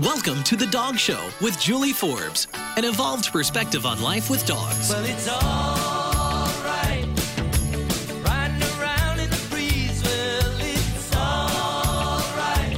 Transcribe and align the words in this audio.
Welcome 0.00 0.42
to 0.44 0.56
The 0.56 0.66
Dog 0.66 0.98
Show 0.98 1.30
with 1.40 1.56
Julie 1.60 1.92
Forbes, 1.92 2.48
an 2.76 2.84
evolved 2.84 3.30
perspective 3.30 3.86
on 3.86 4.02
life 4.02 4.28
with 4.28 4.44
dogs. 4.44 4.90
Well, 4.90 5.04
it's 5.04 5.28
alright. 5.28 7.06
Riding 8.26 8.62
around 8.80 9.20
in 9.20 9.30
the 9.30 9.46
breeze. 9.48 10.02
Well, 10.02 10.56
it's 10.58 11.14
alright. 11.14 12.76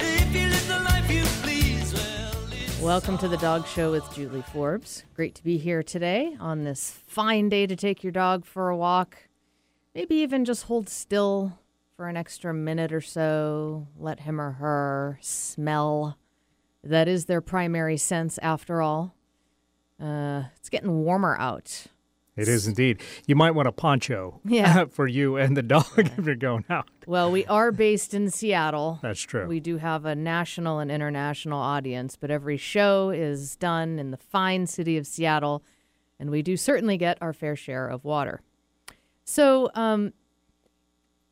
If 0.00 0.32
you 0.36 0.48
live 0.50 0.68
the 0.68 0.78
life 0.84 1.42
please. 1.42 1.92
Well, 1.92 2.86
Welcome 2.86 3.18
to 3.18 3.26
the 3.26 3.38
Dog 3.38 3.66
Show 3.66 3.90
with 3.90 4.08
Julie 4.14 4.42
Forbes. 4.52 5.02
Great 5.16 5.34
to 5.34 5.42
be 5.42 5.58
here 5.58 5.82
today 5.82 6.36
on 6.38 6.62
this 6.62 6.92
fine 7.08 7.48
day 7.48 7.66
to 7.66 7.74
take 7.74 8.04
your 8.04 8.12
dog 8.12 8.44
for 8.44 8.68
a 8.68 8.76
walk. 8.76 9.16
Maybe 9.96 10.14
even 10.14 10.44
just 10.44 10.66
hold 10.66 10.88
still 10.88 11.58
for 11.96 12.08
an 12.08 12.16
extra 12.16 12.52
minute 12.52 12.92
or 12.92 13.00
so. 13.00 13.88
Let 13.98 14.20
him 14.20 14.40
or 14.40 14.52
her 14.52 15.18
smell. 15.20 16.18
That 16.82 17.08
is 17.08 17.26
their 17.26 17.40
primary 17.40 17.96
sense, 17.96 18.38
after 18.42 18.82
all. 18.82 19.14
Uh, 20.00 20.44
it's 20.56 20.68
getting 20.68 21.04
warmer 21.04 21.36
out. 21.38 21.86
It 22.36 22.48
is 22.48 22.66
indeed. 22.66 23.00
You 23.28 23.36
might 23.36 23.52
want 23.52 23.68
a 23.68 23.72
poncho 23.72 24.40
Yeah. 24.44 24.84
for 24.90 25.06
you 25.06 25.36
and 25.36 25.56
the 25.56 25.62
dog 25.62 25.86
if 25.96 26.26
you're 26.26 26.34
going 26.34 26.64
out. 26.68 26.88
Well, 27.06 27.30
we 27.30 27.46
are 27.46 27.70
based 27.70 28.12
in 28.12 28.28
Seattle. 28.28 28.98
That's 29.02 29.20
true. 29.20 29.46
We 29.46 29.60
do 29.60 29.76
have 29.78 30.04
a 30.04 30.16
national 30.16 30.80
and 30.80 30.90
international 30.90 31.60
audience, 31.60 32.16
but 32.16 32.32
every 32.32 32.56
show 32.56 33.10
is 33.10 33.54
done 33.54 34.00
in 34.00 34.10
the 34.10 34.16
fine 34.16 34.66
city 34.66 34.96
of 34.98 35.06
Seattle, 35.06 35.62
and 36.18 36.28
we 36.28 36.42
do 36.42 36.56
certainly 36.56 36.96
get 36.96 37.18
our 37.22 37.32
fair 37.32 37.54
share 37.54 37.86
of 37.86 38.04
water. 38.04 38.40
So, 39.24 39.70
um, 39.74 40.12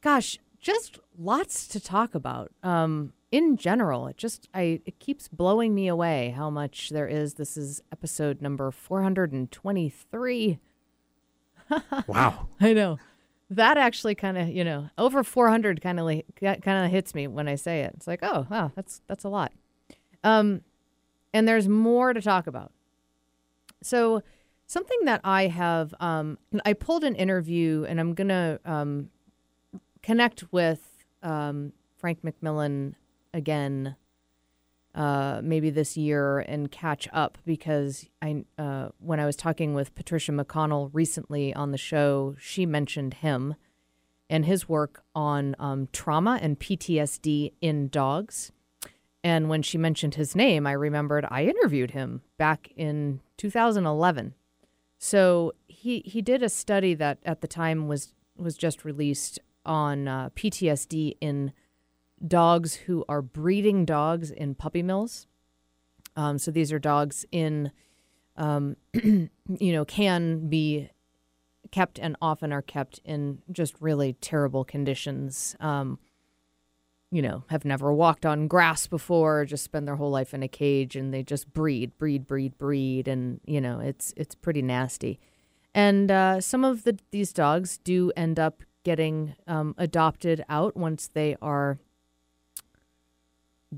gosh, 0.02 0.38
just 0.62 1.01
lots 1.19 1.66
to 1.69 1.80
talk 1.80 2.15
about. 2.15 2.52
Um, 2.62 3.12
in 3.30 3.57
general, 3.57 4.07
it 4.07 4.16
just 4.16 4.48
I 4.55 4.80
it 4.87 4.98
keeps 4.98 5.29
blowing 5.29 5.75
me 5.75 5.88
away 5.88 6.33
how 6.37 6.48
much 6.48 6.91
there 6.91 7.09
is. 7.09 7.35
This 7.35 7.57
is 7.57 7.83
episode 7.91 8.41
number 8.41 8.71
four 8.71 9.02
hundred 9.02 9.33
and 9.33 9.51
twenty-three. 9.51 10.59
wow. 12.07 12.49
I 12.60 12.73
know. 12.73 12.99
That 13.51 13.77
actually 13.77 14.15
kind 14.15 14.38
of, 14.38 14.49
you 14.49 14.65
know, 14.65 14.88
over 14.96 15.23
400 15.23 15.83
kind 15.83 16.01
of 16.01 16.07
like, 16.07 16.24
kind 16.40 16.87
of 16.87 16.90
hits 16.90 17.15
me 17.15 17.27
when 17.27 17.49
I 17.49 17.55
say 17.57 17.80
it. 17.80 17.93
It's 17.96 18.07
like, 18.07 18.21
oh, 18.23 18.46
wow, 18.51 18.73
that's 18.74 19.02
that's 19.09 19.24
a 19.24 19.29
lot. 19.29 19.52
Um 20.24 20.63
and 21.35 21.46
there's 21.46 21.68
more 21.68 22.13
to 22.13 22.23
talk 22.23 22.46
about. 22.46 22.73
So, 23.83 24.23
something 24.66 25.01
that 25.05 25.21
I 25.24 25.49
have 25.49 25.95
um 26.01 26.38
I 26.65 26.73
pulled 26.73 27.05
an 27.05 27.15
interview 27.15 27.85
and 27.87 28.01
I'm 28.01 28.15
going 28.15 28.29
to 28.29 28.60
um 28.65 29.10
connect 30.03 30.45
with 30.53 31.05
um 31.23 31.73
Frank 31.97 32.23
McMillan 32.23 32.95
again 33.33 33.97
uh, 34.95 35.41
maybe 35.43 35.71
this 35.71 35.97
year 35.97 36.41
and 36.41 36.71
catch 36.71 37.09
up 37.13 37.39
because 37.47 38.07
I 38.21 38.45
uh, 38.59 38.89
when 38.99 39.21
I 39.21 39.27
was 39.27 39.37
talking 39.37 39.75
with 39.75 39.95
Patricia 39.95 40.33
McConnell 40.33 40.91
recently 40.93 41.55
on 41.55 41.71
the 41.71 41.79
show, 41.79 42.37
she 42.39 42.67
mentioned 42.67 43.15
him 43.15 43.55
and 44.29 44.45
his 44.45 44.69
work 44.69 45.03
on 45.15 45.57
um, 45.59 45.89
trauma 45.93 46.39
and 46.43 46.59
PTSD 46.59 47.53
in 47.61 47.89
dogs. 47.89 48.53
And 49.25 49.49
when 49.49 49.63
she 49.63 49.79
mentioned 49.79 50.17
his 50.17 50.35
name, 50.35 50.67
I 50.67 50.73
remembered 50.73 51.27
I 51.30 51.45
interviewed 51.45 51.93
him 51.93 52.23
back 52.37 52.71
in 52.77 53.21
2011. 53.39 54.35
So 54.99 55.53
he 55.69 56.01
he 56.05 56.21
did 56.21 56.43
a 56.43 56.49
study 56.49 56.95
that 56.95 57.19
at 57.25 57.41
the 57.41 57.49
time 57.49 57.89
was 57.89 58.15
was 58.37 58.57
just 58.57 58.85
released 58.85 59.39
on 59.65 60.09
uh, 60.09 60.30
PTSD 60.30 61.16
in 61.21 61.52
dogs 62.27 62.74
who 62.74 63.05
are 63.09 63.23
breeding 63.23 63.85
dogs 63.85 64.31
in 64.31 64.55
puppy 64.55 64.82
mills. 64.82 65.27
Um, 66.16 66.38
so 66.38 66.50
these 66.50 66.72
are 66.72 66.78
dogs 66.78 67.25
in, 67.32 67.72
um, 68.37 68.77
you 68.94 69.28
know, 69.49 69.84
can 69.84 70.49
be 70.49 70.91
kept 71.71 71.99
and 71.99 72.16
often 72.21 72.53
are 72.53 72.62
kept 72.62 73.00
in 73.05 73.39
just 73.50 73.75
really 73.81 74.12
terrible 74.15 74.65
conditions. 74.65 75.56
Um, 75.59 75.99
you 77.11 77.21
know, 77.21 77.44
have 77.49 77.65
never 77.65 77.93
walked 77.93 78.25
on 78.25 78.49
grass 78.49 78.87
before, 78.87 79.44
just 79.44 79.65
spend 79.65 79.87
their 79.87 79.97
whole 79.97 80.11
life 80.11 80.33
in 80.33 80.43
a 80.43 80.49
cage, 80.49 80.97
and 80.97 81.12
they 81.12 81.23
just 81.23 81.53
breed, 81.53 81.97
breed, 81.99 82.27
breed, 82.27 82.56
breed, 82.56 83.06
and 83.06 83.39
you 83.44 83.61
know, 83.61 83.81
it's 83.81 84.15
it's 84.17 84.34
pretty 84.34 84.62
nasty. 84.62 85.21
And 85.75 86.11
uh, 86.11 86.41
some 86.41 86.65
of 86.65 86.84
the 86.84 86.99
these 87.11 87.33
dogs 87.33 87.79
do 87.79 88.12
end 88.17 88.41
up 88.41 88.62
getting 88.84 89.34
um, 89.47 89.75
adopted 89.78 90.44
out 90.48 90.76
once 90.76 91.09
they 91.09 91.37
are 91.41 91.78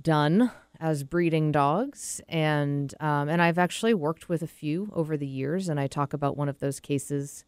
done 0.01 0.51
as 0.81 1.05
breeding 1.05 1.53
dogs, 1.53 2.21
and 2.29 2.95
um, 3.01 3.29
and 3.29 3.41
I've 3.41 3.59
actually 3.59 3.95
worked 3.95 4.29
with 4.29 4.43
a 4.43 4.47
few 4.47 4.91
over 4.93 5.17
the 5.17 5.27
years, 5.27 5.69
and 5.69 5.79
I 5.79 5.87
talk 5.87 6.13
about 6.13 6.37
one 6.37 6.49
of 6.49 6.59
those 6.59 6.81
cases 6.81 7.45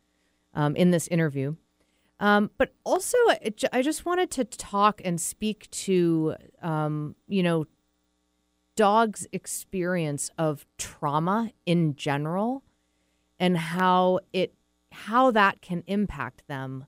um, 0.54 0.76
in 0.76 0.90
this 0.90 1.08
interview. 1.08 1.56
Um, 2.18 2.50
but 2.56 2.72
also, 2.84 3.18
I 3.72 3.82
just 3.82 4.06
wanted 4.06 4.30
to 4.32 4.44
talk 4.44 5.02
and 5.04 5.20
speak 5.20 5.68
to 5.70 6.36
um, 6.62 7.14
you 7.26 7.42
know 7.42 7.66
dogs' 8.76 9.26
experience 9.32 10.30
of 10.38 10.66
trauma 10.78 11.52
in 11.66 11.96
general, 11.96 12.62
and 13.38 13.58
how 13.58 14.20
it 14.32 14.54
how 14.92 15.30
that 15.32 15.60
can 15.60 15.82
impact 15.86 16.46
them 16.46 16.86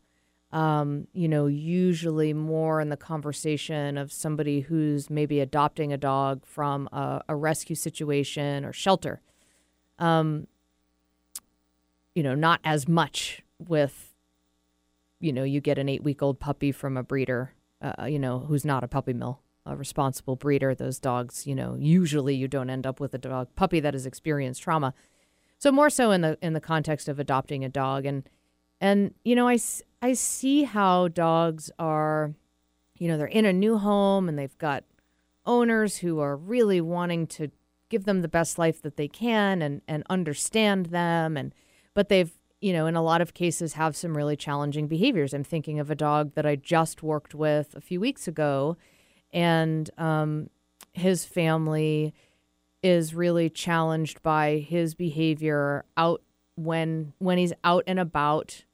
um, 0.50 1.06
you 1.12 1.28
know, 1.28 1.46
usually 1.46 2.32
more 2.32 2.80
in 2.80 2.88
the 2.88 2.96
conversation 2.96 3.98
of 3.98 4.10
somebody 4.10 4.60
who's 4.60 5.10
maybe 5.10 5.40
adopting 5.40 5.92
a 5.92 5.98
dog 5.98 6.46
from 6.46 6.88
a, 6.92 7.22
a 7.28 7.36
rescue 7.36 7.76
situation 7.76 8.64
or 8.64 8.72
shelter. 8.72 9.20
Um, 9.98 10.46
you 12.14 12.22
know, 12.22 12.34
not 12.34 12.60
as 12.64 12.88
much 12.88 13.42
with, 13.58 14.14
you 15.20 15.32
know, 15.32 15.44
you 15.44 15.60
get 15.60 15.78
an 15.78 15.88
eight 15.88 16.02
week 16.02 16.22
old 16.22 16.40
puppy 16.40 16.72
from 16.72 16.96
a 16.96 17.02
breeder, 17.02 17.52
uh, 17.82 18.06
you 18.06 18.18
know, 18.18 18.40
who's 18.40 18.64
not 18.64 18.82
a 18.82 18.88
puppy 18.88 19.12
mill, 19.12 19.40
a 19.66 19.76
responsible 19.76 20.34
breeder. 20.34 20.74
Those 20.74 20.98
dogs, 20.98 21.46
you 21.46 21.54
know, 21.54 21.76
usually 21.78 22.34
you 22.34 22.48
don't 22.48 22.70
end 22.70 22.86
up 22.86 23.00
with 23.00 23.12
a 23.12 23.18
dog 23.18 23.48
puppy 23.54 23.80
that 23.80 23.94
has 23.94 24.06
experienced 24.06 24.62
trauma. 24.62 24.94
So 25.58 25.70
more 25.70 25.90
so 25.90 26.10
in 26.10 26.22
the 26.22 26.38
in 26.40 26.54
the 26.54 26.60
context 26.60 27.08
of 27.08 27.18
adopting 27.18 27.64
a 27.64 27.68
dog 27.68 28.06
and 28.06 28.28
and 28.80 29.14
you 29.24 29.34
know 29.34 29.48
I, 29.48 29.58
I 30.02 30.12
see 30.12 30.64
how 30.64 31.08
dogs 31.08 31.70
are 31.78 32.34
you 32.96 33.08
know 33.08 33.16
they're 33.16 33.26
in 33.26 33.44
a 33.44 33.52
new 33.52 33.78
home 33.78 34.28
and 34.28 34.38
they've 34.38 34.58
got 34.58 34.84
owners 35.46 35.98
who 35.98 36.20
are 36.20 36.36
really 36.36 36.80
wanting 36.80 37.26
to 37.26 37.50
give 37.88 38.04
them 38.04 38.20
the 38.20 38.28
best 38.28 38.58
life 38.58 38.82
that 38.82 38.96
they 38.96 39.08
can 39.08 39.62
and 39.62 39.82
and 39.88 40.04
understand 40.10 40.86
them 40.86 41.36
and 41.36 41.54
but 41.94 42.08
they've 42.08 42.32
you 42.60 42.72
know 42.72 42.86
in 42.86 42.96
a 42.96 43.02
lot 43.02 43.20
of 43.20 43.34
cases 43.34 43.74
have 43.74 43.96
some 43.96 44.16
really 44.16 44.36
challenging 44.36 44.86
behaviors. 44.86 45.32
I'm 45.32 45.44
thinking 45.44 45.78
of 45.78 45.90
a 45.90 45.94
dog 45.94 46.34
that 46.34 46.46
i 46.46 46.56
just 46.56 47.02
worked 47.02 47.34
with 47.34 47.74
a 47.74 47.80
few 47.80 48.00
weeks 48.00 48.28
ago 48.28 48.76
and 49.32 49.90
um, 49.98 50.48
his 50.92 51.24
family 51.24 52.14
is 52.82 53.14
really 53.14 53.50
challenged 53.50 54.22
by 54.22 54.58
his 54.58 54.94
behavior 54.94 55.84
out 55.96 56.22
when 56.56 57.12
when 57.18 57.38
he's 57.38 57.52
out 57.64 57.84
and 57.86 57.98
about 57.98 58.64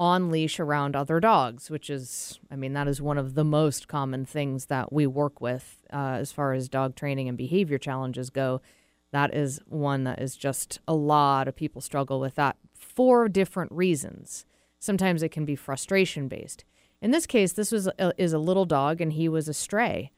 on 0.00 0.30
leash 0.30 0.60
around 0.60 0.94
other 0.94 1.18
dogs, 1.18 1.70
which 1.70 1.90
is, 1.90 2.38
I 2.50 2.56
mean, 2.56 2.72
that 2.74 2.86
is 2.86 3.02
one 3.02 3.18
of 3.18 3.34
the 3.34 3.44
most 3.44 3.88
common 3.88 4.24
things 4.24 4.66
that 4.66 4.92
we 4.92 5.06
work 5.06 5.40
with 5.40 5.78
uh, 5.92 6.16
as 6.20 6.30
far 6.30 6.52
as 6.52 6.68
dog 6.68 6.94
training 6.94 7.28
and 7.28 7.36
behavior 7.36 7.78
challenges 7.78 8.30
go. 8.30 8.60
That 9.10 9.34
is 9.34 9.60
one 9.66 10.04
that 10.04 10.20
is 10.20 10.36
just 10.36 10.80
a 10.86 10.94
lot 10.94 11.48
of 11.48 11.56
people 11.56 11.80
struggle 11.80 12.20
with 12.20 12.36
that 12.36 12.56
for 12.74 13.28
different 13.28 13.72
reasons. 13.72 14.44
Sometimes 14.78 15.22
it 15.22 15.30
can 15.30 15.44
be 15.44 15.56
frustration 15.56 16.28
based. 16.28 16.64
In 17.00 17.10
this 17.10 17.26
case, 17.26 17.52
this 17.52 17.72
was 17.72 17.88
a, 17.98 18.12
is 18.16 18.32
a 18.32 18.38
little 18.38 18.64
dog 18.64 19.00
and 19.00 19.12
he 19.12 19.28
was 19.28 19.48
a 19.48 19.54
stray, 19.54 20.12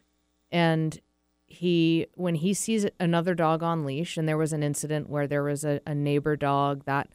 and 0.51 1.01
he 1.47 2.07
when 2.15 2.37
he 2.37 2.55
sees 2.55 2.87
another 2.99 3.35
dog 3.35 3.63
on 3.63 3.85
leash, 3.85 4.17
and 4.17 4.29
there 4.29 4.39
was 4.39 4.53
an 4.53 4.63
incident 4.63 5.09
where 5.09 5.27
there 5.27 5.43
was 5.43 5.65
a, 5.65 5.81
a 5.87 5.95
neighbor 5.95 6.37
dog 6.37 6.85
that 6.85 7.09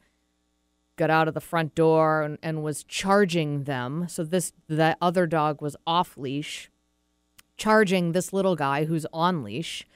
got 0.96 1.10
out 1.10 1.28
of 1.28 1.34
the 1.34 1.40
front 1.40 1.74
door 1.74 2.22
and, 2.22 2.38
and 2.42 2.62
was 2.62 2.84
charging 2.84 3.64
them. 3.64 4.06
So 4.08 4.24
this 4.24 4.52
that 4.68 4.98
other 5.00 5.26
dog 5.26 5.62
was 5.62 5.76
off 5.86 6.16
leash, 6.16 6.70
charging 7.56 8.12
this 8.12 8.32
little 8.32 8.56
guy 8.56 8.84
who's 8.84 9.06
on 9.12 9.44
leash, 9.44 9.86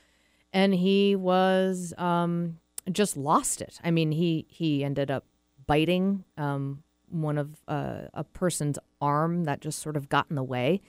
and 0.53 0.75
he 0.75 1.17
was 1.17 1.95
um, 1.99 2.59
just 2.91 3.17
lost 3.17 3.61
it. 3.61 3.79
I 3.83 3.91
mean, 3.91 4.13
he 4.13 4.47
he 4.49 4.85
ended 4.85 5.11
up 5.11 5.25
biting 5.67 6.25
um, 6.37 6.83
one 7.09 7.39
of 7.39 7.61
uh, 7.69 8.03
a 8.15 8.25
person's 8.25 8.79
arm 9.01 9.45
that 9.45 9.61
just 9.61 9.79
sort 9.79 9.97
of 9.97 10.09
got 10.09 10.27
in 10.31 10.37
the 10.37 10.43
way. 10.43 10.81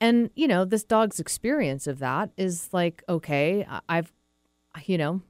And 0.00 0.30
you 0.34 0.48
know, 0.48 0.64
this 0.64 0.84
dog's 0.84 1.20
experience 1.20 1.86
of 1.86 1.98
that 1.98 2.30
is 2.36 2.70
like, 2.72 3.02
okay, 3.08 3.66
I've, 3.88 4.12
you 4.86 4.96
know, 4.96 5.20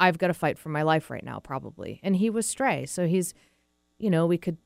I've 0.00 0.18
got 0.18 0.26
to 0.28 0.34
fight 0.34 0.58
for 0.58 0.68
my 0.68 0.82
life 0.82 1.10
right 1.10 1.24
now, 1.24 1.38
probably. 1.38 2.00
And 2.02 2.16
he 2.16 2.28
was 2.28 2.46
stray, 2.46 2.86
so 2.86 3.06
he's, 3.06 3.34
you 3.98 4.10
know, 4.10 4.26
we 4.26 4.38
could 4.38 4.58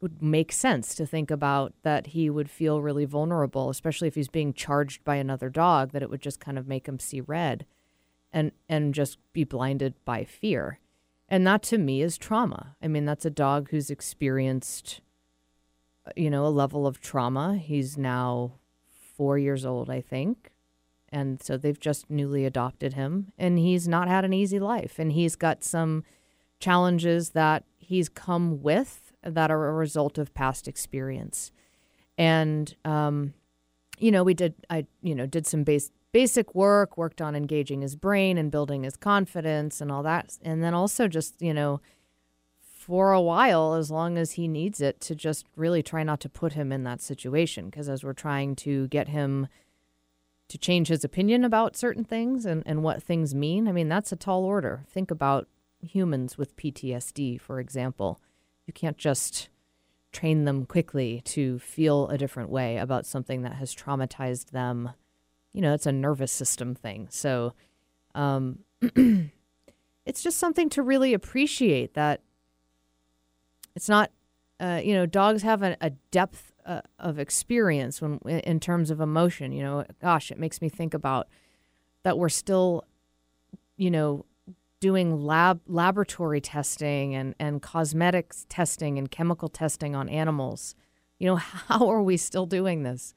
would 0.00 0.22
make 0.22 0.52
sense 0.52 0.94
to 0.94 1.04
think 1.04 1.30
about 1.30 1.72
that 1.82 2.08
he 2.08 2.30
would 2.30 2.48
feel 2.48 2.80
really 2.80 3.04
vulnerable, 3.04 3.68
especially 3.68 4.06
if 4.06 4.14
he's 4.14 4.28
being 4.28 4.52
charged 4.52 5.02
by 5.02 5.16
another 5.16 5.48
dog, 5.50 5.90
that 5.90 6.02
it 6.02 6.10
would 6.10 6.22
just 6.22 6.38
kind 6.38 6.56
of 6.56 6.68
make 6.68 6.86
him 6.86 6.98
see 6.98 7.20
red 7.20 7.66
and 8.32 8.52
and 8.68 8.94
just 8.94 9.18
be 9.32 9.44
blinded 9.44 9.94
by 10.04 10.24
fear. 10.24 10.78
And 11.28 11.46
that 11.46 11.62
to 11.64 11.78
me 11.78 12.00
is 12.00 12.16
trauma. 12.16 12.76
I 12.82 12.88
mean, 12.88 13.04
that's 13.04 13.26
a 13.26 13.30
dog 13.30 13.70
who's 13.70 13.90
experienced 13.90 15.00
uh, 16.06 16.10
you 16.16 16.30
know, 16.30 16.46
a 16.46 16.48
level 16.48 16.86
of 16.86 17.00
trauma. 17.00 17.56
He's 17.56 17.98
now 17.98 18.52
4 19.16 19.36
years 19.36 19.66
old, 19.66 19.90
I 19.90 20.00
think. 20.00 20.52
And 21.10 21.42
so 21.42 21.56
they've 21.56 21.78
just 21.78 22.08
newly 22.10 22.44
adopted 22.44 22.92
him 22.94 23.32
and 23.38 23.58
he's 23.58 23.88
not 23.88 24.08
had 24.08 24.24
an 24.24 24.34
easy 24.34 24.60
life 24.60 24.98
and 24.98 25.12
he's 25.12 25.36
got 25.36 25.64
some 25.64 26.04
challenges 26.60 27.30
that 27.30 27.64
he's 27.88 28.10
come 28.10 28.60
with 28.60 29.12
that 29.22 29.50
are 29.50 29.68
a 29.68 29.72
result 29.72 30.18
of 30.18 30.34
past 30.34 30.68
experience. 30.68 31.50
And 32.18 32.76
um, 32.84 33.32
you 33.98 34.10
know, 34.10 34.22
we 34.22 34.34
did 34.34 34.54
I 34.68 34.86
you 35.00 35.14
know 35.14 35.24
did 35.24 35.46
some 35.46 35.64
base 35.64 35.90
basic 36.12 36.54
work, 36.54 36.98
worked 36.98 37.22
on 37.22 37.34
engaging 37.34 37.80
his 37.80 37.96
brain 37.96 38.36
and 38.36 38.50
building 38.50 38.82
his 38.82 38.96
confidence 38.96 39.80
and 39.80 39.90
all 39.90 40.02
that, 40.02 40.36
and 40.42 40.62
then 40.62 40.74
also 40.74 41.08
just 41.08 41.40
you 41.40 41.54
know 41.54 41.80
for 42.60 43.12
a 43.12 43.20
while 43.22 43.72
as 43.74 43.90
long 43.90 44.18
as 44.18 44.32
he 44.32 44.46
needs 44.46 44.82
it 44.82 45.00
to 45.00 45.14
just 45.14 45.46
really 45.56 45.82
try 45.82 46.02
not 46.02 46.20
to 46.20 46.28
put 46.28 46.52
him 46.52 46.70
in 46.70 46.84
that 46.84 47.00
situation 47.00 47.70
because 47.70 47.88
as 47.88 48.04
we're 48.04 48.12
trying 48.12 48.54
to 48.54 48.86
get 48.88 49.08
him 49.08 49.46
to 50.48 50.56
change 50.56 50.88
his 50.88 51.04
opinion 51.04 51.44
about 51.44 51.76
certain 51.76 52.02
things 52.02 52.46
and, 52.46 52.62
and 52.64 52.82
what 52.82 53.02
things 53.02 53.34
mean 53.34 53.68
i 53.68 53.72
mean 53.72 53.90
that's 53.90 54.10
a 54.10 54.16
tall 54.16 54.42
order 54.42 54.86
think 54.88 55.10
about 55.10 55.46
humans 55.80 56.36
with 56.36 56.56
ptsd 56.56 57.40
for 57.40 57.60
example 57.60 58.20
you 58.66 58.72
can't 58.72 58.98
just 58.98 59.48
train 60.12 60.44
them 60.44 60.66
quickly 60.66 61.22
to 61.24 61.58
feel 61.58 62.08
a 62.08 62.18
different 62.18 62.50
way 62.50 62.76
about 62.76 63.06
something 63.06 63.42
that 63.42 63.54
has 63.54 63.74
traumatized 63.74 64.50
them. 64.50 64.90
You 65.52 65.60
know, 65.60 65.74
it's 65.74 65.86
a 65.86 65.92
nervous 65.92 66.32
system 66.32 66.74
thing. 66.74 67.08
So 67.10 67.54
um, 68.14 68.60
it's 70.06 70.22
just 70.22 70.38
something 70.38 70.68
to 70.70 70.82
really 70.82 71.14
appreciate 71.14 71.94
that 71.94 72.22
it's 73.74 73.88
not, 73.88 74.10
uh, 74.60 74.80
you 74.82 74.94
know, 74.94 75.06
dogs 75.06 75.42
have 75.42 75.62
a, 75.62 75.76
a 75.80 75.90
depth 76.10 76.52
uh, 76.66 76.80
of 76.98 77.18
experience 77.18 78.02
when 78.02 78.18
in 78.18 78.60
terms 78.60 78.90
of 78.90 79.00
emotion. 79.00 79.52
You 79.52 79.62
know, 79.62 79.84
gosh, 80.00 80.30
it 80.30 80.38
makes 80.38 80.60
me 80.60 80.68
think 80.68 80.94
about 80.94 81.28
that 82.02 82.18
we're 82.18 82.28
still, 82.28 82.84
you 83.76 83.90
know, 83.90 84.24
doing 84.80 85.24
lab 85.24 85.60
laboratory 85.66 86.40
testing 86.40 87.14
and, 87.14 87.34
and 87.38 87.62
cosmetics 87.62 88.46
testing 88.48 88.98
and 88.98 89.10
chemical 89.10 89.48
testing 89.48 89.96
on 89.96 90.08
animals. 90.08 90.74
You 91.18 91.28
know, 91.28 91.36
how 91.36 91.88
are 91.88 92.02
we 92.02 92.16
still 92.16 92.46
doing 92.46 92.82
this? 92.82 93.14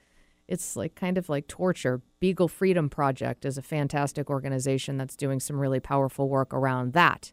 It's 0.48 0.76
like 0.76 0.96
kind 0.96 1.18
of 1.18 1.30
like 1.30 1.48
torture. 1.48 2.02
Beagle 2.20 2.50
Freedom 2.50 2.90
Project 2.90 3.46
is 3.46 3.58
a 3.58 3.62
fantastic 3.62 4.30
organization 4.30 4.98
that's 4.98 5.16
doing 5.16 5.40
some 5.40 5.60
really 5.60 5.80
powerful 5.80 6.28
work 6.28 6.54
around 6.54 6.94
that. 6.94 7.32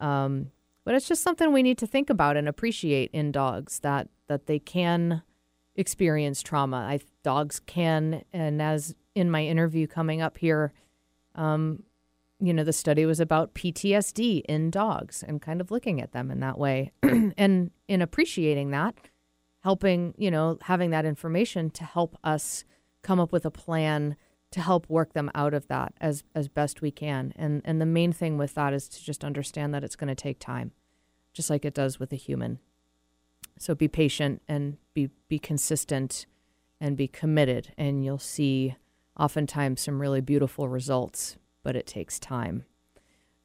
Um, 0.00 0.50
but 0.84 0.94
it's 0.94 1.06
just 1.06 1.22
something 1.22 1.52
we 1.52 1.62
need 1.62 1.78
to 1.78 1.86
think 1.86 2.10
about 2.10 2.36
and 2.36 2.48
appreciate 2.48 3.10
in 3.12 3.30
dogs 3.30 3.78
that 3.80 4.08
that 4.26 4.46
they 4.46 4.58
can 4.58 5.22
experience 5.76 6.42
trauma. 6.42 6.78
I 6.78 7.00
dogs 7.22 7.60
can, 7.60 8.24
and 8.32 8.60
as 8.60 8.94
in 9.14 9.30
my 9.30 9.44
interview 9.44 9.86
coming 9.86 10.20
up 10.20 10.38
here, 10.38 10.72
um, 11.34 11.84
you 12.42 12.52
know, 12.52 12.64
the 12.64 12.72
study 12.72 13.06
was 13.06 13.20
about 13.20 13.54
PTSD 13.54 14.42
in 14.48 14.70
dogs 14.70 15.22
and 15.22 15.40
kind 15.40 15.60
of 15.60 15.70
looking 15.70 16.00
at 16.00 16.10
them 16.10 16.28
in 16.28 16.40
that 16.40 16.58
way 16.58 16.90
and 17.02 17.70
in 17.86 18.02
appreciating 18.02 18.72
that, 18.72 18.96
helping, 19.62 20.12
you 20.18 20.28
know, 20.28 20.58
having 20.62 20.90
that 20.90 21.04
information 21.04 21.70
to 21.70 21.84
help 21.84 22.18
us 22.24 22.64
come 23.02 23.20
up 23.20 23.30
with 23.30 23.46
a 23.46 23.50
plan 23.50 24.16
to 24.50 24.60
help 24.60 24.90
work 24.90 25.12
them 25.12 25.30
out 25.34 25.54
of 25.54 25.68
that 25.68 25.94
as 26.00 26.24
as 26.34 26.48
best 26.48 26.82
we 26.82 26.90
can. 26.90 27.32
And 27.36 27.62
and 27.64 27.80
the 27.80 27.86
main 27.86 28.12
thing 28.12 28.36
with 28.38 28.54
that 28.54 28.74
is 28.74 28.88
to 28.88 29.04
just 29.04 29.24
understand 29.24 29.72
that 29.72 29.84
it's 29.84 29.96
going 29.96 30.08
to 30.08 30.14
take 30.14 30.40
time, 30.40 30.72
just 31.32 31.48
like 31.48 31.64
it 31.64 31.74
does 31.74 32.00
with 32.00 32.12
a 32.12 32.16
human. 32.16 32.58
So 33.56 33.76
be 33.76 33.86
patient 33.86 34.42
and 34.48 34.78
be 34.94 35.10
be 35.28 35.38
consistent 35.38 36.26
and 36.80 36.96
be 36.96 37.06
committed 37.06 37.72
and 37.78 38.04
you'll 38.04 38.18
see 38.18 38.74
oftentimes 39.16 39.80
some 39.80 40.00
really 40.00 40.20
beautiful 40.20 40.68
results 40.68 41.36
but 41.62 41.76
it 41.76 41.86
takes 41.86 42.18
time. 42.18 42.64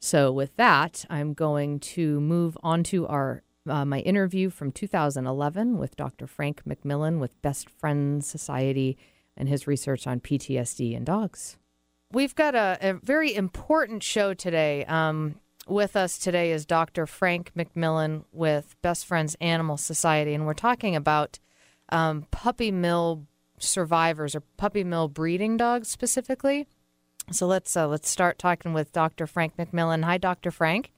So, 0.00 0.30
with 0.30 0.54
that, 0.56 1.04
I'm 1.10 1.34
going 1.34 1.80
to 1.80 2.20
move 2.20 2.56
on 2.62 2.84
to 2.84 3.06
our 3.06 3.42
uh, 3.68 3.84
my 3.84 4.00
interview 4.00 4.48
from 4.48 4.72
2011 4.72 5.76
with 5.76 5.96
Dr. 5.96 6.26
Frank 6.26 6.62
McMillan 6.64 7.18
with 7.18 7.40
Best 7.42 7.68
Friends 7.68 8.26
Society 8.26 8.96
and 9.36 9.48
his 9.48 9.66
research 9.66 10.06
on 10.06 10.20
PTSD 10.20 10.94
in 10.94 11.04
dogs. 11.04 11.58
We've 12.10 12.34
got 12.34 12.54
a, 12.54 12.78
a 12.80 12.94
very 12.94 13.34
important 13.34 14.02
show 14.02 14.32
today. 14.32 14.84
Um, 14.86 15.34
with 15.66 15.96
us 15.96 16.18
today 16.18 16.52
is 16.52 16.64
Dr. 16.64 17.06
Frank 17.06 17.52
McMillan 17.54 18.24
with 18.32 18.74
Best 18.80 19.04
Friends 19.04 19.36
Animal 19.40 19.76
Society, 19.76 20.32
and 20.32 20.46
we're 20.46 20.54
talking 20.54 20.96
about 20.96 21.38
um, 21.90 22.26
puppy 22.30 22.70
mill 22.70 23.26
survivors 23.58 24.34
or 24.34 24.40
puppy 24.56 24.84
mill 24.84 25.08
breeding 25.08 25.56
dogs 25.56 25.88
specifically. 25.88 26.66
So 27.30 27.46
let's 27.46 27.76
uh, 27.76 27.86
let's 27.86 28.08
start 28.08 28.38
talking 28.38 28.72
with 28.72 28.92
Dr. 28.92 29.26
Frank 29.26 29.56
McMillan. 29.56 30.04
Hi, 30.04 30.18
Dr. 30.18 30.50
Frank. 30.50 30.92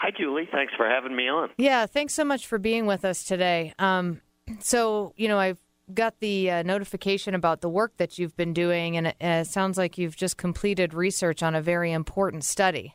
Hi, 0.00 0.10
Julie. 0.16 0.48
Thanks 0.50 0.72
for 0.76 0.88
having 0.88 1.14
me 1.14 1.28
on. 1.28 1.50
Yeah, 1.58 1.86
thanks 1.86 2.14
so 2.14 2.24
much 2.24 2.46
for 2.46 2.58
being 2.58 2.86
with 2.86 3.04
us 3.04 3.24
today. 3.24 3.74
Um, 3.78 4.20
so 4.60 5.12
you 5.16 5.28
know, 5.28 5.38
I've 5.38 5.58
got 5.92 6.18
the 6.20 6.50
uh, 6.50 6.62
notification 6.62 7.34
about 7.34 7.60
the 7.60 7.68
work 7.68 7.96
that 7.98 8.18
you've 8.18 8.36
been 8.36 8.52
doing, 8.52 8.96
and 8.96 9.08
it, 9.08 9.16
uh, 9.20 9.44
sounds 9.44 9.78
like 9.78 9.98
you've 9.98 10.16
just 10.16 10.36
completed 10.36 10.94
research 10.94 11.42
on 11.42 11.54
a 11.54 11.60
very 11.60 11.92
important 11.92 12.44
study. 12.44 12.94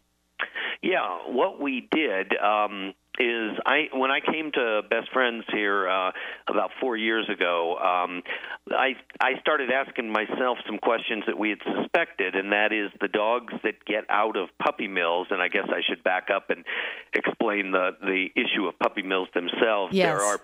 Yeah, 0.81 1.19
what 1.27 1.61
we 1.61 1.87
did 1.91 2.35
um, 2.37 2.93
is 3.19 3.51
I 3.65 3.89
when 3.93 4.09
I 4.11 4.19
came 4.19 4.51
to 4.53 4.81
Best 4.89 5.11
Friends 5.11 5.43
here 5.51 5.87
uh, 5.87 6.11
about 6.47 6.71
four 6.79 6.95
years 6.95 7.27
ago, 7.29 7.75
um, 7.77 8.23
I 8.69 8.95
I 9.19 9.39
started 9.41 9.69
asking 9.69 10.11
myself 10.11 10.57
some 10.65 10.77
questions 10.77 11.23
that 11.27 11.37
we 11.37 11.49
had 11.49 11.59
suspected, 11.63 12.35
and 12.35 12.51
that 12.51 12.71
is 12.71 12.89
the 13.01 13.07
dogs 13.07 13.53
that 13.63 13.83
get 13.85 14.05
out 14.09 14.37
of 14.37 14.49
puppy 14.59 14.87
mills. 14.87 15.27
And 15.29 15.41
I 15.41 15.49
guess 15.49 15.67
I 15.67 15.81
should 15.87 16.03
back 16.03 16.29
up 16.33 16.49
and 16.49 16.63
explain 17.13 17.71
the 17.71 17.91
the 18.01 18.29
issue 18.35 18.67
of 18.67 18.79
puppy 18.79 19.03
mills 19.03 19.27
themselves. 19.33 19.93
Yes. 19.93 20.07
There 20.07 20.21
are 20.21 20.39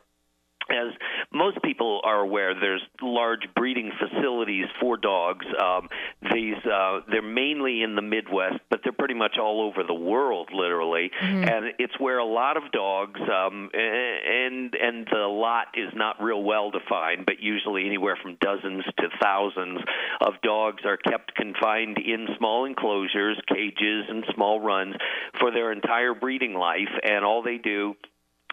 as 0.70 0.94
most 1.34 1.62
people 1.64 2.02
are 2.04 2.20
aware, 2.20 2.54
there's 2.60 2.82
large 3.02 3.48
breeding 3.56 3.92
facilities 4.00 4.66
for 4.80 4.98
dogs. 4.98 5.46
Um, 5.62 5.90
these 6.34 6.58
uh, 6.66 7.02
they're 7.10 7.22
mainly 7.22 7.82
in 7.84 7.96
the 7.96 8.02
Midwest, 8.02 8.60
but 8.70 8.82
they're 8.84 8.94
pretty 8.94 9.14
much 9.14 9.38
all 9.40 9.62
over 9.62 9.84
the 9.86 9.94
world, 9.94 10.50
literally. 10.54 11.12
And 11.22 11.66
it's 11.80 12.00
where 12.00 12.18
a 12.18 12.26
lot 12.26 12.58
of 12.58 12.72
dogs, 12.72 13.20
um, 13.22 13.70
and 13.74 14.74
and 14.76 15.08
the 15.12 15.28
lot 15.28 15.68
is 15.76 15.92
not 15.96 16.22
real 16.22 16.44
well 16.44 16.72
defined, 16.72 17.26
but 17.26 17.40
usually 17.40 17.86
anywhere 17.86 18.18
from 18.22 18.38
dozens 18.42 18.84
to 18.98 19.10
thousands 19.22 19.80
of 20.22 20.34
dogs 20.44 20.84
are 20.86 20.98
kept 20.98 21.36
confined 21.36 21.98
in 21.98 22.28
small 22.38 22.66
enclosures, 22.66 23.40
cages, 23.48 24.06
and 24.10 24.24
small 24.34 24.60
runs 24.60 24.96
for 25.40 25.52
their 25.52 25.72
entire 25.72 26.14
breeding 26.14 26.54
life, 26.54 26.92
and 27.04 27.24
all 27.24 27.44
they 27.44 27.58
do 27.58 27.96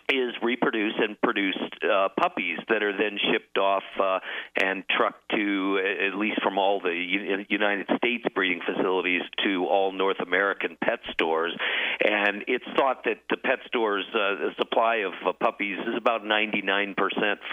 is 0.09 0.33
reproduce 0.43 0.95
and 0.99 1.21
produce 1.21 1.57
uh, 1.83 2.09
puppies 2.19 2.59
that 2.69 2.83
are 2.83 2.97
then 2.97 3.19
shipped 3.33 3.59
off 3.59 3.83
uh, 4.01 4.19
and 4.61 4.85
trucked 4.89 5.31
to 5.35 5.81
at 6.09 6.19
least 6.19 6.41
from 6.43 6.59
all 6.59 6.81
the 6.81 6.91
U- 6.95 7.45
United 7.49 7.87
States 7.97 8.25
breeding 8.35 8.61
facilities 8.67 9.23
to 9.45 9.67
all 9.67 9.93
North 9.93 10.21
American 10.21 10.77
pet 10.83 11.01
stores. 11.13 11.57
And 12.05 12.45
it's 12.49 12.65
thought 12.77 13.05
that 13.05 13.19
the 13.31 13.37
pet 13.37 13.61
stores' 13.67 14.05
uh, 14.15 14.53
supply 14.59 14.97
of 14.97 15.13
uh, 15.27 15.33
puppies 15.33 15.79
is 15.87 15.95
about 15.97 16.23
99% 16.25 16.95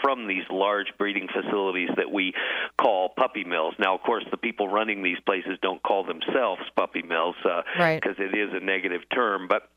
from 0.02 0.28
these 0.28 0.44
large 0.50 0.88
breeding 0.98 1.28
facilities 1.28 1.90
that 1.98 2.12
we 2.12 2.34
call 2.80 3.10
puppy 3.10 3.44
mills. 3.44 3.76
Now, 3.80 3.96
of 3.96 4.02
course, 4.02 4.26
the 4.32 4.38
people 4.38 4.68
running 4.68 5.04
these 5.04 5.20
places 5.26 5.58
don't 5.62 5.82
call 5.84 6.04
themselves 6.06 6.62
puppy 6.76 7.02
mills 7.02 7.36
because 7.44 7.64
Right. 7.78 8.04
it 8.06 8.36
is 8.38 8.50
a 8.54 8.60
negative 8.64 9.02
term, 9.14 9.48
but 9.48 9.70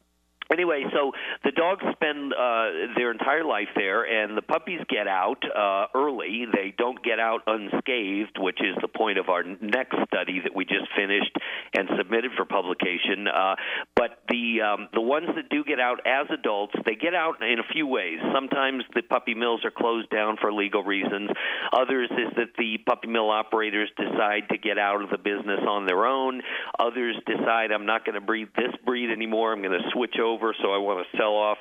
Anyway, 0.50 0.84
so 0.92 1.12
the 1.42 1.50
dogs 1.52 1.82
spend 1.92 2.32
uh, 2.32 2.94
their 2.96 3.10
entire 3.10 3.44
life 3.44 3.68
there, 3.74 4.02
and 4.02 4.36
the 4.36 4.42
puppies 4.42 4.80
get 4.88 5.08
out 5.08 5.42
uh, 5.44 5.86
early. 5.94 6.46
They 6.52 6.74
don't 6.76 7.02
get 7.02 7.18
out 7.18 7.42
unscathed, 7.46 8.38
which 8.38 8.60
is 8.60 8.76
the 8.80 8.88
point 8.88 9.18
of 9.18 9.28
our 9.28 9.42
next 9.42 9.96
study 10.06 10.40
that 10.42 10.54
we 10.54 10.64
just 10.64 10.88
finished 10.96 11.36
and 11.74 11.88
submitted 11.96 12.32
for 12.36 12.44
publication. 12.44 13.28
Uh, 13.28 13.56
but 13.96 14.22
the 14.28 14.60
um, 14.60 14.88
the 14.92 15.00
ones 15.00 15.28
that 15.34 15.48
do 15.48 15.64
get 15.64 15.80
out 15.80 16.00
as 16.06 16.26
adults, 16.30 16.74
they 16.84 16.94
get 16.94 17.14
out 17.14 17.42
in 17.42 17.58
a 17.58 17.72
few 17.72 17.86
ways. 17.86 18.18
Sometimes 18.34 18.84
the 18.94 19.02
puppy 19.02 19.34
mills 19.34 19.64
are 19.64 19.70
closed 19.70 20.10
down 20.10 20.36
for 20.40 20.52
legal 20.52 20.82
reasons. 20.82 21.30
Others 21.72 22.10
is 22.12 22.32
that 22.36 22.52
the 22.58 22.78
puppy 22.86 23.08
mill 23.08 23.30
operators 23.30 23.90
decide 23.96 24.48
to 24.50 24.58
get 24.58 24.78
out 24.78 25.02
of 25.02 25.10
the 25.10 25.18
business 25.18 25.60
on 25.68 25.86
their 25.86 26.04
own. 26.06 26.42
Others 26.78 27.16
decide 27.26 27.72
I'm 27.72 27.86
not 27.86 28.04
going 28.04 28.14
to 28.14 28.20
breed 28.20 28.48
this 28.56 28.74
breed 28.84 29.10
anymore. 29.10 29.52
I'm 29.52 29.62
going 29.62 29.72
to 29.78 29.90
switch 29.92 30.16
over, 30.22 30.33
so 30.62 30.72
I 30.72 30.78
want 30.78 31.06
to 31.06 31.16
sell 31.16 31.34
off 31.34 31.58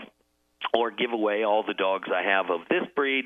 or 0.73 0.91
give 0.91 1.11
away 1.11 1.43
all 1.43 1.63
the 1.63 1.73
dogs 1.73 2.09
I 2.13 2.23
have 2.23 2.49
of 2.49 2.61
this 2.69 2.83
breed. 2.95 3.25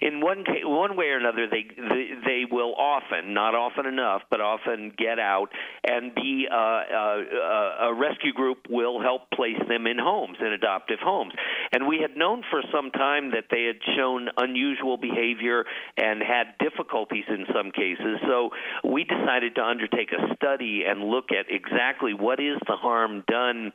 In 0.00 0.20
one 0.20 0.44
ca- 0.44 0.64
one 0.64 0.96
way 0.96 1.06
or 1.06 1.18
another, 1.18 1.46
they, 1.50 1.66
they 1.76 2.10
they 2.24 2.42
will 2.50 2.74
often, 2.74 3.34
not 3.34 3.54
often 3.54 3.86
enough, 3.86 4.22
but 4.30 4.40
often 4.40 4.92
get 4.96 5.18
out 5.18 5.48
and 5.86 6.14
be 6.14 6.46
uh, 6.50 6.54
uh, 6.54 7.22
uh, 7.34 7.88
a 7.90 7.94
rescue 7.94 8.32
group 8.32 8.66
will 8.70 9.00
help 9.00 9.30
place 9.30 9.60
them 9.68 9.86
in 9.86 9.98
homes, 9.98 10.38
in 10.40 10.46
adoptive 10.52 10.98
homes. 11.02 11.32
And 11.72 11.86
we 11.86 11.98
had 12.00 12.16
known 12.16 12.42
for 12.50 12.62
some 12.72 12.90
time 12.90 13.32
that 13.32 13.46
they 13.50 13.64
had 13.64 13.82
shown 13.96 14.28
unusual 14.36 14.96
behavior 14.96 15.64
and 15.96 16.22
had 16.22 16.56
difficulties 16.58 17.24
in 17.28 17.46
some 17.54 17.72
cases. 17.72 18.18
So 18.26 18.50
we 18.84 19.04
decided 19.04 19.56
to 19.56 19.62
undertake 19.62 20.12
a 20.12 20.34
study 20.36 20.84
and 20.86 21.04
look 21.04 21.26
at 21.32 21.46
exactly 21.50 22.14
what 22.14 22.40
is 22.40 22.58
the 22.66 22.76
harm 22.76 23.24
done 23.28 23.72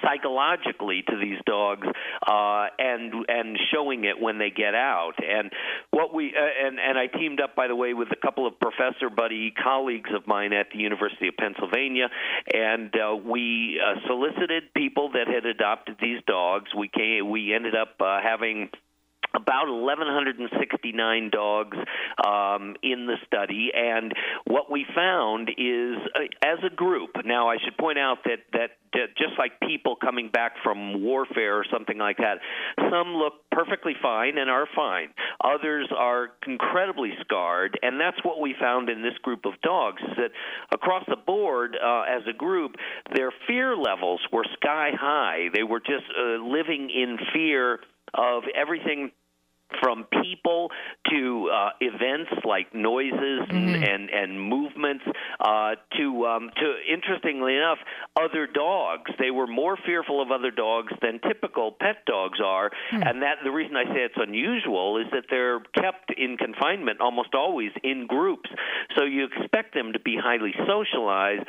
psychologically 0.00 1.02
to 1.08 1.16
these 1.16 1.38
dogs 1.46 1.86
uh, 2.26 2.66
and 2.78 3.12
and 3.28 3.58
showing 3.72 4.04
it 4.04 4.20
when 4.20 4.38
they 4.38 4.50
get 4.50 4.74
out. 4.74 5.14
And 5.18 5.50
what 5.90 6.14
we 6.14 6.34
uh, 6.36 6.66
and 6.66 6.78
and 6.78 6.98
I 6.98 7.06
teamed 7.06 7.40
up 7.40 7.54
by 7.54 7.68
the 7.68 7.76
way 7.76 7.94
with 7.94 8.08
a 8.12 8.16
couple 8.16 8.46
of 8.46 8.58
professor 8.60 9.10
buddy 9.10 9.52
colleagues 9.52 10.10
of 10.14 10.26
mine 10.26 10.52
at 10.52 10.66
the 10.72 10.78
University 10.78 11.28
of 11.28 11.36
Pennsylvania 11.36 12.08
and 12.52 12.94
uh, 12.94 13.16
we 13.16 13.80
uh, 13.80 14.06
solicited 14.06 14.74
people 14.74 15.12
that 15.12 15.28
had 15.28 15.46
adopted 15.46 15.96
these 16.00 16.20
dogs. 16.26 16.70
We 16.76 16.88
came 16.88 17.30
we 17.30 17.54
ended 17.54 17.74
up 17.74 17.94
uh, 18.00 18.20
having 18.22 18.70
about 19.34 19.68
1,169 19.68 21.30
dogs 21.30 21.76
um, 22.24 22.76
in 22.82 23.06
the 23.06 23.16
study, 23.26 23.70
and 23.74 24.12
what 24.44 24.70
we 24.70 24.86
found 24.94 25.50
is, 25.50 25.96
uh, 26.14 26.46
as 26.46 26.58
a 26.64 26.74
group. 26.74 27.10
Now, 27.24 27.48
I 27.48 27.56
should 27.64 27.76
point 27.76 27.98
out 27.98 28.18
that 28.24 28.40
that 28.52 28.70
just 29.16 29.38
like 29.38 29.52
people 29.60 29.96
coming 29.96 30.28
back 30.28 30.52
from 30.62 31.02
warfare 31.02 31.56
or 31.56 31.64
something 31.72 31.98
like 31.98 32.18
that, 32.18 32.38
some 32.90 33.14
look 33.14 33.34
perfectly 33.50 33.94
fine 34.00 34.38
and 34.38 34.50
are 34.50 34.66
fine. 34.74 35.08
Others 35.42 35.88
are 35.96 36.30
incredibly 36.46 37.10
scarred, 37.20 37.78
and 37.82 38.00
that's 38.00 38.18
what 38.22 38.40
we 38.40 38.54
found 38.60 38.90
in 38.90 39.02
this 39.02 39.16
group 39.22 39.44
of 39.44 39.54
dogs. 39.62 40.02
Is 40.02 40.16
that 40.16 40.30
across 40.72 41.04
the 41.08 41.16
board, 41.16 41.76
uh, 41.82 42.02
as 42.02 42.22
a 42.28 42.36
group, 42.36 42.72
their 43.14 43.32
fear 43.46 43.76
levels 43.76 44.20
were 44.32 44.44
sky 44.54 44.90
high. 44.98 45.48
They 45.54 45.62
were 45.62 45.80
just 45.80 46.04
uh, 46.18 46.42
living 46.44 46.90
in 46.90 47.18
fear 47.32 47.80
of 48.14 48.42
everything 48.54 49.10
from 49.80 50.06
people 50.22 50.70
to 51.10 51.50
uh, 51.52 51.70
events 51.80 52.30
like 52.44 52.74
noises 52.74 53.40
and, 53.48 53.76
and 53.76 54.10
and 54.10 54.40
movements 54.40 55.04
uh, 55.40 55.74
to 55.96 56.26
um, 56.26 56.50
to 56.56 56.74
interestingly 56.92 57.56
enough 57.56 57.78
other 58.16 58.46
dogs. 58.46 59.10
They 59.18 59.30
were 59.30 59.46
more 59.46 59.76
fearful 59.84 60.22
of 60.22 60.30
other 60.30 60.50
dogs 60.50 60.92
than 61.00 61.20
typical 61.20 61.72
pet 61.72 62.04
dogs 62.06 62.40
are, 62.44 62.70
and 62.90 63.22
that 63.22 63.38
the 63.44 63.50
reason 63.50 63.76
I 63.76 63.84
say 63.84 64.00
it's 64.04 64.14
unusual 64.16 64.98
is 64.98 65.06
that 65.12 65.24
they're 65.30 65.60
kept 65.74 66.12
in 66.16 66.36
confinement 66.36 67.00
almost 67.00 67.34
always 67.34 67.70
in 67.82 68.06
groups. 68.06 68.50
So 68.96 69.04
you 69.04 69.26
expect 69.26 69.74
them 69.74 69.92
to 69.92 70.00
be 70.00 70.16
highly 70.22 70.54
socialized. 70.66 71.48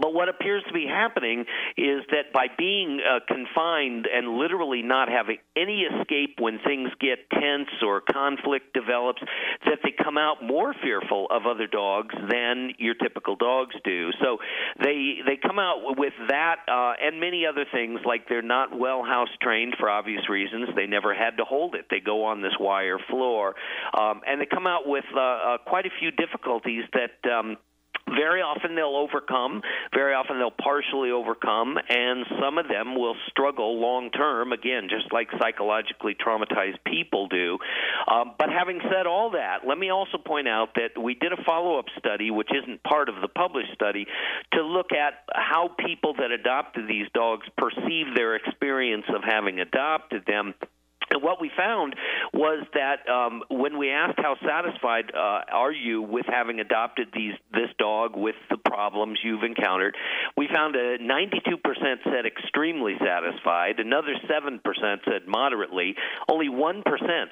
But 0.00 0.14
what 0.14 0.28
appears 0.28 0.62
to 0.66 0.72
be 0.72 0.86
happening 0.86 1.44
is 1.76 2.02
that 2.10 2.32
by 2.32 2.46
being 2.56 3.00
uh, 3.00 3.20
confined 3.26 4.06
and 4.12 4.38
literally 4.38 4.82
not 4.82 5.08
having 5.08 5.38
any 5.56 5.82
escape 5.82 6.36
when 6.38 6.58
things 6.64 6.90
get 7.00 7.30
tense 7.30 7.68
or 7.82 8.00
conflict 8.00 8.74
develops, 8.74 9.22
that 9.66 9.78
they 9.82 9.92
come 9.92 10.18
out 10.18 10.42
more 10.42 10.74
fearful 10.82 11.26
of 11.30 11.46
other 11.46 11.66
dogs 11.66 12.14
than 12.30 12.72
your 12.78 12.94
typical 12.94 13.36
dogs 13.36 13.74
do. 13.84 14.10
So 14.20 14.38
they 14.82 15.18
they 15.26 15.36
come 15.36 15.58
out 15.58 15.96
with 15.98 16.14
that 16.28 16.56
uh, 16.68 16.94
and 17.00 17.20
many 17.20 17.46
other 17.46 17.64
things 17.72 18.00
like 18.04 18.28
they're 18.28 18.42
not 18.42 18.76
well 18.76 19.04
house 19.04 19.28
trained 19.40 19.74
for 19.78 19.88
obvious 19.88 20.28
reasons. 20.28 20.68
They 20.74 20.86
never 20.86 21.14
had 21.14 21.36
to 21.38 21.44
hold 21.44 21.74
it. 21.74 21.86
They 21.90 22.00
go 22.00 22.24
on 22.24 22.42
this 22.42 22.54
wire 22.58 22.98
floor, 23.10 23.54
um, 23.98 24.20
and 24.26 24.40
they 24.40 24.46
come 24.46 24.66
out 24.66 24.86
with 24.86 25.04
uh, 25.14 25.20
uh, 25.20 25.58
quite 25.66 25.86
a 25.86 25.90
few 26.00 26.10
difficulties 26.10 26.84
that. 26.92 27.30
Um, 27.30 27.56
very 28.06 28.42
often 28.42 28.74
they'll 28.74 28.96
overcome, 28.96 29.62
very 29.92 30.14
often 30.14 30.38
they'll 30.38 30.50
partially 30.50 31.10
overcome, 31.10 31.76
and 31.88 32.26
some 32.40 32.58
of 32.58 32.68
them 32.68 32.94
will 32.94 33.16
struggle 33.28 33.80
long 33.80 34.10
term, 34.10 34.52
again, 34.52 34.88
just 34.88 35.12
like 35.12 35.28
psychologically 35.40 36.14
traumatized 36.14 36.78
people 36.86 37.28
do. 37.28 37.58
Um, 38.10 38.32
but 38.38 38.50
having 38.50 38.80
said 38.90 39.06
all 39.06 39.30
that, 39.30 39.66
let 39.66 39.78
me 39.78 39.90
also 39.90 40.18
point 40.18 40.48
out 40.48 40.74
that 40.76 41.00
we 41.00 41.14
did 41.14 41.32
a 41.32 41.42
follow 41.44 41.78
up 41.78 41.86
study, 41.98 42.30
which 42.30 42.50
isn't 42.54 42.82
part 42.82 43.08
of 43.08 43.16
the 43.20 43.28
published 43.28 43.72
study, 43.74 44.06
to 44.52 44.62
look 44.62 44.92
at 44.92 45.24
how 45.32 45.70
people 45.78 46.14
that 46.14 46.30
adopted 46.30 46.88
these 46.88 47.06
dogs 47.14 47.46
perceive 47.56 48.14
their 48.14 48.36
experience 48.36 49.04
of 49.14 49.22
having 49.24 49.60
adopted 49.60 50.24
them. 50.26 50.54
And 51.14 51.22
what 51.22 51.40
we 51.40 51.50
found 51.56 51.94
was 52.32 52.66
that 52.74 53.08
um, 53.08 53.42
when 53.48 53.78
we 53.78 53.90
asked 53.90 54.18
how 54.18 54.34
satisfied 54.44 55.12
uh, 55.14 55.42
are 55.52 55.72
you 55.72 56.02
with 56.02 56.26
having 56.26 56.58
adopted 56.58 57.08
these 57.14 57.34
this 57.52 57.70
dog 57.78 58.16
with 58.16 58.34
the 58.50 58.56
problems 58.56 59.20
you've 59.22 59.44
encountered, 59.44 59.96
we 60.36 60.48
found 60.52 60.74
a 60.74 60.98
92% 60.98 61.38
said 62.04 62.26
extremely 62.26 62.94
satisfied, 62.98 63.78
another 63.78 64.14
7% 64.28 64.60
said 65.04 65.28
moderately, 65.28 65.94
only 66.28 66.48
1% 66.48 66.82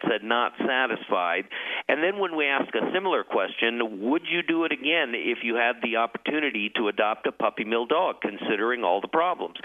said 0.09 0.23
not 0.23 0.53
satisfied. 0.65 1.45
And 1.89 2.03
then 2.03 2.19
when 2.21 2.37
we 2.37 2.47
asked 2.47 2.75
a 2.75 2.93
similar 2.95 3.25
question, 3.25 4.09
would 4.09 4.23
you 4.31 4.43
do 4.43 4.65
it 4.65 4.73
again 4.73 5.13
if 5.15 5.39
you 5.43 5.57
had 5.57 5.83
the 5.83 5.97
opportunity 5.97 6.71
to 6.77 6.87
adopt 6.87 7.27
a 7.27 7.33
puppy 7.33 7.65
mill 7.65 7.87
dog, 7.87 8.17
considering 8.21 8.85
all 8.85 9.01
the 9.01 9.09
problems? 9.09 9.57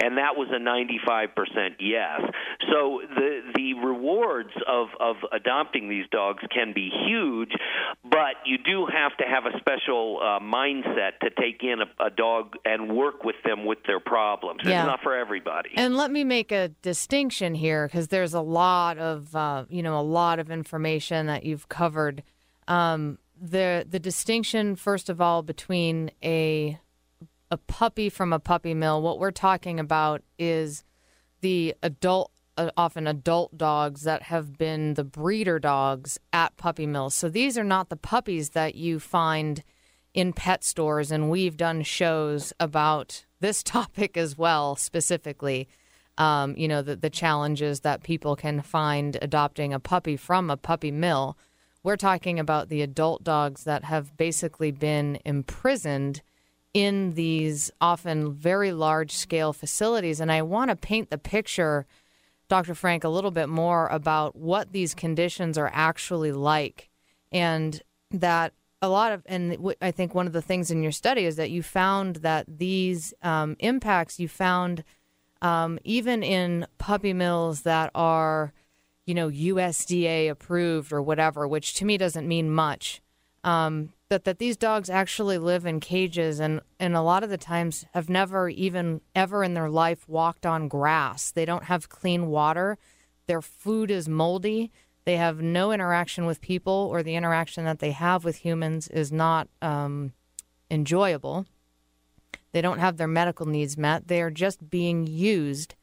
And 0.00 0.16
that 0.16 0.36
was 0.36 0.48
a 0.50 0.58
95% 0.58 1.76
yes. 1.78 2.20
So 2.72 3.02
the 3.14 3.42
the 3.54 3.65
rewards 3.74 4.50
of 4.66 4.88
of 5.00 5.16
adopting 5.32 5.88
these 5.88 6.06
dogs 6.10 6.42
can 6.52 6.72
be 6.74 6.90
huge, 7.06 7.52
but 8.04 8.36
you 8.44 8.58
do 8.58 8.86
have 8.86 9.16
to 9.18 9.24
have 9.24 9.46
a 9.46 9.58
special 9.58 10.18
uh, 10.20 10.40
mindset 10.40 11.18
to 11.22 11.30
take 11.30 11.62
in 11.62 11.80
a, 11.80 12.06
a 12.06 12.10
dog 12.10 12.54
and 12.64 12.94
work 12.94 13.24
with 13.24 13.36
them 13.44 13.64
with 13.64 13.78
their 13.86 14.00
problems. 14.00 14.60
Yeah. 14.64 14.80
It's 14.80 14.86
not 14.86 15.02
for 15.02 15.16
everybody. 15.16 15.70
And 15.76 15.96
let 15.96 16.10
me 16.10 16.24
make 16.24 16.52
a 16.52 16.68
distinction 16.82 17.54
here 17.54 17.86
because 17.86 18.08
there's 18.08 18.34
a 18.34 18.40
lot 18.40 18.98
of 18.98 19.34
uh, 19.34 19.64
you 19.68 19.82
know 19.82 19.98
a 19.98 20.02
lot 20.02 20.38
of 20.38 20.50
information 20.50 21.26
that 21.26 21.44
you've 21.44 21.68
covered. 21.68 22.22
Um, 22.68 23.18
the 23.40 23.86
the 23.88 23.98
distinction, 23.98 24.76
first 24.76 25.08
of 25.08 25.20
all, 25.20 25.42
between 25.42 26.10
a 26.22 26.78
a 27.50 27.56
puppy 27.56 28.08
from 28.08 28.32
a 28.32 28.38
puppy 28.38 28.74
mill. 28.74 29.02
What 29.02 29.18
we're 29.18 29.30
talking 29.30 29.78
about 29.78 30.22
is 30.38 30.84
the 31.40 31.74
adult, 31.82 32.32
often 32.76 33.06
adult 33.06 33.56
dogs 33.56 34.02
that 34.02 34.22
have 34.22 34.56
been 34.56 34.94
the 34.94 35.04
breeder 35.04 35.58
dogs 35.58 36.18
at 36.32 36.56
puppy 36.56 36.86
mills. 36.86 37.14
So 37.14 37.28
these 37.28 37.58
are 37.58 37.64
not 37.64 37.88
the 37.88 37.96
puppies 37.96 38.50
that 38.50 38.74
you 38.74 38.98
find 38.98 39.62
in 40.14 40.32
pet 40.32 40.64
stores, 40.64 41.10
and 41.12 41.30
we've 41.30 41.56
done 41.56 41.82
shows 41.82 42.52
about 42.58 43.26
this 43.40 43.62
topic 43.62 44.16
as 44.16 44.36
well, 44.36 44.76
specifically. 44.76 45.68
Um, 46.18 46.56
you 46.56 46.66
know, 46.66 46.80
the, 46.80 46.96
the 46.96 47.10
challenges 47.10 47.80
that 47.80 48.02
people 48.02 48.36
can 48.36 48.62
find 48.62 49.18
adopting 49.20 49.74
a 49.74 49.80
puppy 49.80 50.16
from 50.16 50.48
a 50.48 50.56
puppy 50.56 50.90
mill. 50.90 51.36
We're 51.82 51.96
talking 51.96 52.40
about 52.40 52.70
the 52.70 52.80
adult 52.80 53.22
dogs 53.22 53.64
that 53.64 53.84
have 53.84 54.16
basically 54.16 54.70
been 54.70 55.18
imprisoned 55.26 56.22
in 56.76 57.14
these 57.14 57.70
often 57.80 58.34
very 58.34 58.70
large 58.72 59.12
scale 59.12 59.54
facilities. 59.54 60.20
And 60.20 60.30
I 60.30 60.42
want 60.42 60.70
to 60.70 60.76
paint 60.76 61.08
the 61.08 61.16
picture, 61.16 61.86
Dr. 62.48 62.74
Frank, 62.74 63.04
a 63.04 63.08
little 63.08 63.30
bit 63.30 63.48
more 63.48 63.88
about 63.88 64.36
what 64.36 64.72
these 64.72 64.94
conditions 64.94 65.58
are 65.58 65.70
actually 65.72 66.32
like. 66.32 66.88
And 67.32 67.82
that 68.10 68.52
a 68.82 68.88
lot 68.88 69.12
of, 69.12 69.22
and 69.26 69.74
I 69.82 69.90
think 69.90 70.14
one 70.14 70.26
of 70.26 70.32
the 70.32 70.42
things 70.42 70.70
in 70.70 70.82
your 70.82 70.92
study 70.92 71.24
is 71.24 71.36
that 71.36 71.50
you 71.50 71.62
found 71.62 72.16
that 72.16 72.46
these 72.46 73.12
um, 73.22 73.56
impacts 73.58 74.20
you 74.20 74.28
found 74.28 74.84
um, 75.42 75.78
even 75.84 76.22
in 76.22 76.66
puppy 76.78 77.12
mills 77.12 77.62
that 77.62 77.90
are, 77.94 78.52
you 79.06 79.14
know, 79.14 79.28
USDA 79.28 80.30
approved 80.30 80.92
or 80.92 81.02
whatever, 81.02 81.46
which 81.48 81.74
to 81.74 81.84
me 81.84 81.96
doesn't 81.96 82.28
mean 82.28 82.50
much. 82.50 83.00
Um, 83.44 83.92
that 84.08 84.24
that 84.24 84.38
these 84.38 84.56
dogs 84.56 84.88
actually 84.88 85.38
live 85.38 85.66
in 85.66 85.80
cages 85.80 86.38
and 86.38 86.60
and 86.78 86.94
a 86.94 87.02
lot 87.02 87.24
of 87.24 87.30
the 87.30 87.38
times 87.38 87.84
have 87.92 88.08
never 88.08 88.48
even 88.48 89.00
ever 89.14 89.42
in 89.42 89.54
their 89.54 89.70
life 89.70 90.08
walked 90.08 90.46
on 90.46 90.68
grass. 90.68 91.30
They 91.32 91.44
don't 91.44 91.64
have 91.64 91.88
clean 91.88 92.26
water. 92.26 92.78
Their 93.26 93.42
food 93.42 93.90
is 93.90 94.08
moldy. 94.08 94.70
They 95.04 95.16
have 95.16 95.40
no 95.40 95.70
interaction 95.70 96.26
with 96.26 96.40
people, 96.40 96.88
or 96.90 97.02
the 97.02 97.14
interaction 97.14 97.64
that 97.64 97.78
they 97.78 97.92
have 97.92 98.24
with 98.24 98.38
humans 98.38 98.88
is 98.88 99.12
not 99.12 99.48
um, 99.62 100.12
enjoyable. 100.68 101.46
They 102.50 102.60
don't 102.60 102.80
have 102.80 102.96
their 102.96 103.06
medical 103.06 103.46
needs 103.46 103.76
met. 103.76 104.08
They 104.08 104.20
are 104.20 104.30
just 104.30 104.68
being 104.68 105.06
used 105.06 105.76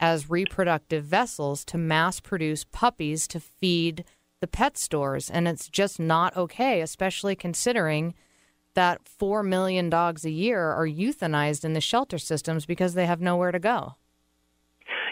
as 0.00 0.28
reproductive 0.28 1.04
vessels 1.04 1.64
to 1.66 1.78
mass 1.78 2.18
produce 2.18 2.64
puppies 2.64 3.28
to 3.28 3.38
feed 3.38 4.04
the 4.44 4.48
pet 4.48 4.76
stores. 4.76 5.30
And 5.30 5.48
it's 5.48 5.70
just 5.70 5.98
not 5.98 6.36
okay, 6.36 6.82
especially 6.82 7.34
considering 7.34 8.12
that 8.74 9.08
4 9.08 9.42
million 9.42 9.88
dogs 9.88 10.26
a 10.26 10.30
year 10.30 10.60
are 10.60 10.86
euthanized 10.86 11.64
in 11.64 11.72
the 11.72 11.80
shelter 11.80 12.18
systems 12.18 12.66
because 12.66 12.92
they 12.92 13.06
have 13.06 13.22
nowhere 13.22 13.52
to 13.52 13.58
go. 13.58 13.94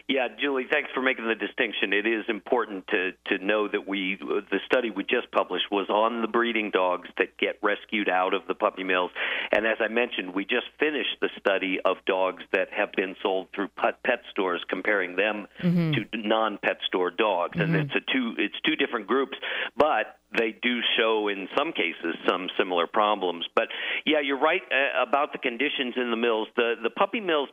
Yeah, 0.08 0.28
Julie, 0.40 0.66
thanks 0.70 0.90
for 0.94 1.00
making 1.00 1.26
the 1.26 1.34
distinction. 1.34 1.92
It 1.92 2.06
is 2.06 2.24
important 2.28 2.86
to, 2.88 3.12
to 3.28 3.44
know 3.44 3.68
that 3.68 3.86
we 3.86 4.18
the 4.20 4.58
study 4.66 4.90
we 4.90 5.04
just 5.04 5.30
published 5.30 5.66
was 5.70 5.88
on 5.88 6.22
the 6.22 6.28
breeding 6.28 6.70
dogs 6.70 7.08
that 7.18 7.38
get 7.38 7.58
rescued 7.62 8.08
out 8.08 8.34
of 8.34 8.42
the 8.48 8.54
puppy 8.54 8.84
mills, 8.84 9.10
and 9.52 9.66
as 9.66 9.78
I 9.80 9.88
mentioned, 9.88 10.34
we 10.34 10.44
just 10.44 10.66
finished 10.78 11.16
the 11.20 11.28
study 11.38 11.78
of 11.84 11.96
dogs 12.06 12.42
that 12.52 12.68
have 12.72 12.92
been 12.92 13.14
sold 13.22 13.48
through 13.54 13.68
pet, 13.76 14.02
pet 14.02 14.22
stores, 14.30 14.62
comparing 14.68 15.16
them 15.16 15.46
to 15.92 16.04
non-pet 16.14 16.78
store 16.86 17.10
dogs, 17.10 17.58
and 17.58 17.74
it's 17.76 17.94
a 17.94 18.12
two 18.12 18.34
it's 18.38 18.56
two 18.66 18.76
different 18.76 19.06
groups, 19.06 19.36
but 19.76 20.18
they 20.36 20.56
do 20.62 20.80
show 20.98 21.28
in 21.28 21.48
some 21.56 21.72
cases 21.72 22.16
some 22.26 22.48
similar 22.58 22.86
problems. 22.86 23.46
But 23.54 23.68
yeah, 24.06 24.20
you're 24.20 24.40
right 24.40 24.62
uh, 24.70 25.02
about 25.02 25.32
the 25.32 25.38
conditions 25.38 25.94
in 25.96 26.10
the 26.10 26.16
mills. 26.16 26.48
The 26.56 26.74
the 26.82 26.90
puppy 26.90 27.20
mills 27.20 27.48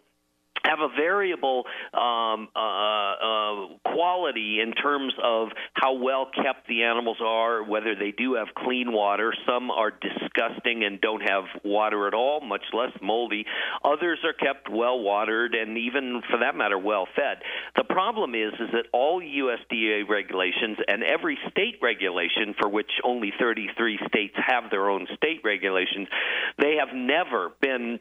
have 0.63 0.79
a 0.79 0.89
variable 0.89 1.65
um, 1.93 2.47
uh, 2.55 2.59
uh, 2.59 3.67
quality 3.85 4.59
in 4.61 4.73
terms 4.73 5.13
of 5.23 5.49
how 5.73 5.93
well 5.93 6.27
kept 6.35 6.67
the 6.67 6.83
animals 6.83 7.17
are, 7.21 7.63
whether 7.63 7.95
they 7.95 8.11
do 8.11 8.35
have 8.35 8.47
clean 8.55 8.91
water. 8.91 9.33
Some 9.47 9.71
are 9.71 9.91
disgusting 9.91 10.83
and 10.83 10.99
don't 11.01 11.21
have 11.21 11.45
water 11.63 12.07
at 12.07 12.13
all, 12.13 12.41
much 12.41 12.63
less 12.73 12.91
moldy. 13.01 13.45
Others 13.83 14.19
are 14.23 14.33
kept 14.33 14.69
well 14.69 14.99
watered 14.99 15.55
and 15.55 15.77
even, 15.77 16.21
for 16.29 16.39
that 16.39 16.55
matter, 16.55 16.77
well 16.77 17.07
fed. 17.15 17.41
The 17.75 17.83
problem 17.83 18.35
is, 18.35 18.53
is 18.53 18.69
that 18.73 18.85
all 18.93 19.21
USDA 19.21 20.07
regulations 20.07 20.77
and 20.87 21.03
every 21.03 21.37
state 21.49 21.75
regulation, 21.81 22.55
for 22.59 22.69
which 22.69 22.91
only 23.03 23.33
33 23.39 23.99
states 24.07 24.35
have 24.35 24.69
their 24.69 24.89
own 24.89 25.07
state 25.15 25.41
regulations, 25.43 26.07
they 26.57 26.75
have 26.79 26.93
never 26.93 27.51
been 27.61 27.99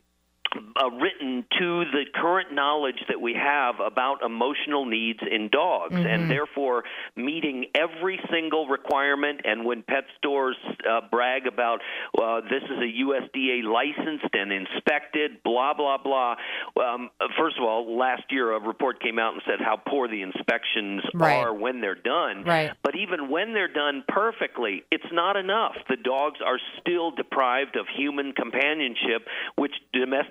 uh, 0.56 0.90
written 0.90 1.44
to 1.58 1.84
the 1.92 2.04
current 2.14 2.52
knowledge 2.52 3.02
that 3.08 3.20
we 3.20 3.34
have 3.34 3.76
about 3.80 4.22
emotional 4.22 4.84
needs 4.86 5.20
in 5.28 5.48
dogs, 5.48 5.94
and 5.94 6.30
therefore 6.30 6.84
meeting 7.16 7.66
every 7.74 8.18
single 8.30 8.66
requirement. 8.66 9.40
And 9.44 9.64
when 9.64 9.82
pet 9.82 10.04
stores 10.18 10.56
uh, 10.88 11.00
brag 11.10 11.46
about 11.46 11.80
uh, 12.20 12.40
this 12.42 12.62
is 12.64 12.78
a 12.78 13.02
USDA 13.04 13.64
licensed 13.64 14.32
and 14.32 14.52
inspected, 14.52 15.42
blah 15.44 15.74
blah 15.74 15.98
blah. 15.98 16.36
Um, 16.80 17.10
first 17.38 17.56
of 17.58 17.64
all, 17.64 17.98
last 17.98 18.24
year 18.30 18.52
a 18.54 18.60
report 18.60 19.00
came 19.02 19.18
out 19.18 19.34
and 19.34 19.42
said 19.46 19.60
how 19.60 19.76
poor 19.76 20.08
the 20.08 20.22
inspections 20.22 21.02
Right. 21.14 21.34
are 21.34 21.52
when 21.54 21.80
they're 21.80 21.94
done. 21.94 22.44
Right. 22.44 22.72
But 22.82 22.96
even 22.96 23.30
when 23.30 23.52
they're 23.54 23.72
done 23.72 24.04
perfectly, 24.08 24.84
it's 24.90 25.10
not 25.12 25.36
enough. 25.36 25.74
The 25.88 25.96
dogs 25.96 26.38
are 26.44 26.58
still 26.80 27.10
deprived 27.10 27.76
of 27.76 27.86
human 27.96 28.32
companionship, 28.32 29.26
which 29.56 29.72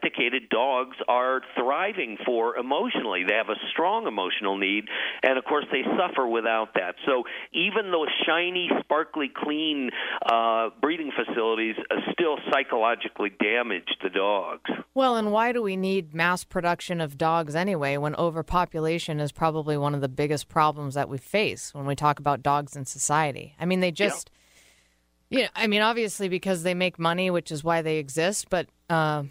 domesticated 0.08 0.50
dogs 0.50 0.98
are 1.08 1.42
thriving 1.56 2.18
for 2.26 2.56
emotionally. 2.58 3.24
They 3.28 3.36
have 3.36 3.50
a 3.50 3.60
strong 3.72 4.08
emotional 4.08 4.58
need, 4.58 4.86
and 5.24 5.38
of 5.38 5.46
course, 5.46 5.66
they 5.72 5.84
suffer 5.98 6.28
without 6.28 6.74
that. 6.76 6.96
So 7.06 7.24
even 7.54 7.92
those 7.92 8.08
shiny, 8.26 8.70
sparkly, 8.80 9.32
clean 9.34 9.90
uh, 10.32 10.70
breeding 10.82 11.12
facilities 11.12 11.76
still 12.12 12.38
psychologically 12.52 13.32
damage 13.42 13.88
the 14.04 14.10
dogs. 14.10 14.70
Well, 14.94 15.16
and 15.16 15.32
why 15.32 15.52
do 15.52 15.62
we 15.62 15.76
need 15.76 16.14
mass 16.14 16.44
production 16.44 17.02
of 17.02 17.18
dogs 17.18 17.56
anyway 17.56 17.98
when 17.98 18.16
overpopulation 18.16 19.20
is 19.20 19.32
probably 19.32 19.78
one 19.78 19.96
of 19.96 20.02
the 20.02 20.10
biggest 20.10 20.48
problems 20.48 20.96
that 20.96 21.10
we 21.10 21.18
face 21.18 21.74
when 21.74 21.86
we 21.86 21.96
talk 21.96 22.20
about 22.20 22.44
dogs 22.44 22.76
in 22.76 22.86
society? 22.86 23.56
I 23.60 23.66
mean, 23.66 23.80
they 23.80 23.92
just, 23.92 24.32
you 25.30 25.44
know, 25.44 25.50
I 25.56 25.68
mean, 25.68 25.82
obviously 25.82 26.30
because 26.30 26.64
they 26.64 26.74
make 26.74 27.00
money, 27.00 27.30
which 27.30 27.52
is 27.52 27.64
why 27.64 27.82
they 27.82 27.98
exist, 27.98 28.48
but 28.50 28.68
uh, 28.90 29.24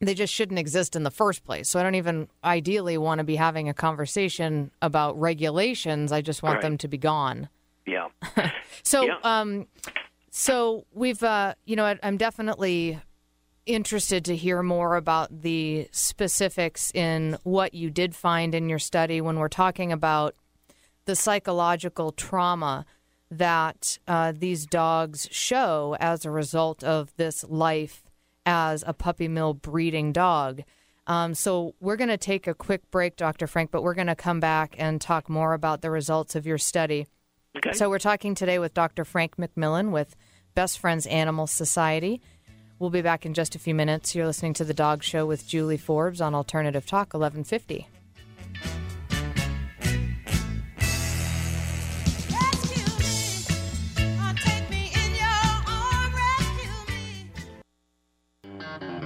they 0.00 0.14
just 0.14 0.32
shouldn't 0.32 0.58
exist 0.58 0.94
in 0.94 1.04
the 1.04 1.10
first 1.10 1.44
place. 1.44 1.68
So 1.68 1.80
I 1.80 1.82
don't 1.82 1.94
even 1.94 2.28
ideally 2.44 2.98
want 2.98 3.18
to 3.18 3.24
be 3.24 3.36
having 3.36 3.68
a 3.68 3.74
conversation 3.74 4.70
about 4.82 5.18
regulations. 5.18 6.12
I 6.12 6.20
just 6.20 6.42
want 6.42 6.56
Right. 6.56 6.62
them 6.62 6.78
to 6.78 6.88
be 6.88 6.98
gone. 6.98 7.48
Yeah. 7.86 8.08
So, 8.82 9.04
Yeah. 9.06 9.16
um, 9.24 9.66
so 10.30 10.84
we've, 10.92 11.22
uh, 11.22 11.54
you 11.64 11.76
know, 11.76 11.96
I'm 12.02 12.16
definitely 12.18 13.00
interested 13.64 14.24
to 14.26 14.36
hear 14.36 14.62
more 14.62 14.96
about 14.96 15.42
the 15.42 15.88
specifics 15.92 16.92
in 16.94 17.36
what 17.42 17.74
you 17.74 17.90
did 17.90 18.14
find 18.14 18.54
in 18.54 18.68
your 18.68 18.78
study 18.78 19.20
when 19.20 19.38
we're 19.38 19.48
talking 19.48 19.90
about 19.92 20.34
the 21.06 21.16
psychological 21.16 22.12
trauma 22.12 22.84
that 23.30 23.98
uh, 24.06 24.32
these 24.36 24.66
dogs 24.66 25.26
show 25.32 25.96
as 25.98 26.24
a 26.24 26.30
result 26.30 26.84
of 26.84 27.12
this 27.16 27.42
life 27.44 28.04
as 28.46 28.82
a 28.86 28.94
puppy 28.94 29.28
mill 29.28 29.52
breeding 29.52 30.12
dog. 30.12 30.62
Um, 31.06 31.34
so 31.34 31.74
we're 31.80 31.96
going 31.96 32.08
to 32.08 32.16
take 32.16 32.46
a 32.46 32.54
quick 32.54 32.90
break, 32.90 33.16
Dr. 33.16 33.46
Frank, 33.46 33.70
but 33.70 33.82
we're 33.82 33.94
going 33.94 34.06
to 34.06 34.16
come 34.16 34.40
back 34.40 34.74
and 34.78 35.00
talk 35.00 35.28
more 35.28 35.52
about 35.52 35.82
the 35.82 35.90
results 35.90 36.34
of 36.34 36.46
your 36.46 36.58
study. 36.58 37.06
Okay. 37.56 37.72
So 37.72 37.88
we're 37.88 37.98
talking 37.98 38.34
today 38.34 38.58
with 38.58 38.74
Dr. 38.74 39.04
Frank 39.04 39.36
McMillan 39.36 39.90
with 39.90 40.16
Best 40.54 40.78
Friends 40.78 41.06
Animal 41.06 41.46
Society. 41.46 42.20
We'll 42.78 42.90
be 42.90 43.02
back 43.02 43.24
in 43.24 43.34
just 43.34 43.54
a 43.54 43.58
few 43.58 43.74
minutes. 43.74 44.14
You're 44.14 44.26
listening 44.26 44.54
to 44.54 44.64
The 44.64 44.74
Dog 44.74 45.02
Show 45.02 45.26
with 45.26 45.46
Julie 45.46 45.78
Forbes 45.78 46.20
on 46.20 46.34
Alternative 46.34 46.84
Talk 46.84 47.14
1150. 47.14 47.88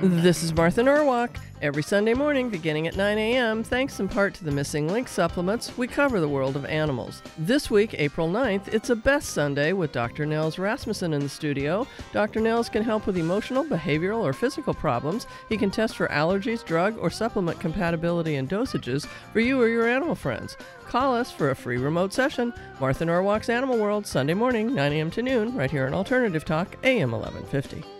This 0.02 0.42
is 0.42 0.54
Martha 0.54 0.82
Norwalk. 0.82 1.36
Every 1.60 1.82
Sunday 1.82 2.14
morning, 2.14 2.48
beginning 2.48 2.86
at 2.86 2.96
9 2.96 3.18
a.m., 3.18 3.62
thanks 3.62 4.00
in 4.00 4.08
part 4.08 4.32
to 4.32 4.44
the 4.44 4.50
Missing 4.50 4.88
Link 4.88 5.08
supplements, 5.08 5.76
we 5.76 5.86
cover 5.86 6.20
the 6.20 6.28
world 6.28 6.56
of 6.56 6.64
animals. 6.64 7.20
This 7.36 7.70
week, 7.70 7.94
April 7.98 8.26
9th, 8.26 8.68
it's 8.68 8.88
a 8.88 8.96
Best 8.96 9.34
Sunday 9.34 9.74
with 9.74 9.92
Dr. 9.92 10.24
Nels 10.24 10.58
Rasmussen 10.58 11.12
in 11.12 11.20
the 11.20 11.28
studio. 11.28 11.86
Dr. 12.14 12.40
Nels 12.40 12.70
can 12.70 12.82
help 12.82 13.06
with 13.06 13.18
emotional, 13.18 13.62
behavioral, 13.62 14.22
or 14.22 14.32
physical 14.32 14.72
problems. 14.72 15.26
He 15.50 15.58
can 15.58 15.70
test 15.70 15.96
for 15.96 16.08
allergies, 16.08 16.64
drug, 16.64 16.96
or 16.96 17.10
supplement 17.10 17.60
compatibility 17.60 18.36
and 18.36 18.48
dosages 18.48 19.06
for 19.34 19.40
you 19.40 19.60
or 19.60 19.68
your 19.68 19.86
animal 19.86 20.14
friends. 20.14 20.56
Call 20.86 21.14
us 21.14 21.30
for 21.30 21.50
a 21.50 21.56
free 21.56 21.76
remote 21.76 22.14
session. 22.14 22.54
Martha 22.80 23.04
Norwalk's 23.04 23.50
Animal 23.50 23.76
World, 23.76 24.06
Sunday 24.06 24.32
morning, 24.32 24.74
9 24.74 24.92
a.m. 24.94 25.10
to 25.10 25.22
noon, 25.22 25.54
right 25.54 25.70
here 25.70 25.86
on 25.86 25.92
Alternative 25.92 26.44
Talk, 26.44 26.74
AM 26.84 27.10
1150. 27.10 27.99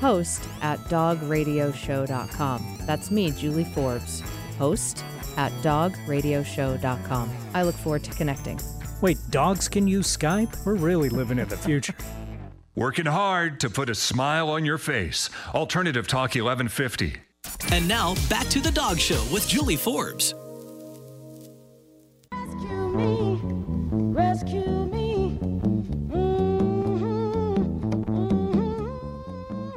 host 0.00 0.42
at 0.62 0.78
dogradioshow.com. 0.80 2.78
That's 2.86 3.10
me, 3.10 3.30
Julie 3.30 3.64
Forbes, 3.64 4.22
host 4.58 5.04
at 5.36 5.52
dogradioshow.com. 5.62 7.30
I 7.54 7.62
look 7.62 7.76
forward 7.76 8.04
to 8.04 8.10
connecting. 8.12 8.58
Wait, 9.00 9.18
dogs 9.30 9.68
can 9.68 9.86
use 9.86 10.16
Skype? 10.16 10.66
We're 10.66 10.74
really 10.74 11.08
living 11.08 11.38
in 11.38 11.48
the 11.48 11.56
future. 11.56 11.94
Working 12.76 13.06
hard 13.06 13.60
to 13.60 13.70
put 13.70 13.90
a 13.90 13.94
smile 13.94 14.48
on 14.48 14.64
your 14.64 14.78
face. 14.78 15.28
Alternative 15.54 16.06
Talk 16.06 16.34
1150. 16.34 17.16
And 17.72 17.86
now 17.88 18.14
back 18.28 18.46
to 18.48 18.60
the 18.60 18.70
Dog 18.70 18.98
Show 18.98 19.22
with 19.32 19.46
Julie 19.48 19.76
Forbes. 19.76 20.34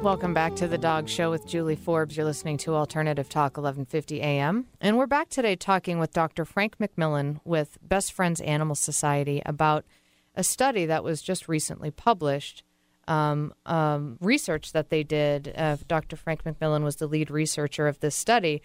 Welcome 0.04 0.34
back 0.34 0.54
to 0.56 0.68
the 0.68 0.76
Dog 0.76 1.08
Show 1.08 1.30
with 1.30 1.46
Julie 1.46 1.76
Forbes. 1.76 2.14
You're 2.14 2.26
listening 2.26 2.58
to 2.58 2.74
Alternative 2.74 3.26
Talk 3.26 3.56
1150 3.56 4.20
AM. 4.20 4.66
And 4.78 4.98
we're 4.98 5.06
back 5.06 5.30
today 5.30 5.56
talking 5.56 5.98
with 5.98 6.12
Dr. 6.12 6.44
Frank 6.44 6.76
McMillan 6.76 7.40
with 7.42 7.78
Best 7.80 8.12
Friends 8.12 8.42
Animal 8.42 8.74
Society 8.74 9.40
about 9.46 9.86
a 10.34 10.44
study 10.44 10.84
that 10.84 11.02
was 11.04 11.22
just 11.22 11.48
recently 11.48 11.90
published. 11.90 12.62
Um, 13.08 13.54
um, 13.64 14.18
research 14.20 14.72
that 14.72 14.90
they 14.90 15.04
did. 15.04 15.54
Uh, 15.56 15.78
Dr. 15.88 16.16
Frank 16.16 16.44
McMillan 16.44 16.84
was 16.84 16.96
the 16.96 17.06
lead 17.06 17.30
researcher 17.30 17.88
of 17.88 18.00
this 18.00 18.14
study, 18.14 18.60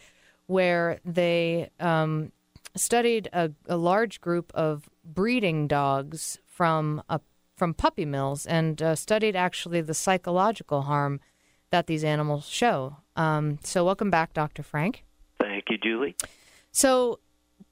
where 0.47 0.99
they 1.06 1.69
um, 1.80 2.34
studied 2.75 3.30
a, 3.32 3.49
a 3.69 3.78
large 3.78 4.19
group 4.19 4.52
of 4.54 4.89
breeding 5.06 5.69
dogs 5.69 6.38
from 6.45 7.02
a, 7.08 7.21
from 7.56 7.73
puppy 7.73 8.04
mills 8.04 8.45
and 8.45 8.82
uh, 8.82 8.93
studied 8.93 9.38
actually 9.38 9.80
the 9.80 9.93
psychological 9.93 10.82
harm 10.82 11.21
that 11.71 11.88
these 11.88 12.03
animals 12.03 12.47
show. 12.47 12.97
Um, 13.15 13.60
so, 13.63 13.86
welcome 13.86 14.10
back, 14.10 14.34
Dr. 14.34 14.63
Frank. 14.63 15.03
Thank 15.41 15.65
you, 15.69 15.77
Julie. 15.77 16.15
So, 16.71 17.19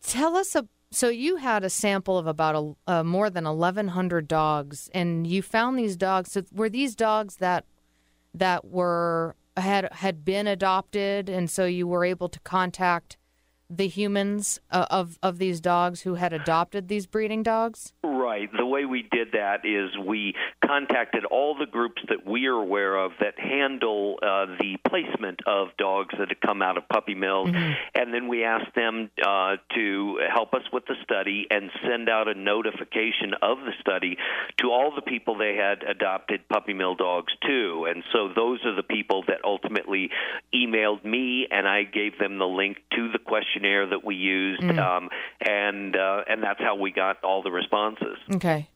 tell 0.03 0.35
us 0.35 0.55
a. 0.55 0.67
So 0.89 1.09
you 1.09 1.35
had 1.35 1.65
a 1.65 1.69
sample 1.69 2.17
of 2.17 2.27
about 2.27 2.55
a, 2.55 2.91
uh, 2.91 3.03
more 3.03 3.29
than 3.29 3.45
eleven 3.45 3.89
hundred 3.89 4.27
dogs, 4.27 4.89
and 4.93 5.27
you 5.27 5.41
found 5.41 5.77
these 5.77 5.97
dogs. 5.97 6.31
So 6.31 6.43
were 6.53 6.69
these 6.69 6.95
dogs 6.95 7.37
that 7.37 7.65
that 8.33 8.63
were 8.65 9.35
had 9.57 9.91
had 9.91 10.23
been 10.23 10.47
adopted, 10.47 11.29
and 11.29 11.49
so 11.49 11.65
you 11.65 11.87
were 11.87 12.05
able 12.05 12.29
to 12.29 12.39
contact 12.41 13.17
the 13.69 13.87
humans 13.87 14.59
uh, 14.71 14.85
of 14.89 15.19
of 15.21 15.39
these 15.39 15.59
dogs 15.59 16.01
who 16.01 16.15
had 16.15 16.33
adopted 16.33 16.87
these 16.87 17.05
breeding 17.05 17.43
dogs? 17.43 17.93
Right. 18.03 18.49
The 18.57 18.65
way 18.65 18.85
we 18.85 19.07
did 19.11 19.31
that 19.33 19.65
is 19.65 19.97
we 19.97 20.33
contacted 20.67 21.25
all 21.25 21.55
the 21.55 21.65
groups 21.65 22.01
that 22.09 22.25
we 22.25 22.47
are 22.47 22.53
aware 22.53 22.95
of 22.95 23.11
that 23.19 23.39
handle 23.39 24.19
uh, 24.21 24.45
the 24.59 24.77
placement 24.87 25.39
of 25.47 25.69
dogs 25.77 26.13
that 26.19 26.29
have 26.29 26.41
come 26.41 26.61
out 26.61 26.77
of 26.77 26.87
puppy 26.89 27.15
mills, 27.15 27.49
and 27.95 28.13
then 28.13 28.27
we 28.27 28.43
asked 28.43 28.75
them 28.75 29.09
uh, 29.25 29.55
to 29.73 30.19
help 30.33 30.53
us 30.53 30.63
with 30.73 30.85
the 30.85 30.95
study 31.03 31.47
and 31.49 31.69
send 31.87 32.09
out 32.09 32.27
a 32.27 32.33
notification 32.33 33.33
of 33.41 33.59
the 33.59 33.71
study 33.79 34.17
to 34.59 34.67
all 34.71 34.91
the 34.93 35.01
people 35.01 35.37
they 35.37 35.55
had 35.55 35.83
adopted 35.83 36.47
puppy 36.49 36.73
mill 36.73 36.95
dogs 36.95 37.33
to. 37.45 37.87
And 37.89 38.03
so 38.11 38.29
those 38.35 38.59
are 38.65 38.75
the 38.75 38.83
people 38.83 39.23
that 39.27 39.39
ultimately 39.43 40.09
emailed 40.53 41.03
me, 41.03 41.47
and 41.49 41.67
I 41.67 41.83
gave 41.83 42.17
them 42.19 42.37
the 42.37 42.45
link 42.45 42.77
to 42.95 43.11
the 43.11 43.19
questionnaire 43.19 43.87
that 43.87 44.03
we 44.03 44.15
used, 44.15 44.63
um, 44.63 45.09
and 45.41 45.95
uh, 45.95 46.23
and 46.27 46.43
that's 46.43 46.59
how 46.59 46.75
we 46.75 46.91
got 46.91 47.23
all 47.23 47.43
the 47.43 47.51
responses. 47.51 48.17
Okay. 48.35 48.67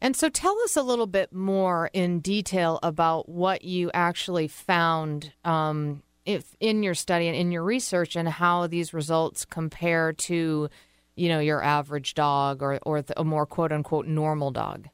And 0.00 0.14
so 0.16 0.28
tell 0.28 0.56
us 0.62 0.76
a 0.76 0.82
little 0.82 1.06
bit 1.06 1.32
more 1.32 1.90
in 1.92 2.20
detail 2.20 2.78
about 2.82 3.28
what 3.28 3.64
you 3.64 3.90
actually 3.92 4.48
found 4.48 5.32
um, 5.44 6.02
if 6.24 6.56
in 6.60 6.82
your 6.82 6.94
study 6.94 7.26
and 7.26 7.36
in 7.36 7.50
your 7.50 7.64
research 7.64 8.14
and 8.14 8.28
how 8.28 8.66
these 8.66 8.94
results 8.94 9.44
compare 9.44 10.12
to, 10.12 10.68
you 11.16 11.28
know, 11.28 11.40
your 11.40 11.62
average 11.62 12.14
dog 12.14 12.62
or, 12.62 12.78
or 12.82 13.02
a 13.16 13.24
more 13.24 13.46
quote 13.46 13.72
unquote 13.72 14.06
normal 14.06 14.50
dog. 14.50 14.88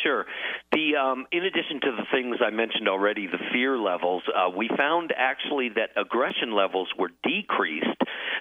Sure. 0.00 0.26
The 0.74 0.96
um, 0.96 1.26
in 1.30 1.44
addition 1.44 1.80
to 1.82 1.92
the 1.96 2.02
things 2.10 2.38
I 2.44 2.50
mentioned 2.50 2.88
already, 2.88 3.28
the 3.28 3.38
fear 3.52 3.78
levels, 3.78 4.24
uh, 4.26 4.50
we 4.50 4.68
found 4.76 5.14
actually 5.16 5.68
that 5.76 5.90
aggression 5.96 6.52
levels 6.52 6.88
were 6.98 7.10
decreased. 7.22 7.86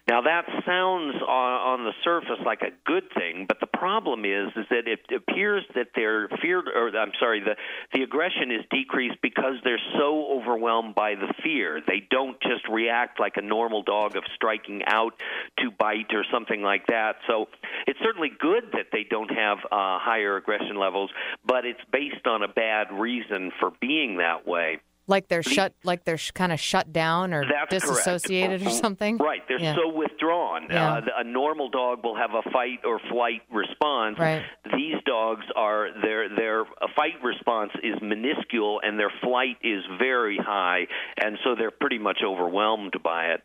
Now 0.10 0.22
that 0.22 0.46
sounds 0.66 1.16
on, 1.22 1.80
on 1.80 1.84
the 1.86 1.94
surface 2.04 2.42
like 2.44 2.62
a 2.62 2.74
good 2.86 3.04
thing, 3.16 3.46
but 3.48 3.60
the 3.60 3.68
problem 3.68 4.26
is 4.26 4.50
is 4.56 4.66
that 4.72 4.88
it 4.88 5.00
appears 5.16 5.64
that 5.76 5.90
their 5.96 6.28
fear, 6.42 6.60
or 6.60 6.90
I'm 6.98 7.12
sorry, 7.20 7.40
the 7.40 7.56
the 7.94 8.02
aggression 8.02 8.50
is 8.50 8.66
decreased 8.72 9.22
because 9.22 9.62
they're 9.64 9.82
so 10.00 10.26
overwhelmed 10.34 10.96
by 10.96 11.14
the 11.14 11.32
fear. 11.44 11.82
They 11.86 12.02
don't 12.10 12.42
just 12.42 12.68
react 12.68 13.20
like 13.20 13.38
a 13.38 13.42
normal 13.42 13.84
dog 13.84 14.16
of 14.16 14.24
striking 14.36 14.82
out 14.88 15.14
to 15.60 15.70
bite 15.70 16.12
or 16.14 16.26
something 16.34 16.64
like 16.64 16.88
that. 16.88 17.18
So 17.28 17.46
it's 17.86 18.00
certainly 18.04 18.32
good 18.40 18.72
that 18.74 18.88
they 18.92 19.06
don't 19.08 19.30
have 19.30 19.60
uh, 19.66 20.00
higher 20.02 20.36
aggression 20.38 20.78
levels, 20.78 21.12
but 21.46 21.66
it's 21.66 21.80
based 21.92 22.23
on 22.28 22.44
a 22.44 22.48
bad 22.48 22.92
reason 22.92 23.52
for 23.60 23.72
being 23.82 24.18
that 24.18 24.48
way. 24.48 24.80
Like 25.06 25.28
they're 25.28 25.44
shut, 25.44 25.74
like 25.84 26.06
they're 26.06 26.18
sh- 26.18 26.32
kind 26.32 26.52
of 26.54 26.60
shut 26.62 26.94
down 26.94 27.34
or 27.34 27.44
That's 27.46 27.70
disassociated 27.84 28.62
correct. 28.62 28.76
or 28.76 28.80
something. 28.80 29.18
Right, 29.18 29.42
they're 29.50 29.60
Yeah. 29.60 29.76
so 29.76 29.90
withdrawn. 29.90 30.68
Yeah. 30.70 30.94
Uh, 30.94 31.02
a 31.18 31.24
normal 31.26 31.70
dog 31.70 32.04
will 32.06 32.16
have 32.16 32.32
a 32.34 32.42
fight 32.52 32.80
or 32.86 33.00
flight 33.12 33.42
response. 33.52 34.18
Right. 34.18 34.44
These 34.74 34.96
dogs 35.06 35.44
are 35.58 35.90
their 36.02 36.30
their 36.30 36.64
fight 36.96 37.22
response 37.22 37.72
is 37.84 37.96
minuscule 38.02 38.80
and 38.82 38.98
their 38.98 39.12
flight 39.22 39.58
is 39.62 39.84
very 40.00 40.38
high, 40.38 40.88
and 41.22 41.38
so 41.44 41.56
they're 41.56 41.70
pretty 41.72 42.00
much 42.00 42.20
overwhelmed 42.26 42.94
by 43.04 43.26
it. 43.34 43.42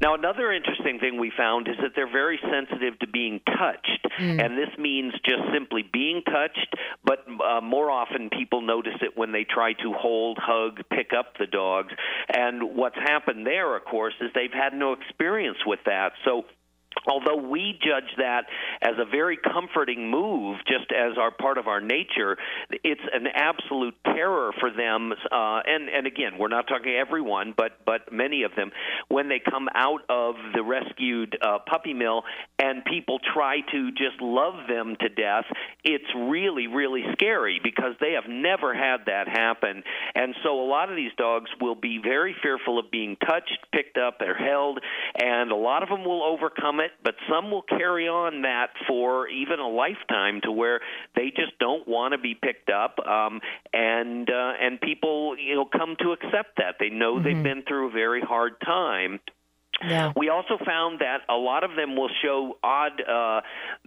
Now, 0.00 0.14
another 0.14 0.50
interesting 0.50 0.98
thing 0.98 1.20
we 1.20 1.30
found 1.36 1.68
is 1.68 1.76
that 1.82 1.90
they're 1.94 2.10
very 2.10 2.38
sensitive 2.50 2.98
to 3.00 3.06
being 3.06 3.40
touched, 3.46 4.06
and 4.18 4.56
this 4.56 4.70
means 4.78 5.12
just 5.26 5.42
simply 5.52 5.82
being 5.92 6.22
touched. 6.24 6.74
But 7.04 7.18
uh, 7.28 7.60
more 7.60 7.90
often, 7.90 8.30
people 8.30 8.62
notice 8.62 8.96
it 9.02 9.12
when 9.16 9.32
they 9.32 9.44
try 9.44 9.74
to 9.74 9.92
hold, 9.92 10.38
hug, 10.40 10.80
pick 10.90 11.01
up 11.16 11.36
the 11.38 11.46
dogs. 11.46 11.92
And 12.34 12.76
what's 12.76 12.96
happened 12.96 13.46
there, 13.46 13.76
of 13.76 13.84
course, 13.84 14.14
is 14.20 14.30
they've 14.34 14.52
had 14.52 14.74
no 14.74 14.92
experience 14.92 15.58
with 15.66 15.80
that. 15.86 16.12
So 16.24 16.44
although 17.06 17.36
we 17.36 17.78
judge 17.82 18.10
that 18.18 18.46
as 18.80 18.94
a 18.98 19.04
very 19.04 19.36
comforting 19.36 20.10
move 20.10 20.58
just 20.66 20.92
as 20.92 21.18
our 21.18 21.30
part 21.30 21.58
of 21.58 21.66
our 21.66 21.80
nature 21.80 22.36
it's 22.84 23.00
an 23.12 23.26
absolute 23.34 23.94
terror 24.04 24.52
for 24.60 24.70
them 24.70 25.12
uh, 25.12 25.60
and 25.66 25.88
and 25.88 26.06
again 26.06 26.38
we're 26.38 26.48
not 26.48 26.66
talking 26.68 26.92
everyone 26.92 27.54
but 27.56 27.84
but 27.84 28.12
many 28.12 28.42
of 28.42 28.52
them 28.56 28.70
when 29.08 29.28
they 29.28 29.40
come 29.40 29.68
out 29.74 30.02
of 30.08 30.34
the 30.54 30.62
rescued 30.62 31.36
uh, 31.42 31.58
puppy 31.66 31.94
mill 31.94 32.22
and 32.58 32.84
people 32.84 33.18
try 33.34 33.60
to 33.70 33.90
just 33.92 34.20
love 34.20 34.54
them 34.68 34.96
to 35.00 35.08
death 35.08 35.44
it's 35.84 36.04
really 36.16 36.66
really 36.66 37.02
scary 37.12 37.60
because 37.62 37.94
they 38.00 38.12
have 38.12 38.28
never 38.28 38.74
had 38.74 39.06
that 39.06 39.28
happen. 39.28 39.82
And 40.14 40.34
so 40.42 40.60
a 40.60 40.66
lot 40.66 40.90
of 40.90 40.96
these 40.96 41.12
dogs 41.16 41.50
will 41.60 41.74
be 41.74 41.98
very 42.02 42.34
fearful 42.42 42.78
of 42.78 42.90
being 42.90 43.16
touched 43.16 43.58
picked 43.72 43.96
up 43.96 44.20
or 44.20 44.34
held 44.34 44.80
and 45.14 45.50
a 45.50 45.56
lot 45.56 45.82
of 45.82 45.88
them 45.88 46.04
will 46.04 46.22
overcome 46.22 46.80
it, 46.82 46.92
but 47.02 47.14
some 47.28 47.50
will 47.50 47.62
carry 47.62 48.08
on 48.08 48.42
that 48.42 48.68
for 48.86 49.28
even 49.28 49.58
a 49.58 49.68
lifetime 49.68 50.40
to 50.42 50.52
where 50.52 50.80
they 51.16 51.30
just 51.34 51.58
don't 51.58 51.86
want 51.88 52.12
to 52.12 52.18
be 52.18 52.34
picked 52.34 52.70
up, 52.70 52.98
um, 53.06 53.40
and 53.72 54.28
uh, 54.28 54.52
and 54.60 54.80
people 54.80 55.36
you 55.38 55.54
know 55.54 55.64
come 55.64 55.96
to 56.00 56.12
accept 56.12 56.56
that 56.58 56.76
they 56.78 56.90
know 56.90 57.22
they've 57.22 57.42
been 57.42 57.62
through 57.66 57.88
a 57.88 57.92
very 57.92 58.20
hard 58.20 58.60
time. 58.64 59.20
Yeah. 59.80 60.12
We 60.16 60.28
also 60.28 60.58
found 60.64 61.00
that 61.00 61.22
a 61.28 61.34
lot 61.34 61.64
of 61.64 61.74
them 61.76 61.96
will 61.96 62.10
show 62.22 62.56
odd 62.62 63.00
uh, 63.00 63.40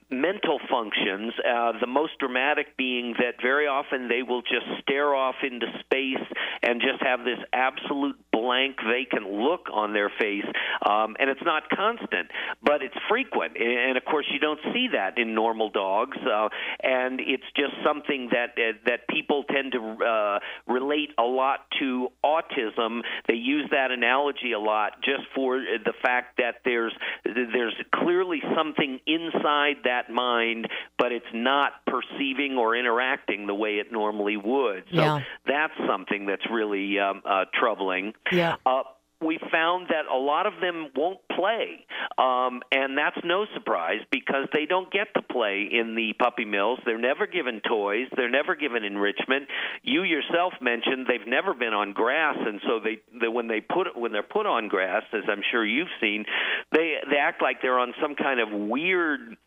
mental 0.10 0.60
functions, 0.69 1.34
uh, 1.39 1.74
the 1.80 1.88
most 1.88 2.13
dramatic 2.19 2.78
being 2.78 3.15
that 3.19 3.41
very 3.41 3.67
often 3.67 4.08
they 4.08 4.21
will 4.21 4.41
just 4.41 4.65
stare 4.82 5.15
off 5.15 5.36
into 5.43 5.67
space 5.80 6.26
and 6.62 6.82
just 6.82 7.02
have 7.02 7.19
this 7.19 7.39
absolute 7.54 8.17
blank, 8.32 8.78
vacant 8.88 9.32
look 9.32 9.67
on 9.74 9.93
their 9.93 10.12
face. 10.19 10.45
Um, 10.88 11.15
and 11.19 11.30
it's 11.30 11.43
not 11.43 11.63
constant, 11.69 12.30
but 12.62 12.82
it's 12.82 12.95
frequent. 13.10 13.58
And 13.58 13.98
of 13.98 14.06
course, 14.06 14.26
you 14.32 14.39
don't 14.39 14.60
see 14.74 14.89
that 14.93 15.17
in 15.17 15.34
normal 15.34 15.69
dogs. 15.69 16.17
Uh, 16.17 16.50
and 16.84 17.19
it's 17.19 17.45
just 17.56 17.74
something 17.84 18.30
that, 18.32 18.52
uh, 18.58 18.78
that 18.86 19.08
people 19.08 19.43
tend 19.43 19.71
to 19.71 20.06
uh, 20.06 20.39
relate 20.67 21.10
a 21.17 21.24
lot 21.24 21.62
to 21.80 22.10
autism. 22.24 23.02
They 23.28 23.36
use 23.36 23.69
that 23.71 23.91
analogy 23.91 24.52
a 24.52 24.60
lot 24.60 25.02
just 25.04 25.24
for 25.34 25.60
the 25.84 25.94
fact 26.02 26.38
that 26.38 26.56
there's 26.64 26.94
there's 27.24 27.76
clearly 27.94 28.42
something 28.56 29.00
inside 29.06 29.78
that 29.84 30.10
mind, 30.10 30.68
but 30.98 31.12
it's 31.12 31.26
not 31.34 31.74
perceiving 31.86 32.58
or 32.58 32.76
interacting 32.76 33.48
the 33.48 33.56
way 33.56 33.76
it 33.80 33.92
normally 33.92 34.38
would. 34.38 34.84
So 34.94 35.02
Yeah. 35.02 35.20
that's 35.48 35.74
something 35.88 36.26
that's 36.26 36.46
really 36.50 37.00
um, 37.00 37.22
uh, 37.26 37.46
troubling. 37.54 38.14
Yeah. 38.32 38.56
Uh, 38.66 38.84
we 39.21 39.39
found 39.51 39.88
that 39.89 40.06
a 40.12 40.17
lot 40.17 40.45
of 40.45 40.54
them 40.62 40.89
won't 40.95 41.19
play, 41.36 41.86
um, 42.17 42.62
and 42.71 42.97
that's 42.97 43.17
no 43.23 43.45
surprise 43.54 44.01
because 44.12 44.47
they 44.54 44.65
don't 44.65 44.91
get 44.91 45.08
to 45.15 45.21
play 45.21 45.67
in 45.71 45.95
the 45.95 46.13
puppy 46.19 46.45
mills. 46.45 46.80
They're 46.86 46.99
never 46.99 47.25
given 47.25 47.62
toys. 47.67 48.08
They're 48.15 48.30
never 48.30 48.56
given 48.56 48.84
enrichment. 48.84 49.47
You 49.84 50.04
yourself 50.04 50.54
mentioned 50.62 51.08
they've 51.08 51.28
never 51.28 51.54
been 51.54 51.73
on 51.73 51.93
grass, 51.93 52.38
and 52.39 52.60
so 52.67 52.80
they, 52.84 53.01
they 53.19 53.28
when 53.28 53.47
they 53.47 53.62
put 53.62 53.95
when 53.95 54.12
they're 54.12 54.23
put 54.23 54.45
on 54.45 54.67
grass, 54.67 55.04
as 55.13 55.23
I'm 55.30 55.41
sure 55.51 55.65
you've 55.65 55.93
seen, 56.01 56.25
they 56.71 56.95
they 57.10 57.17
act 57.17 57.41
like 57.41 57.62
they're 57.62 57.80
on 57.80 57.93
some 58.01 58.15
kind 58.15 58.39
of 58.39 58.49
weird 58.51 59.38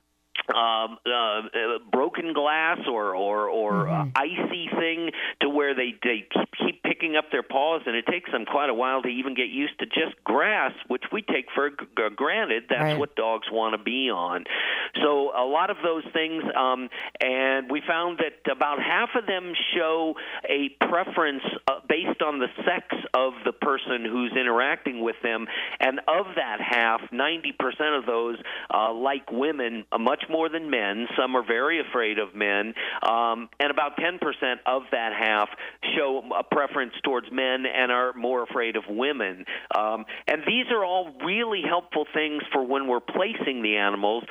um, 0.55 0.98
uh, 1.07 1.11
uh, 1.11 1.79
broken 1.92 2.33
glass 2.33 2.79
or 2.88 3.14
or, 3.14 3.48
or 3.48 3.88
uh, 3.88 4.07
icy 4.14 4.68
thing 4.79 5.11
to 5.40 5.48
where 5.48 5.74
they 5.74 5.94
they 6.03 6.27
keep, 6.59 6.83
picking 6.83 7.16
up 7.16 7.27
their 7.31 7.42
paws, 7.42 7.83
and 7.87 7.94
it 7.94 8.07
takes 8.07 8.31
them 8.33 8.44
quite 8.44 8.70
a 8.70 8.74
while 8.74 9.03
to 9.03 9.09
even 9.09 9.35
get 9.35 9.48
used 9.48 9.79
to 9.79 9.87
just 9.87 10.16
grass, 10.24 10.72
which 10.88 11.05
we 11.12 11.22
take 11.22 11.46
for 11.55 11.70
g- 11.70 11.77
granted. 12.16 12.64
That's 12.68 12.79
Right. 12.83 12.98
what 12.98 13.14
dogs 13.16 13.46
want 13.51 13.74
to 13.77 13.83
be 13.83 14.11
on. 14.11 14.44
So 15.03 15.31
a 15.37 15.44
lot 15.44 15.70
of 15.70 15.77
those 15.83 16.05
things, 16.12 16.42
um, 16.57 16.88
and 17.20 17.70
we 17.70 17.83
found 17.87 18.18
that 18.18 18.51
about 18.51 18.81
half 18.81 19.11
of 19.14 19.27
them 19.27 19.53
show 19.77 20.14
a 20.48 20.70
preference 20.88 21.42
uh, 21.66 21.81
based 21.88 22.22
on 22.22 22.38
the 22.38 22.48
sex 22.64 22.87
of 23.14 23.35
the 23.44 23.53
person 23.53 24.05
who's 24.05 24.33
interacting 24.33 25.01
with 25.03 25.16
them, 25.22 25.46
and 25.81 26.01
of 26.09 26.27
that 26.37 26.61
half, 26.61 27.01
90% 27.12 27.98
of 27.98 28.07
those 28.07 28.37
uh, 28.72 28.92
like 28.92 29.31
women 29.31 29.85
uh, 29.92 29.98
much 29.98 30.24
more 30.31 30.49
than 30.49 30.71
men. 30.71 31.07
Some 31.17 31.37
are 31.37 31.45
very 31.47 31.81
afraid 31.81 32.19
of 32.19 32.35
men, 32.35 32.75
um, 33.03 33.49
and 33.61 33.71
about 33.71 33.97
10% 33.97 34.19
of 34.67 34.83
that 34.93 35.12
half 35.12 35.49
show 35.97 36.23
a 36.38 36.43
preference 36.43 36.93
towards 37.05 37.27
men 37.33 37.64
and 37.67 37.91
are 37.93 38.12
more 38.14 38.43
afraid 38.43 38.77
of 38.77 38.85
women. 38.88 39.45
Um, 39.77 40.05
and 40.27 40.43
these 40.47 40.67
are 40.71 40.85
all 40.85 41.14
really 41.25 41.62
helpful 41.67 42.07
things 42.12 42.43
for 42.53 42.64
when 42.64 42.87
we're 42.87 43.01
placing 43.01 43.62
the 43.62 43.77
animals 43.77 44.25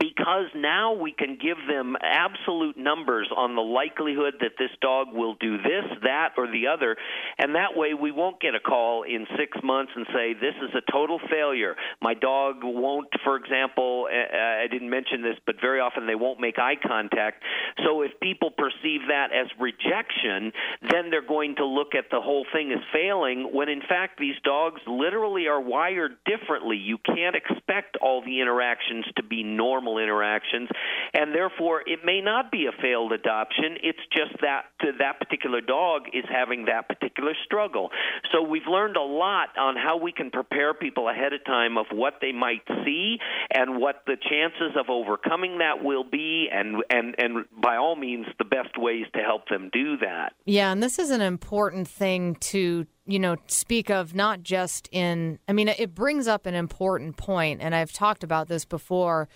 because 0.00 0.46
now 0.56 0.94
we 0.94 1.12
can 1.12 1.36
give 1.36 1.58
them 1.68 1.94
absolute 2.00 2.78
numbers 2.78 3.28
on 3.36 3.54
the 3.54 3.60
likelihood 3.60 4.34
that 4.40 4.52
this 4.58 4.70
dog 4.80 5.08
will 5.12 5.34
do 5.34 5.58
this, 5.58 5.84
that, 6.02 6.30
or 6.38 6.50
the 6.50 6.66
other, 6.66 6.96
and 7.38 7.54
that 7.54 7.76
way 7.76 7.92
we 7.92 8.10
won't 8.10 8.40
get 8.40 8.54
a 8.54 8.60
call 8.60 9.02
in 9.02 9.26
six 9.38 9.58
months 9.62 9.92
and 9.94 10.06
say, 10.14 10.32
This 10.32 10.56
is 10.62 10.74
a 10.74 10.90
total 10.90 11.20
failure. 11.30 11.76
My 12.00 12.14
dog 12.14 12.56
won't, 12.62 13.08
for 13.22 13.36
example, 13.36 14.08
uh, 14.10 14.64
I 14.64 14.66
didn't 14.70 14.88
mention 14.88 15.20
this, 15.22 15.36
but 15.44 15.56
very 15.60 15.80
often 15.80 16.06
they 16.06 16.14
won't 16.14 16.40
make 16.40 16.58
eye 16.58 16.76
contact. 16.82 17.44
So 17.84 18.00
if 18.00 18.12
people 18.22 18.50
perceive 18.50 19.02
that 19.08 19.28
as 19.36 19.48
rejection, 19.60 20.52
then 20.90 21.10
they're 21.10 21.26
going 21.26 21.56
to 21.56 21.66
look 21.66 21.94
at 21.94 22.06
the 22.10 22.22
whole 22.22 22.46
thing 22.54 22.72
as 22.72 22.80
failing, 22.90 23.50
when 23.52 23.68
in 23.68 23.82
fact 23.86 24.18
these 24.18 24.36
dogs 24.44 24.80
literally 24.86 25.46
are 25.46 25.60
wired 25.60 26.16
differently. 26.24 26.78
You 26.78 26.96
can't 26.96 27.36
expect 27.36 27.98
all 28.00 28.24
the 28.24 28.40
interactions 28.40 29.04
to 29.16 29.22
be 29.22 29.42
normal 29.42 29.89
interactions, 29.98 30.68
and 31.14 31.34
therefore 31.34 31.82
it 31.86 32.00
may 32.04 32.20
not 32.20 32.50
be 32.50 32.66
a 32.66 32.82
failed 32.82 33.12
adoption. 33.12 33.76
It's 33.82 33.98
just 34.12 34.40
that 34.42 34.64
that 34.98 35.18
particular 35.18 35.60
dog 35.60 36.02
is 36.12 36.24
having 36.28 36.66
that 36.66 36.88
particular 36.88 37.32
struggle. 37.44 37.90
So 38.32 38.42
we've 38.42 38.66
learned 38.68 38.96
a 38.96 39.02
lot 39.02 39.48
on 39.58 39.76
how 39.76 39.98
we 39.98 40.12
can 40.12 40.30
prepare 40.30 40.74
people 40.74 41.08
ahead 41.08 41.32
of 41.32 41.44
time 41.44 41.76
of 41.76 41.86
what 41.92 42.14
they 42.20 42.32
might 42.32 42.62
see 42.84 43.18
and 43.50 43.78
what 43.80 44.02
the 44.06 44.16
chances 44.16 44.76
of 44.78 44.88
overcoming 44.88 45.58
that 45.58 45.82
will 45.82 46.04
be, 46.04 46.48
and 46.52 46.82
and 46.90 47.14
and 47.18 47.44
by 47.60 47.76
all 47.76 47.96
means 47.96 48.26
the 48.38 48.44
best 48.44 48.78
ways 48.78 49.06
to 49.14 49.20
help 49.20 49.48
them 49.48 49.70
do 49.72 49.96
that. 49.98 50.32
Yeah, 50.44 50.72
and 50.72 50.82
this 50.82 50.98
is 50.98 51.10
an 51.10 51.20
important 51.20 51.88
thing 51.88 52.36
to 52.36 52.86
you 53.06 53.18
know 53.18 53.36
speak 53.46 53.90
of 53.90 54.14
not 54.14 54.42
just 54.42 54.88
in 54.92 55.38
I 55.48 55.52
mean 55.52 55.68
it 55.68 55.94
brings 55.94 56.28
up 56.28 56.46
an 56.46 56.54
important 56.54 57.16
point 57.16 57.60
and 57.60 57.74
I've 57.74 57.92
talked 57.92 58.22
about 58.22 58.48
this 58.48 58.64
before 58.64 59.28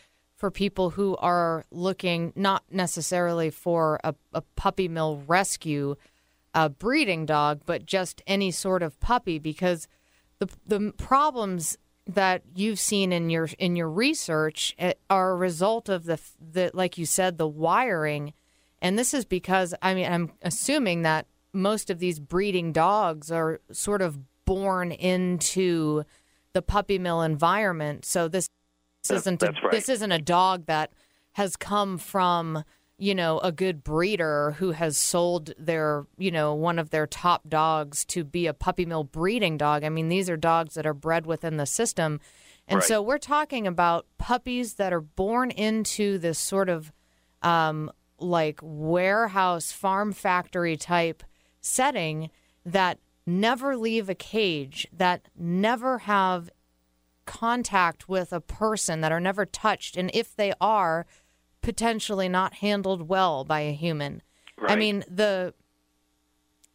for 0.44 0.50
people 0.50 0.90
who 0.90 1.16
are 1.16 1.64
looking 1.70 2.30
not 2.36 2.62
necessarily 2.70 3.48
for 3.48 3.98
a, 4.04 4.14
a 4.34 4.42
puppy 4.56 4.88
mill 4.88 5.22
rescue 5.26 5.96
a 6.52 6.68
breeding 6.68 7.24
dog 7.24 7.62
but 7.64 7.86
just 7.86 8.20
any 8.26 8.50
sort 8.50 8.82
of 8.82 9.00
puppy 9.00 9.38
because 9.38 9.88
the 10.40 10.48
the 10.66 10.92
problems 10.98 11.78
that 12.06 12.42
you've 12.54 12.78
seen 12.78 13.10
in 13.10 13.30
your 13.30 13.48
in 13.58 13.74
your 13.74 13.88
research 13.88 14.74
eh, 14.78 14.92
are 15.08 15.30
a 15.30 15.36
result 15.36 15.88
of 15.88 16.04
the 16.04 16.20
the 16.38 16.70
like 16.74 16.98
you 16.98 17.06
said 17.06 17.38
the 17.38 17.48
wiring. 17.48 18.34
And 18.82 18.98
this 18.98 19.14
is 19.14 19.24
because 19.24 19.74
I 19.80 19.94
mean 19.94 20.12
I'm 20.12 20.30
assuming 20.42 21.00
that 21.02 21.26
most 21.54 21.88
of 21.88 22.00
these 22.00 22.20
breeding 22.20 22.70
dogs 22.70 23.32
are 23.32 23.62
sort 23.72 24.02
of 24.02 24.18
born 24.44 24.92
into 24.92 26.04
the 26.52 26.60
puppy 26.60 26.98
mill 26.98 27.22
environment. 27.22 28.04
So 28.04 28.28
this 28.28 28.46
this 29.08 29.20
isn't 29.22 29.42
a, 29.42 29.46
right. 29.46 29.70
this 29.70 29.88
isn't 29.88 30.12
a 30.12 30.18
dog 30.20 30.66
that 30.66 30.92
has 31.32 31.56
come 31.56 31.98
from 31.98 32.64
you 32.96 33.14
know 33.14 33.38
a 33.40 33.50
good 33.50 33.82
breeder 33.82 34.52
who 34.58 34.70
has 34.72 34.96
sold 34.96 35.52
their 35.58 36.06
you 36.16 36.30
know 36.30 36.54
one 36.54 36.78
of 36.78 36.90
their 36.90 37.06
top 37.06 37.48
dogs 37.48 38.04
to 38.06 38.24
be 38.24 38.46
a 38.46 38.54
puppy 38.54 38.86
mill 38.86 39.04
breeding 39.04 39.56
dog. 39.56 39.84
I 39.84 39.88
mean 39.88 40.08
these 40.08 40.30
are 40.30 40.36
dogs 40.36 40.74
that 40.74 40.86
are 40.86 40.94
bred 40.94 41.26
within 41.26 41.56
the 41.56 41.66
system. 41.66 42.20
And 42.66 42.78
Right. 42.78 42.84
so 42.88 43.02
we're 43.02 43.18
talking 43.18 43.66
about 43.66 44.06
puppies 44.16 44.74
that 44.74 44.92
are 44.92 45.00
born 45.00 45.50
into 45.50 46.16
this 46.18 46.38
sort 46.38 46.70
of 46.70 46.92
um, 47.42 47.90
like 48.18 48.58
warehouse 48.62 49.70
farm 49.70 50.12
factory 50.12 50.76
type 50.76 51.22
setting 51.60 52.30
that 52.64 52.98
never 53.26 53.76
leave 53.76 54.08
a 54.08 54.14
cage, 54.14 54.86
that 54.92 55.28
never 55.36 55.98
have 55.98 56.48
contact 57.26 58.08
with 58.08 58.32
a 58.32 58.40
person 58.40 59.00
that 59.00 59.12
are 59.12 59.20
never 59.20 59.44
touched 59.46 59.96
and 59.96 60.10
if 60.14 60.34
they 60.34 60.52
are 60.60 61.06
potentially 61.62 62.28
not 62.28 62.54
handled 62.54 63.08
well 63.08 63.44
by 63.44 63.60
a 63.60 63.72
human. 63.72 64.22
I 64.66 64.76
mean 64.76 65.04
the 65.08 65.54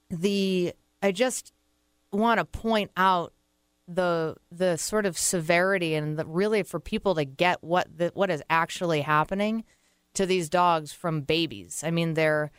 the 0.09 0.73
i 1.03 1.11
just 1.11 1.53
want 2.11 2.39
to 2.39 2.45
point 2.45 2.89
out 2.97 3.31
the 3.87 4.35
the 4.51 4.77
sort 4.77 5.05
of 5.05 5.17
severity 5.17 5.95
and 5.95 6.17
the, 6.17 6.25
really 6.25 6.63
for 6.63 6.79
people 6.79 7.15
to 7.15 7.25
get 7.25 7.63
what 7.63 7.87
the, 7.95 8.11
what 8.13 8.29
is 8.29 8.43
actually 8.49 9.01
happening 9.01 9.63
to 10.13 10.25
these 10.25 10.49
dogs 10.49 10.91
from 10.91 11.21
babies. 11.21 11.83
I 11.85 11.91
mean 11.91 12.13
they're 12.13 12.51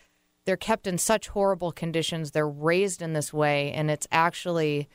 they're 0.47 0.57
kept 0.57 0.87
in 0.87 0.99
such 0.99 1.29
horrible 1.29 1.71
conditions. 1.71 2.31
They're 2.31 2.49
raised 2.49 3.03
in 3.03 3.13
this 3.13 3.33
way 3.33 3.73
and 3.73 3.91
it's 3.91 4.09
actually 4.11 4.89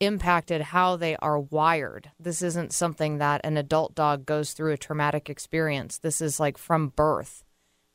impacted 0.00 0.60
how 0.60 0.96
they 0.96 1.16
are 1.16 1.38
wired. 1.38 2.10
This 2.18 2.42
isn't 2.42 2.72
something 2.72 3.18
that 3.18 3.40
an 3.44 3.56
adult 3.56 3.94
dog 3.94 4.26
goes 4.26 4.52
through 4.52 4.72
a 4.72 4.78
traumatic 4.78 5.28
experience. 5.28 5.98
This 5.98 6.20
is 6.20 6.38
like 6.38 6.58
from 6.58 6.88
birth. 6.88 7.44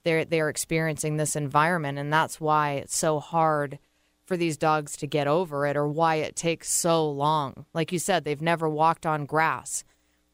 They're 0.04 0.26
they're 0.26 0.50
experiencing 0.50 1.18
this 1.18 1.36
environment 1.36 1.98
and 1.98 2.12
that's 2.12 2.42
why 2.42 2.74
it's 2.74 2.96
so 2.96 3.20
hard 3.20 3.80
for 4.26 4.38
these 4.38 4.58
dogs 4.58 4.96
to 4.98 5.08
get 5.08 5.28
over 5.28 5.66
it 5.66 5.78
or 5.78 5.88
why 5.88 6.16
it 6.16 6.36
takes 6.36 6.72
so 6.72 7.10
long. 7.10 7.66
Like 7.74 7.92
you 7.92 8.00
said, 8.00 8.24
they've 8.24 8.42
never 8.42 8.70
walked 8.70 9.06
on 9.06 9.26
grass. 9.26 9.84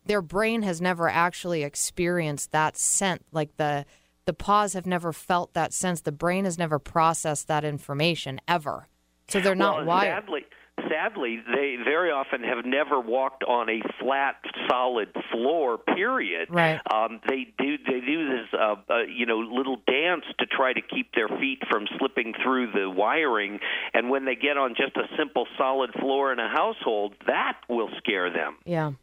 Their 0.06 0.22
brain 0.22 0.64
has 0.64 0.82
never 0.82 1.08
actually 1.08 1.64
experienced 1.64 2.52
that 2.52 2.78
scent 2.78 3.26
like 3.32 3.58
the 3.58 3.86
the 4.26 4.34
paws 4.34 4.74
have 4.74 4.86
never 4.86 5.12
felt 5.12 5.54
that 5.54 5.74
sense. 5.74 6.02
The 6.02 6.12
brain 6.12 6.46
has 6.46 6.58
never 6.58 6.78
processed 6.78 7.48
that 7.48 7.64
information 7.64 8.40
ever. 8.48 8.88
So 9.28 9.40
they're 9.40 9.56
not 9.56 9.78
well, 9.78 9.86
wired. 9.86 10.24
Sadly, 10.24 10.46
sadly, 10.90 11.40
they 11.46 11.76
very 11.84 12.12
often 12.12 12.44
have 12.44 12.66
never 12.66 13.00
walked 13.00 13.44
on 13.44 13.70
a 13.70 13.82
flat, 14.00 14.36
solid 14.70 15.10
floor. 15.32 15.78
Period. 15.78 16.50
Right. 16.50 16.80
Um, 16.94 17.20
they 17.28 17.54
do. 17.58 17.78
They 17.86 18.00
do 18.00 18.30
this, 18.30 18.48
uh, 18.54 18.76
uh, 18.90 19.02
you 19.04 19.26
know, 19.26 19.38
little 19.40 19.78
dance 19.88 20.26
to 20.40 20.46
try 20.46 20.74
to 20.74 20.82
keep 20.82 21.14
their 21.14 21.28
feet 21.28 21.62
from 21.70 21.88
slipping 21.98 22.34
through 22.44 22.72
the 22.72 22.90
wiring. 22.90 23.60
And 23.94 24.10
when 24.10 24.26
they 24.26 24.36
get 24.36 24.58
on 24.58 24.76
just 24.76 24.96
a 24.96 25.08
simple, 25.18 25.48
solid 25.58 25.92
floor 26.00 26.32
in 26.32 26.40
a 26.40 26.50
household, 26.50 27.16
that 27.28 27.58
will 27.68 27.90
scare 27.98 28.32
them. 28.32 28.58
Yeah. 28.66 28.94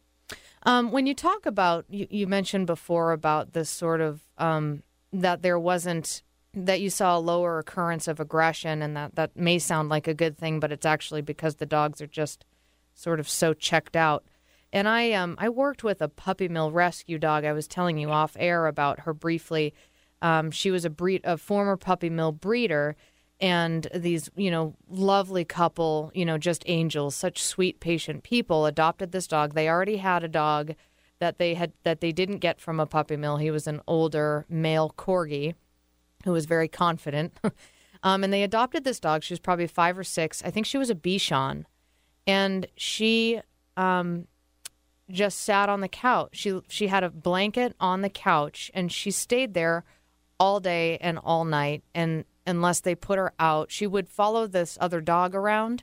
Um, 0.65 0.91
when 0.91 1.07
you 1.07 1.15
talk 1.15 1.47
about, 1.47 1.85
you, 1.89 2.07
you 2.11 2.27
mentioned 2.27 2.67
before 2.67 3.12
about 3.12 3.53
this 3.53 3.71
sort 3.71 4.01
of 4.01 4.21
um, 4.37 4.83
that 5.12 5.43
there 5.43 5.59
wasn't 5.59 6.23
that 6.57 6.81
you 6.81 6.88
saw 6.88 7.19
a 7.19 7.21
lower 7.21 7.59
occurrence 7.59 8.09
of 8.09 8.19
aggression, 8.19 8.81
and 8.81 8.97
that 8.97 9.14
that 9.14 9.37
may 9.37 9.59
sound 9.59 9.90
like 9.90 10.09
a 10.09 10.14
good 10.14 10.38
thing, 10.38 10.59
but 10.59 10.73
it's 10.73 10.87
actually 10.87 11.21
because 11.21 11.57
the 11.57 11.66
dogs 11.66 12.01
are 12.01 12.07
just 12.07 12.47
sort 12.95 13.21
of 13.21 13.29
so 13.29 13.53
checked 13.53 13.95
out. 13.95 14.25
And 14.73 14.88
I 14.88 15.12
um 15.12 15.37
I 15.38 15.51
worked 15.51 15.85
with 15.85 16.01
a 16.01 16.09
puppy 16.09 16.49
mill 16.49 16.73
rescue 16.73 17.19
dog. 17.19 17.45
I 17.45 17.53
was 17.53 17.69
telling 17.69 17.99
you 17.99 18.11
off 18.11 18.37
air 18.38 18.66
about 18.66 19.01
her 19.01 19.12
briefly. 19.12 19.75
Um, 20.23 20.51
she 20.51 20.71
was 20.71 20.87
a 20.87 20.90
breed 20.90 21.21
a 21.25 21.37
former 21.37 21.77
puppy 21.77 22.09
mill 22.09 22.33
breeder, 22.33 22.97
and 23.38 23.87
these 23.95 24.31
you 24.35 24.51
know 24.51 24.75
lovely 24.88 25.45
couple, 25.45 26.11
you 26.14 26.25
know 26.25 26.38
just 26.38 26.64
angels, 26.66 27.14
such 27.14 27.42
sweet 27.42 27.81
patient 27.81 28.23
people 28.23 28.64
adopted 28.64 29.12
this 29.12 29.27
dog. 29.27 29.55
They 29.55 29.69
already 29.69 29.99
had 29.99 30.25
a 30.25 30.29
dog 30.29 30.75
that 31.19 31.37
they 31.38 31.53
had 31.55 31.73
that 31.85 32.01
they 32.01 32.12
didn't 32.12 32.38
get 32.38 32.61
from 32.62 32.81
a 32.81 32.87
puppy 32.87 33.16
mill. 33.16 33.37
He 33.37 33.51
was 33.51 33.66
an 33.66 33.83
older 33.87 34.47
male 34.49 34.95
corgi 34.97 35.55
who 36.27 36.33
was 36.33 36.45
very 36.45 36.69
confident. 36.69 37.39
um, 38.03 38.23
and 38.23 38.33
they 38.33 38.43
adopted 38.43 38.85
this 38.85 39.01
dog. 39.01 39.23
She 39.23 39.33
was 39.33 39.41
probably 39.41 39.67
five 39.67 39.99
or 39.99 40.05
six. 40.05 40.43
I 40.45 40.51
think 40.51 40.67
she 40.67 40.77
was 40.77 40.91
a 40.91 40.95
Bichon. 40.95 41.65
And 42.27 42.67
she 42.77 43.41
um, 43.77 44.27
just 45.11 45.41
sat 45.41 45.69
on 45.69 45.81
the 45.81 45.89
couch. 45.89 46.31
She 46.33 46.61
she 46.69 46.89
had 46.89 47.05
a 47.05 47.11
blanket 47.11 47.75
on 47.81 48.03
the 48.03 48.11
couch 48.11 48.71
and 48.75 48.91
she 48.91 49.11
stayed 49.11 49.55
there 49.55 49.85
all 50.39 50.61
day 50.61 50.99
and 50.99 51.19
all 51.19 51.45
night 51.45 51.83
and 51.95 52.25
unless 52.47 52.81
they 52.81 52.95
put 52.95 53.19
her 53.19 53.33
out, 53.39 53.71
she 53.71 53.87
would 53.87 54.09
follow 54.09 54.47
this 54.47 54.79
other 54.81 55.01
dog 55.01 55.35
around. 55.35 55.83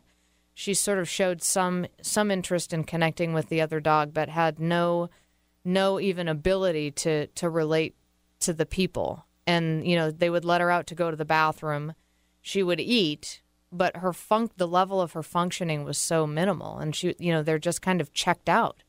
She 0.53 0.73
sort 0.73 0.99
of 0.99 1.09
showed 1.09 1.41
some 1.41 1.87
some 2.01 2.29
interest 2.29 2.73
in 2.73 2.83
connecting 2.83 3.33
with 3.33 3.49
the 3.49 3.61
other 3.61 3.79
dog 3.79 4.13
but 4.13 4.29
had 4.29 4.59
no 4.59 5.09
no 5.63 5.99
even 5.99 6.27
ability 6.27 6.91
to 6.91 7.27
to 7.27 7.49
relate 7.49 7.95
to 8.41 8.53
the 8.53 8.65
people. 8.65 9.25
And 9.45 9.85
you 9.85 9.95
know, 9.95 10.11
they 10.11 10.29
would 10.29 10.45
let 10.45 10.61
her 10.61 10.71
out 10.71 10.87
to 10.87 10.95
go 10.95 11.11
to 11.11 11.17
the 11.17 11.25
bathroom. 11.25 11.93
She 12.41 12.63
would 12.63 12.79
eat, 12.79 13.41
but 13.71 13.97
her 13.97 14.13
funk 14.13 14.53
the 14.57 14.67
level 14.67 15.01
of 15.01 15.13
her 15.13 15.23
functioning 15.23 15.83
was 15.83 15.97
so 15.97 16.27
minimal 16.27 16.77
and 16.77 16.95
she 16.95 17.15
you 17.19 17.31
know, 17.31 17.43
they're 17.43 17.59
just 17.59 17.81
kind 17.81 18.01
of 18.01 18.13
checked 18.13 18.49
out. 18.49 18.83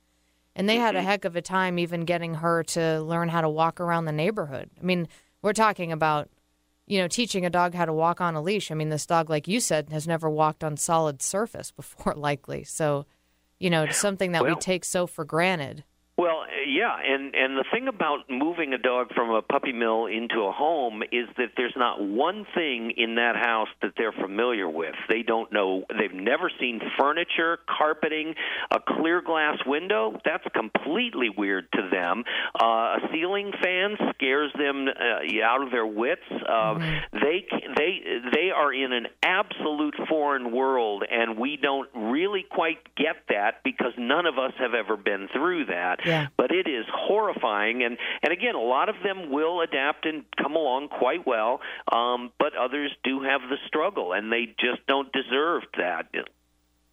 And 0.57 0.69
they 0.69 0.77
had 0.77 0.95
a 0.95 0.99
mm-hmm. 0.99 1.09
heck 1.09 1.25
of 1.25 1.37
a 1.37 1.43
time 1.43 1.79
even 1.79 2.05
getting 2.05 2.35
her 2.35 2.63
to 2.65 3.03
learn 3.03 3.29
how 3.29 3.41
to 3.41 3.49
walk 3.49 3.81
around 3.81 4.05
the 4.05 4.13
neighborhood. 4.13 4.71
I 4.81 4.85
mean, 4.85 5.09
we're 5.43 5.53
talking 5.53 5.91
about, 5.91 6.31
you 6.87 6.99
know, 6.99 7.09
teaching 7.09 7.45
a 7.45 7.51
dog 7.51 7.75
how 7.75 7.85
to 7.85 7.93
walk 7.93 8.21
on 8.21 8.37
a 8.37 8.43
leash. 8.43 8.71
I 8.71 8.75
mean, 8.75 8.89
this 8.89 9.07
dog, 9.07 9.29
like 9.29 9.49
you 9.49 9.59
said, 9.59 9.91
has 9.91 10.07
never 10.07 10.31
walked 10.31 10.63
on 10.63 10.77
solid 10.77 11.23
surface 11.23 11.71
before, 11.77 12.15
likely. 12.15 12.63
So, 12.65 13.07
you 13.59 13.69
know, 13.69 13.85
it's 13.85 13.99
something 13.99 14.33
that 14.33 14.45
we 14.45 14.55
take 14.57 14.85
so 14.85 15.07
for 15.07 15.25
granted. 15.25 15.85
Well, 16.17 16.45
yeah, 16.65 16.95
and 17.05 17.35
and 17.35 17.57
the 17.57 17.65
thing 17.73 17.89
about 17.89 18.31
moving 18.31 18.73
a 18.73 18.79
dog 18.79 19.09
from 19.17 19.31
a 19.31 19.43
puppy 19.43 19.73
mill 19.73 20.07
into 20.07 20.43
a 20.43 20.53
home 20.53 21.03
is 21.11 21.27
that 21.39 21.49
there's 21.57 21.75
not 21.77 22.01
one 22.01 22.47
thing 22.55 22.93
in 22.97 23.17
that 23.17 23.35
house 23.35 23.67
that 23.83 23.95
they're 23.99 24.13
familiar 24.13 24.69
with. 24.69 24.95
They 25.09 25.23
don't 25.23 25.53
know. 25.53 25.83
They've 25.89 26.15
never 26.15 26.53
seen 26.61 26.81
furniture, 26.97 27.59
carpeting, 27.67 28.35
a 28.71 28.79
clear 28.79 29.23
glass 29.23 29.59
window. 29.67 30.21
That's 30.25 30.45
completely 30.55 31.31
weird 31.37 31.67
to 31.73 31.89
them. 31.91 32.23
Uh, 32.63 32.67
a 32.67 32.99
ceiling 33.13 33.51
fan 33.61 33.97
scares 34.15 34.53
them 34.57 34.87
uh, 34.87 35.45
out 35.45 35.63
of 35.63 35.73
their 35.73 35.87
wits. 35.87 36.23
Uh, 36.31 36.79
They 37.13 37.45
they 37.77 38.03
they 38.33 38.51
are 38.55 38.73
in 38.73 38.93
an 38.93 39.09
absolute 39.25 39.97
foreign 40.09 40.53
world, 40.53 41.03
and 41.11 41.39
we 41.39 41.57
don't 41.61 41.89
really 41.93 42.45
quite 42.49 42.79
get 42.97 43.17
that 43.31 43.65
because 43.65 43.93
none 43.99 44.27
of 44.27 44.39
us 44.39 44.53
have 44.59 44.75
ever 44.75 44.97
been 44.97 45.29
through 45.33 45.67
that. 45.67 45.99
Yeah. 46.05 46.29
But 46.37 46.51
it 46.51 46.69
is 46.69 46.85
horrifying, 46.93 47.83
and 47.83 47.97
and 48.23 48.33
again, 48.33 48.55
a 48.55 48.61
lot 48.61 48.89
of 48.89 48.97
them 49.03 49.31
will 49.31 49.61
adapt 49.61 50.07
and 50.07 50.25
come 50.41 50.55
along 50.55 50.89
quite 50.89 51.27
well, 51.27 51.61
um, 51.91 52.31
but 52.39 52.55
others 52.57 52.93
do 53.03 53.23
have 53.23 53.41
the 53.43 53.57
struggle, 53.67 54.13
and 54.13 54.33
they 54.33 54.47
just 54.59 54.87
don't 54.87 55.13
deserve 55.13 55.63
that. 55.79 56.07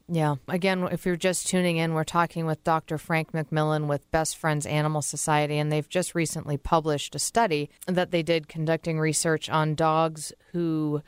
Yeah. 0.08 0.36
Again, 0.50 0.84
if 0.92 1.06
you're 1.06 1.16
just 1.16 1.48
tuning 1.48 1.78
in, 1.78 1.94
we're 1.94 2.04
talking 2.04 2.46
with 2.46 2.66
Dr. 2.66 2.98
Frank 2.98 3.32
McMillan 3.32 3.88
with 3.88 4.12
Best 4.12 4.36
Friends 4.36 4.66
Animal 4.66 5.02
Society, 5.02 5.58
and 5.58 5.72
they've 5.72 5.88
just 5.88 6.14
recently 6.16 6.58
published 6.58 7.16
a 7.16 7.20
study 7.20 7.70
that 7.88 8.12
they 8.12 8.22
did 8.22 8.50
conducting 8.50 9.00
research 9.00 9.50
on 9.50 9.74
dogs 9.74 10.34
who 10.52 11.02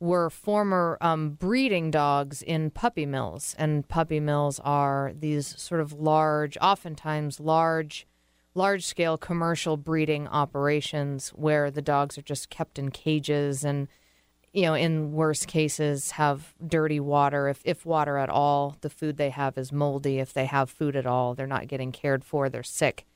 were 0.00 0.30
former 0.30 0.96
um, 1.00 1.30
breeding 1.30 1.90
dogs 1.90 2.42
in 2.42 2.70
puppy 2.70 3.06
mills. 3.06 3.54
And 3.58 3.86
puppy 3.86 4.18
mills 4.18 4.58
are 4.64 5.12
these 5.14 5.54
sort 5.60 5.80
of 5.80 5.92
large, 5.92 6.56
oftentimes 6.60 7.38
large, 7.38 8.06
large 8.54 8.86
scale 8.86 9.18
commercial 9.18 9.76
breeding 9.76 10.26
operations 10.26 11.28
where 11.30 11.70
the 11.70 11.82
dogs 11.82 12.16
are 12.18 12.22
just 12.22 12.50
kept 12.50 12.78
in 12.78 12.90
cages 12.90 13.64
and 13.64 13.88
you 14.52 14.62
know, 14.62 14.74
in 14.74 15.12
worst 15.12 15.46
cases, 15.46 16.12
have 16.12 16.54
dirty 16.66 16.98
water, 16.98 17.48
if, 17.48 17.60
if 17.64 17.86
water 17.86 18.18
at 18.18 18.28
all. 18.28 18.76
The 18.80 18.90
food 18.90 19.16
they 19.16 19.30
have 19.30 19.56
is 19.56 19.70
moldy. 19.70 20.18
If 20.18 20.32
they 20.32 20.46
have 20.46 20.68
food 20.68 20.96
at 20.96 21.06
all, 21.06 21.34
they're 21.34 21.46
not 21.46 21.68
getting 21.68 21.92
cared 21.92 22.24
for. 22.24 22.48
They're 22.48 22.62
sick 22.64 23.06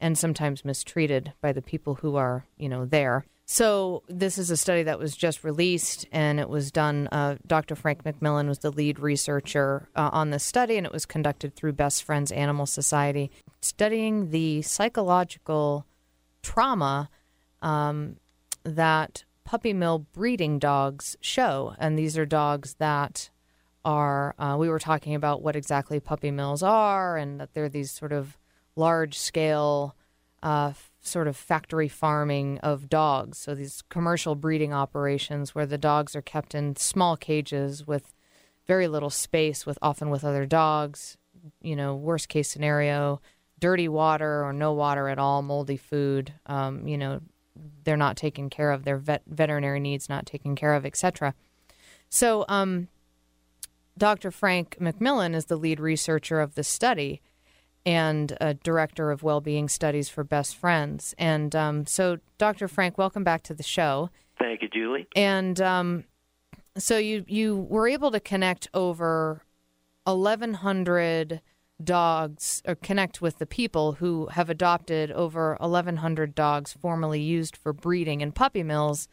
and 0.00 0.16
sometimes 0.16 0.64
mistreated 0.64 1.32
by 1.40 1.52
the 1.52 1.62
people 1.62 1.96
who 1.96 2.16
are, 2.16 2.46
you 2.56 2.68
know, 2.68 2.84
there. 2.84 3.26
So 3.48 4.02
this 4.08 4.38
is 4.38 4.50
a 4.50 4.56
study 4.56 4.82
that 4.82 4.98
was 4.98 5.16
just 5.16 5.44
released, 5.44 6.04
and 6.10 6.40
it 6.40 6.48
was 6.48 6.72
done. 6.72 7.08
Uh, 7.12 7.36
Dr. 7.46 7.76
Frank 7.76 8.02
McMillan 8.02 8.48
was 8.48 8.58
the 8.58 8.72
lead 8.72 8.98
researcher 8.98 9.88
uh, 9.94 10.10
on 10.12 10.30
this 10.30 10.42
study, 10.42 10.76
and 10.76 10.84
it 10.84 10.92
was 10.92 11.06
conducted 11.06 11.54
through 11.54 11.74
Best 11.74 12.02
Friends 12.02 12.32
Animal 12.32 12.66
Society, 12.66 13.30
studying 13.60 14.30
the 14.30 14.62
psychological 14.62 15.86
trauma 16.42 17.08
um, 17.62 18.16
that 18.64 19.24
puppy 19.44 19.72
mill 19.72 20.00
breeding 20.12 20.58
dogs 20.58 21.16
show. 21.20 21.76
And 21.78 21.96
these 21.96 22.18
are 22.18 22.26
dogs 22.26 22.74
that 22.80 23.30
are, 23.84 24.34
uh, 24.40 24.56
we 24.58 24.68
were 24.68 24.80
talking 24.80 25.14
about 25.14 25.40
what 25.40 25.54
exactly 25.54 26.00
puppy 26.00 26.32
mills 26.32 26.64
are, 26.64 27.16
and 27.16 27.38
that 27.38 27.54
they're 27.54 27.68
these 27.68 27.92
sort 27.92 28.12
of 28.12 28.36
large 28.74 29.16
scale, 29.16 29.94
uh, 30.42 30.72
sort 31.06 31.28
of 31.28 31.36
factory 31.36 31.88
farming 31.88 32.58
of 32.58 32.88
dogs. 32.88 33.38
So 33.38 33.54
these 33.54 33.82
commercial 33.88 34.34
breeding 34.34 34.72
operations 34.72 35.54
where 35.54 35.66
the 35.66 35.78
dogs 35.78 36.16
are 36.16 36.22
kept 36.22 36.54
in 36.54 36.76
small 36.76 37.16
cages 37.16 37.86
with 37.86 38.14
very 38.66 38.88
little 38.88 39.10
space, 39.10 39.64
with 39.64 39.78
often 39.80 40.10
with 40.10 40.24
other 40.24 40.46
dogs. 40.46 41.16
You 41.60 41.76
know, 41.76 41.94
worst 41.94 42.28
case 42.28 42.50
scenario, 42.50 43.20
dirty 43.60 43.88
water 43.88 44.44
or 44.44 44.52
no 44.52 44.72
water 44.72 45.08
at 45.08 45.18
all, 45.18 45.42
moldy 45.42 45.76
food. 45.76 46.32
Um, 46.46 46.86
you 46.88 46.98
know, 46.98 47.20
they're 47.84 47.96
not 47.96 48.16
taken 48.16 48.50
care 48.50 48.72
of, 48.72 48.84
their 48.84 48.98
vet- 48.98 49.22
veterinary 49.26 49.80
needs 49.80 50.08
not 50.08 50.26
taken 50.26 50.56
care 50.56 50.74
of, 50.74 50.84
etc. 50.84 51.34
So, 52.08 52.44
um, 52.48 52.88
Dr. 53.98 54.30
Frank 54.30 54.76
McMillan 54.78 55.34
is 55.34 55.46
the 55.46 55.56
lead 55.56 55.80
researcher 55.80 56.40
of 56.40 56.54
the 56.54 56.64
study 56.64 57.22
and 57.86 58.36
a 58.40 58.52
director 58.52 59.12
of 59.12 59.22
well-being 59.22 59.68
studies 59.68 60.08
for 60.08 60.24
Best 60.24 60.56
Friends. 60.56 61.14
And 61.16 61.54
um, 61.54 61.86
so, 61.86 62.18
Dr. 62.36 62.66
Frank, 62.66 62.98
welcome 62.98 63.22
back 63.22 63.42
to 63.44 63.54
the 63.54 63.62
show. 63.62 64.10
Thank 64.40 64.60
you, 64.60 64.68
Julie. 64.68 65.06
And 65.14 65.60
um, 65.60 66.04
so 66.76 66.98
you 66.98 67.24
you 67.28 67.56
were 67.56 67.88
able 67.88 68.10
to 68.10 68.20
connect 68.20 68.68
over 68.74 69.42
1,100 70.04 71.40
dogs, 71.82 72.62
or 72.66 72.74
connect 72.74 73.22
with 73.22 73.38
the 73.38 73.46
people 73.46 73.92
who 73.92 74.26
have 74.32 74.50
adopted 74.50 75.10
over 75.12 75.56
1,100 75.60 76.34
dogs 76.34 76.72
formerly 76.72 77.20
used 77.20 77.56
for 77.56 77.72
breeding 77.72 78.20
in 78.20 78.32
puppy 78.32 78.62
mills. 78.62 79.08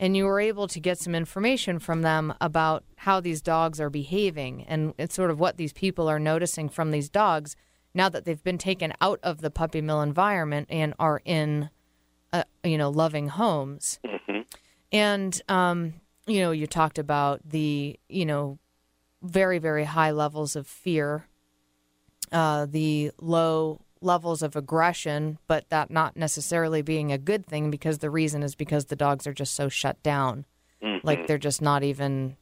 And 0.00 0.16
you 0.16 0.24
were 0.26 0.40
able 0.40 0.68
to 0.68 0.78
get 0.78 0.98
some 0.98 1.14
information 1.14 1.80
from 1.80 2.02
them 2.02 2.32
about 2.40 2.84
how 2.96 3.20
these 3.20 3.42
dogs 3.42 3.80
are 3.80 3.90
behaving 3.90 4.64
and 4.68 4.94
it's 4.96 5.14
sort 5.14 5.30
of 5.30 5.40
what 5.40 5.56
these 5.56 5.72
people 5.72 6.08
are 6.08 6.20
noticing 6.20 6.68
from 6.68 6.92
these 6.92 7.08
dogs 7.08 7.56
now 7.94 8.08
that 8.08 8.24
they've 8.24 8.42
been 8.42 8.58
taken 8.58 8.92
out 9.00 9.18
of 9.22 9.40
the 9.40 9.50
puppy 9.50 9.80
mill 9.80 10.02
environment 10.02 10.68
and 10.70 10.94
are 10.98 11.20
in, 11.24 11.70
uh, 12.32 12.44
you 12.62 12.78
know, 12.78 12.90
loving 12.90 13.28
homes. 13.28 13.98
And 14.92 15.40
um, 15.48 15.94
you 16.26 16.40
know, 16.40 16.50
you 16.50 16.66
talked 16.66 16.98
about 16.98 17.40
the 17.48 17.98
you 18.08 18.26
know 18.26 18.58
very 19.22 19.58
very 19.58 19.84
high 19.84 20.10
levels 20.12 20.56
of 20.56 20.66
fear, 20.66 21.26
uh, 22.32 22.66
the 22.66 23.10
low 23.20 23.80
levels 24.00 24.42
of 24.42 24.54
aggression, 24.54 25.38
but 25.48 25.68
that 25.70 25.90
not 25.90 26.16
necessarily 26.16 26.82
being 26.82 27.10
a 27.10 27.18
good 27.18 27.44
thing 27.46 27.70
because 27.70 27.98
the 27.98 28.10
reason 28.10 28.42
is 28.42 28.54
because 28.54 28.86
the 28.86 28.96
dogs 28.96 29.26
are 29.26 29.34
just 29.34 29.54
so 29.54 29.68
shut 29.68 30.00
down, 30.02 30.44
like 31.02 31.26
they're 31.26 31.38
just 31.38 31.60
not 31.62 31.82
even. 31.82 32.36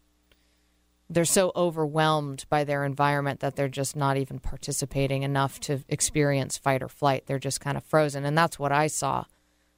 They're 1.08 1.24
so 1.24 1.52
overwhelmed 1.54 2.46
by 2.48 2.64
their 2.64 2.84
environment 2.84 3.40
that 3.40 3.54
they're 3.54 3.68
just 3.68 3.94
not 3.94 4.16
even 4.16 4.40
participating 4.40 5.22
enough 5.22 5.60
to 5.60 5.84
experience 5.88 6.58
fight 6.58 6.82
or 6.82 6.88
flight. 6.88 7.26
They're 7.26 7.38
just 7.38 7.60
kind 7.60 7.76
of 7.76 7.84
frozen. 7.84 8.24
And 8.24 8.36
that's 8.36 8.58
what 8.58 8.72
I 8.72 8.88
saw 8.88 9.24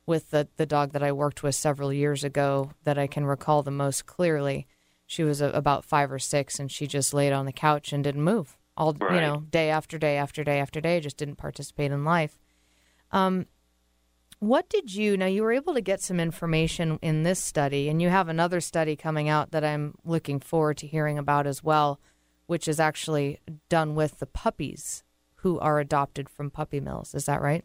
with 0.07 0.31
the, 0.31 0.49
the 0.57 0.65
dog 0.65 0.93
that 0.93 1.03
I 1.03 1.13
worked 1.13 1.43
with 1.43 1.55
several 1.55 1.93
years 1.93 2.25
ago 2.25 2.73
that 2.85 2.99
I 2.99 3.07
can 3.07 3.27
recall 3.27 3.63
the 3.63 3.71
most 3.71 4.07
clearly. 4.07 4.67
She 5.07 5.23
was 5.23 5.43
a, 5.43 5.51
about 5.51 5.85
five 5.85 6.11
or 6.11 6.19
six, 6.19 6.59
and 6.59 6.73
she 6.73 6.87
just 6.87 7.13
laid 7.13 7.33
on 7.33 7.45
the 7.45 7.53
couch 7.53 7.93
and 7.93 8.03
didn't 8.03 8.23
move 8.23 8.57
all 8.77 8.97
you 8.99 9.21
know 9.21 9.45
day 9.51 9.71
after 9.71 9.99
day 9.99 10.17
after 10.17 10.43
day 10.45 10.61
after 10.61 10.81
day. 10.81 11.01
Just 11.01 11.19
didn't 11.19 11.37
participate 11.37 11.93
in 11.93 12.05
life. 12.05 12.39
Um, 13.13 13.47
what 14.41 14.69
did 14.69 14.95
you 14.95 15.17
now? 15.17 15.27
You 15.27 15.43
were 15.43 15.53
able 15.53 15.75
to 15.75 15.81
get 15.81 16.01
some 16.01 16.21
information 16.21 16.99
in 17.03 17.23
this 17.23 17.41
study, 17.41 17.89
and 17.89 18.01
you 18.01 18.09
have 18.09 18.29
another 18.29 18.61
study 18.61 18.97
coming 18.97 19.29
out 19.29 19.51
that 19.51 19.65
I'm 19.65 19.95
looking 20.05 20.41
forward 20.41 20.77
to 20.79 20.87
hearing 20.87 21.19
about 21.19 21.47
as 21.47 21.63
well, 21.63 22.01
which 22.47 22.69
is 22.69 22.79
actually 22.79 23.39
done 23.69 23.95
with 23.95 24.19
the 24.19 24.27
puppies 24.27 25.03
who 25.37 25.59
are 25.59 25.81
adopted 25.81 26.29
from 26.29 26.51
puppy 26.51 26.81
mills. 26.81 27.15
Is 27.15 27.27
that 27.27 27.43
right? 27.43 27.65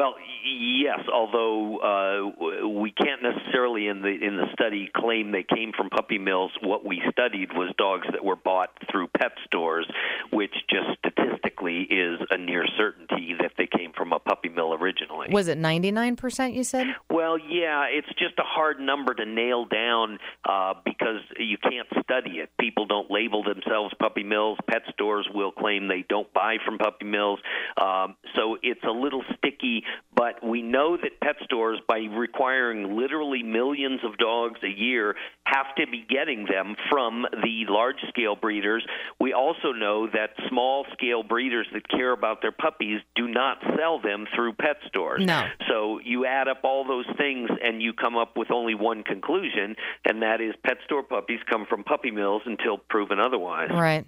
Well, 0.00 0.14
yes, 0.46 1.00
although 1.12 1.76
uh, 1.76 2.68
we 2.68 2.90
can't 2.90 3.22
necessarily 3.22 3.86
in 3.86 4.00
the 4.00 4.08
in 4.08 4.38
the 4.38 4.46
study 4.54 4.88
claim 4.96 5.30
they 5.30 5.42
came 5.42 5.72
from 5.76 5.90
puppy 5.90 6.16
mills. 6.16 6.52
What 6.62 6.86
we 6.86 7.02
studied 7.10 7.52
was 7.52 7.74
dogs 7.76 8.06
that 8.10 8.24
were 8.24 8.36
bought 8.36 8.70
through 8.90 9.08
pet 9.08 9.32
stores, 9.44 9.86
which 10.32 10.54
just 10.70 10.88
statistically 10.98 11.82
is 11.82 12.18
a 12.30 12.38
near 12.38 12.64
certainty 12.78 13.34
that 13.40 13.52
they 13.58 13.66
came 13.66 13.92
from 13.92 14.14
a 14.14 14.18
puppy 14.18 14.48
mill 14.48 14.72
originally. 14.72 15.28
Was 15.30 15.48
it 15.48 15.58
99%, 15.58 16.54
you 16.54 16.64
said? 16.64 16.86
Well, 17.10 17.36
yeah, 17.38 17.84
it's 17.90 18.08
just 18.18 18.38
a 18.38 18.44
hard 18.44 18.80
number 18.80 19.12
to 19.12 19.26
nail 19.26 19.66
down 19.66 20.18
uh, 20.48 20.74
because 20.84 21.20
you 21.38 21.58
can't 21.58 21.88
study 22.02 22.38
it. 22.38 22.50
People 22.58 22.86
don't 22.86 23.10
label 23.10 23.42
themselves 23.42 23.92
puppy 23.98 24.22
mills. 24.22 24.58
Pet 24.66 24.82
stores 24.92 25.28
will 25.34 25.52
claim 25.52 25.88
they 25.88 26.04
don't 26.08 26.32
buy 26.32 26.56
from 26.64 26.78
puppy 26.78 27.04
mills. 27.04 27.40
Um, 27.80 28.16
so 28.34 28.56
it's 28.62 28.82
a 28.84 28.90
little 28.90 29.22
sticky, 29.36 29.84
but 30.14 30.44
we 30.46 30.62
know 30.62 30.96
that 30.96 31.20
pet 31.22 31.36
stores, 31.44 31.78
by 31.88 31.98
requiring 31.98 32.96
literally 32.96 33.42
millions 33.42 34.00
of 34.04 34.18
dogs 34.18 34.60
a 34.62 34.68
year, 34.68 35.16
have 35.44 35.74
to 35.76 35.86
be 35.86 36.04
getting 36.08 36.46
them 36.46 36.76
from 36.90 37.26
the 37.32 37.64
large 37.68 38.00
scale 38.08 38.36
breeders. 38.36 38.84
We 39.18 39.32
also 39.32 39.72
know 39.72 40.08
that 40.12 40.30
small 40.48 40.84
scale 40.92 41.22
breeders 41.22 41.66
that 41.72 41.88
care 41.88 42.12
about 42.12 42.42
their 42.42 42.52
puppies 42.52 43.00
do 43.14 43.28
not 43.28 43.58
sell 43.78 44.00
them 44.00 44.26
through 44.34 44.54
pet 44.54 44.76
stores. 44.86 45.24
No. 45.24 45.44
So 45.68 46.00
you 46.04 46.26
add 46.26 46.48
up 46.48 46.60
all 46.64 46.86
those 46.86 47.06
things 47.16 47.50
and 47.62 47.82
you 47.82 47.92
come 47.92 48.16
up 48.16 48.36
with 48.36 48.50
only 48.50 48.74
one 48.74 49.02
conclusion, 49.02 49.76
and 50.04 50.22
that 50.22 50.40
is 50.40 50.54
pet 50.64 50.78
store 50.84 51.02
puppies 51.02 51.40
come 51.48 51.66
from 51.66 51.84
puppy 51.84 52.10
mills 52.10 52.42
until 52.46 52.78
proven 52.78 53.18
otherwise. 53.20 53.70
Right. 53.72 54.04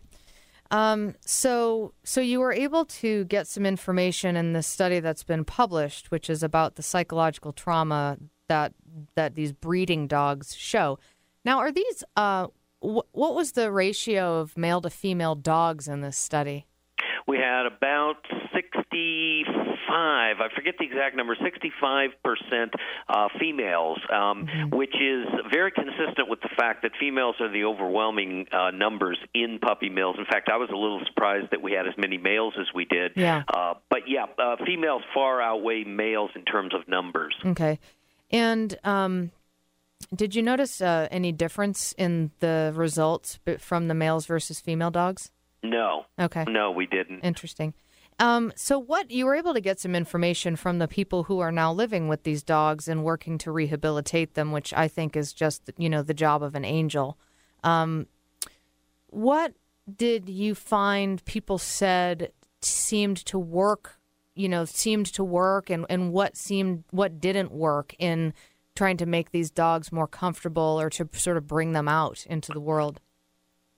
Um, 0.72 1.14
so, 1.20 1.92
so 2.02 2.22
you 2.22 2.40
were 2.40 2.52
able 2.52 2.86
to 2.86 3.24
get 3.26 3.46
some 3.46 3.66
information 3.66 4.36
in 4.36 4.54
this 4.54 4.66
study 4.66 5.00
that's 5.00 5.22
been 5.22 5.44
published, 5.44 6.10
which 6.10 6.30
is 6.30 6.42
about 6.42 6.76
the 6.76 6.82
psychological 6.82 7.52
trauma 7.52 8.16
that 8.48 8.72
that 9.14 9.34
these 9.34 9.52
breeding 9.52 10.06
dogs 10.06 10.56
show. 10.56 10.98
Now, 11.44 11.58
are 11.58 11.70
these? 11.70 12.02
Uh, 12.16 12.46
wh- 12.80 13.06
what 13.12 13.34
was 13.34 13.52
the 13.52 13.70
ratio 13.70 14.38
of 14.38 14.56
male 14.56 14.80
to 14.80 14.90
female 14.90 15.34
dogs 15.34 15.88
in 15.88 16.00
this 16.00 16.16
study? 16.16 16.66
We 17.28 17.36
had 17.36 17.66
about 17.66 18.16
65, 19.82 20.36
I 20.40 20.54
forget 20.54 20.74
the 20.78 20.84
exact 20.84 21.16
number, 21.16 21.36
65% 21.36 22.68
uh, 23.08 23.28
females, 23.38 23.98
um, 24.12 24.46
which 24.70 24.94
is 24.94 25.26
very 25.50 25.70
consistent 25.70 26.28
with 26.28 26.40
the 26.40 26.48
fact 26.56 26.82
that 26.82 26.92
females 26.98 27.36
are 27.40 27.50
the 27.50 27.64
overwhelming 27.64 28.46
uh, 28.52 28.70
numbers 28.70 29.18
in 29.34 29.58
puppy 29.60 29.88
mills. 29.88 30.16
In 30.18 30.24
fact, 30.24 30.48
I 30.52 30.56
was 30.56 30.70
a 30.70 30.76
little 30.76 31.00
surprised 31.06 31.50
that 31.50 31.62
we 31.62 31.72
had 31.72 31.86
as 31.86 31.94
many 31.96 32.18
males 32.18 32.54
as 32.58 32.66
we 32.74 32.84
did. 32.84 33.12
Yeah. 33.16 33.42
Uh, 33.48 33.74
but 33.90 34.00
yeah, 34.06 34.26
uh, 34.38 34.56
females 34.64 35.02
far 35.14 35.40
outweigh 35.40 35.84
males 35.84 36.30
in 36.34 36.44
terms 36.44 36.74
of 36.74 36.88
numbers. 36.88 37.34
Okay. 37.44 37.78
And 38.30 38.78
um, 38.84 39.30
did 40.14 40.34
you 40.34 40.42
notice 40.42 40.80
uh, 40.80 41.08
any 41.10 41.32
difference 41.32 41.92
in 41.98 42.30
the 42.40 42.72
results 42.74 43.38
from 43.58 43.88
the 43.88 43.94
males 43.94 44.26
versus 44.26 44.60
female 44.60 44.90
dogs? 44.90 45.30
No. 45.62 46.06
Okay. 46.18 46.44
No, 46.48 46.72
we 46.72 46.86
didn't. 46.86 47.20
Interesting. 47.20 47.74
Um, 48.18 48.52
so, 48.54 48.78
what 48.78 49.10
you 49.10 49.26
were 49.26 49.34
able 49.34 49.54
to 49.54 49.60
get 49.60 49.80
some 49.80 49.94
information 49.94 50.56
from 50.56 50.78
the 50.78 50.88
people 50.88 51.24
who 51.24 51.40
are 51.40 51.52
now 51.52 51.72
living 51.72 52.08
with 52.08 52.22
these 52.22 52.42
dogs 52.42 52.88
and 52.88 53.04
working 53.04 53.38
to 53.38 53.52
rehabilitate 53.52 54.34
them, 54.34 54.52
which 54.52 54.72
I 54.74 54.88
think 54.88 55.16
is 55.16 55.32
just 55.32 55.70
you 55.76 55.88
know 55.88 56.02
the 56.02 56.14
job 56.14 56.42
of 56.42 56.54
an 56.54 56.64
angel. 56.64 57.18
Um, 57.64 58.06
what 59.08 59.54
did 59.96 60.28
you 60.28 60.54
find 60.54 61.24
people 61.24 61.58
said 61.58 62.32
seemed 62.60 63.18
to 63.26 63.38
work? 63.38 63.98
You 64.34 64.48
know, 64.48 64.64
seemed 64.64 65.06
to 65.14 65.24
work, 65.24 65.70
and 65.70 65.86
and 65.88 66.12
what 66.12 66.36
seemed 66.36 66.84
what 66.90 67.20
didn't 67.20 67.50
work 67.50 67.94
in 67.98 68.34
trying 68.74 68.96
to 68.98 69.06
make 69.06 69.30
these 69.30 69.50
dogs 69.50 69.92
more 69.92 70.06
comfortable 70.06 70.80
or 70.80 70.88
to 70.90 71.08
sort 71.12 71.36
of 71.36 71.46
bring 71.46 71.72
them 71.72 71.88
out 71.88 72.24
into 72.28 72.52
the 72.52 72.60
world. 72.60 73.00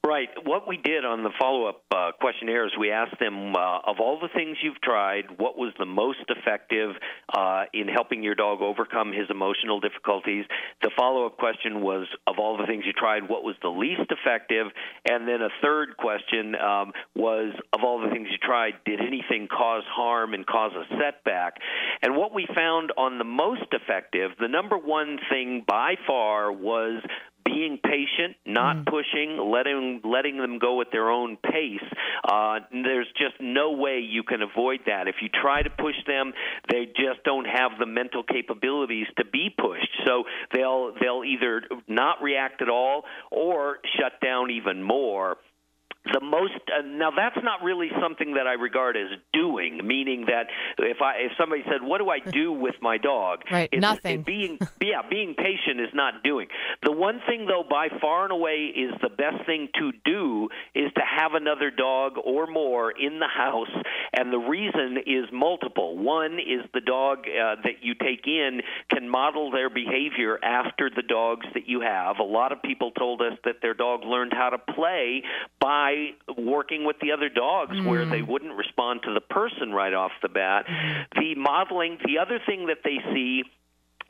Right. 0.06 0.28
What 0.44 0.68
we 0.68 0.76
did 0.76 1.06
on 1.06 1.22
the 1.22 1.30
follow 1.40 1.64
up 1.66 1.80
uh, 1.90 2.10
questionnaire 2.20 2.66
is 2.66 2.72
we 2.78 2.90
asked 2.90 3.18
them 3.18 3.56
uh, 3.56 3.78
of 3.86 4.00
all 4.00 4.20
the 4.20 4.28
things 4.36 4.58
you've 4.62 4.80
tried, 4.82 5.24
what 5.38 5.56
was 5.56 5.72
the 5.78 5.86
most 5.86 6.28
effective 6.28 6.90
uh, 7.34 7.62
in 7.72 7.88
helping 7.88 8.22
your 8.22 8.34
dog 8.34 8.60
overcome 8.60 9.14
his 9.14 9.30
emotional 9.30 9.80
difficulties? 9.80 10.44
The 10.82 10.90
follow 10.94 11.24
up 11.24 11.38
question 11.38 11.80
was 11.80 12.06
of 12.26 12.34
all 12.38 12.58
the 12.58 12.66
things 12.66 12.84
you 12.84 12.92
tried, 12.92 13.30
what 13.30 13.44
was 13.44 13.56
the 13.62 13.70
least 13.70 14.12
effective? 14.12 14.66
And 15.08 15.26
then 15.26 15.40
a 15.40 15.48
third 15.62 15.96
question 15.96 16.54
um, 16.54 16.92
was 17.16 17.54
of 17.72 17.80
all 17.82 18.02
the 18.02 18.10
things 18.10 18.28
you 18.30 18.36
tried, 18.36 18.74
did 18.84 19.00
anything 19.00 19.48
cause 19.48 19.84
harm 19.88 20.34
and 20.34 20.46
cause 20.46 20.72
a 20.76 20.84
setback? 21.00 21.54
And 22.02 22.14
what 22.14 22.34
we 22.34 22.46
found 22.54 22.92
on 22.98 23.16
the 23.16 23.24
most 23.24 23.72
effective, 23.72 24.32
the 24.38 24.48
number 24.48 24.76
one 24.76 25.18
thing 25.30 25.64
by 25.66 25.94
far 26.06 26.52
was 26.52 27.02
being 27.44 27.78
patient, 27.82 28.36
not 28.46 28.86
pushing, 28.86 29.38
letting 29.38 30.00
letting 30.04 30.38
them 30.38 30.58
go 30.58 30.80
at 30.80 30.88
their 30.92 31.10
own 31.10 31.36
pace. 31.36 31.84
Uh, 32.26 32.60
there's 32.72 33.08
just 33.16 33.34
no 33.40 33.72
way 33.72 34.00
you 34.00 34.22
can 34.22 34.42
avoid 34.42 34.80
that. 34.86 35.08
If 35.08 35.16
you 35.20 35.28
try 35.28 35.62
to 35.62 35.70
push 35.70 35.96
them, 36.06 36.32
they 36.70 36.86
just 36.86 37.22
don't 37.24 37.46
have 37.46 37.72
the 37.78 37.86
mental 37.86 38.22
capabilities 38.22 39.06
to 39.18 39.24
be 39.24 39.50
pushed. 39.56 39.90
So 40.06 40.24
they'll 40.52 40.94
they'll 41.00 41.22
either 41.24 41.62
not 41.86 42.22
react 42.22 42.62
at 42.62 42.68
all 42.68 43.04
or 43.30 43.78
shut 43.98 44.20
down 44.20 44.50
even 44.50 44.82
more 44.82 45.36
the 46.12 46.20
most 46.20 46.52
uh, 46.68 46.82
now 46.84 47.10
that's 47.10 47.42
not 47.42 47.62
really 47.62 47.88
something 48.00 48.34
that 48.34 48.46
I 48.46 48.52
regard 48.52 48.96
as 48.96 49.08
doing 49.32 49.80
meaning 49.84 50.26
that 50.26 50.46
if 50.78 51.00
I 51.00 51.14
if 51.26 51.32
somebody 51.38 51.62
said 51.64 51.82
what 51.82 51.98
do 51.98 52.10
I 52.10 52.18
do 52.18 52.52
with 52.52 52.74
my 52.80 52.98
dog? 52.98 53.42
Right, 53.54 53.68
it's- 53.72 53.80
nothing. 53.80 54.20
it 54.20 54.26
being 54.26 54.58
yeah 54.80 55.02
being 55.08 55.34
patient 55.34 55.80
is 55.80 55.94
not 55.94 56.22
doing. 56.22 56.48
The 56.82 56.92
one 56.92 57.20
thing 57.26 57.46
though 57.46 57.64
by 57.68 57.88
far 58.00 58.24
and 58.24 58.32
away 58.32 58.72
is 58.74 58.92
the 59.00 59.08
best 59.08 59.46
thing 59.46 59.68
to 59.78 59.92
do 60.04 60.48
is 60.74 60.92
to 60.94 61.02
have 61.02 61.34
another 61.34 61.70
dog 61.70 62.14
or 62.22 62.46
more 62.46 62.90
in 62.90 63.20
the 63.20 63.28
house 63.28 63.70
and 64.12 64.32
the 64.32 64.38
reason 64.38 64.98
is 65.06 65.24
multiple. 65.32 65.96
One 65.96 66.34
is 66.34 66.68
the 66.72 66.80
dog 66.80 67.20
uh, 67.20 67.56
that 67.62 67.82
you 67.82 67.94
take 67.94 68.26
in 68.26 68.60
can 68.90 69.08
model 69.08 69.50
their 69.50 69.70
behavior 69.70 70.38
after 70.42 70.90
the 70.94 71.02
dogs 71.02 71.46
that 71.54 71.68
you 71.68 71.80
have. 71.80 72.18
A 72.18 72.22
lot 72.24 72.52
of 72.52 72.62
people 72.62 72.90
told 72.92 73.22
us 73.22 73.38
that 73.44 73.56
their 73.62 73.74
dog 73.74 74.04
learned 74.04 74.32
how 74.32 74.50
to 74.50 74.58
play 74.58 75.22
by 75.60 75.93
working 76.36 76.84
with 76.84 76.96
the 77.00 77.12
other 77.12 77.28
dogs 77.28 77.76
where 77.84 78.04
mm. 78.04 78.10
they 78.10 78.22
wouldn't 78.22 78.54
respond 78.54 79.00
to 79.04 79.14
the 79.14 79.20
person 79.20 79.72
right 79.72 79.94
off 79.94 80.12
the 80.22 80.28
bat. 80.28 80.66
Mm-hmm. 80.66 81.20
The 81.20 81.34
modeling, 81.40 81.98
the 82.04 82.18
other 82.18 82.40
thing 82.44 82.66
that 82.66 82.78
they 82.84 82.98
see 83.12 83.44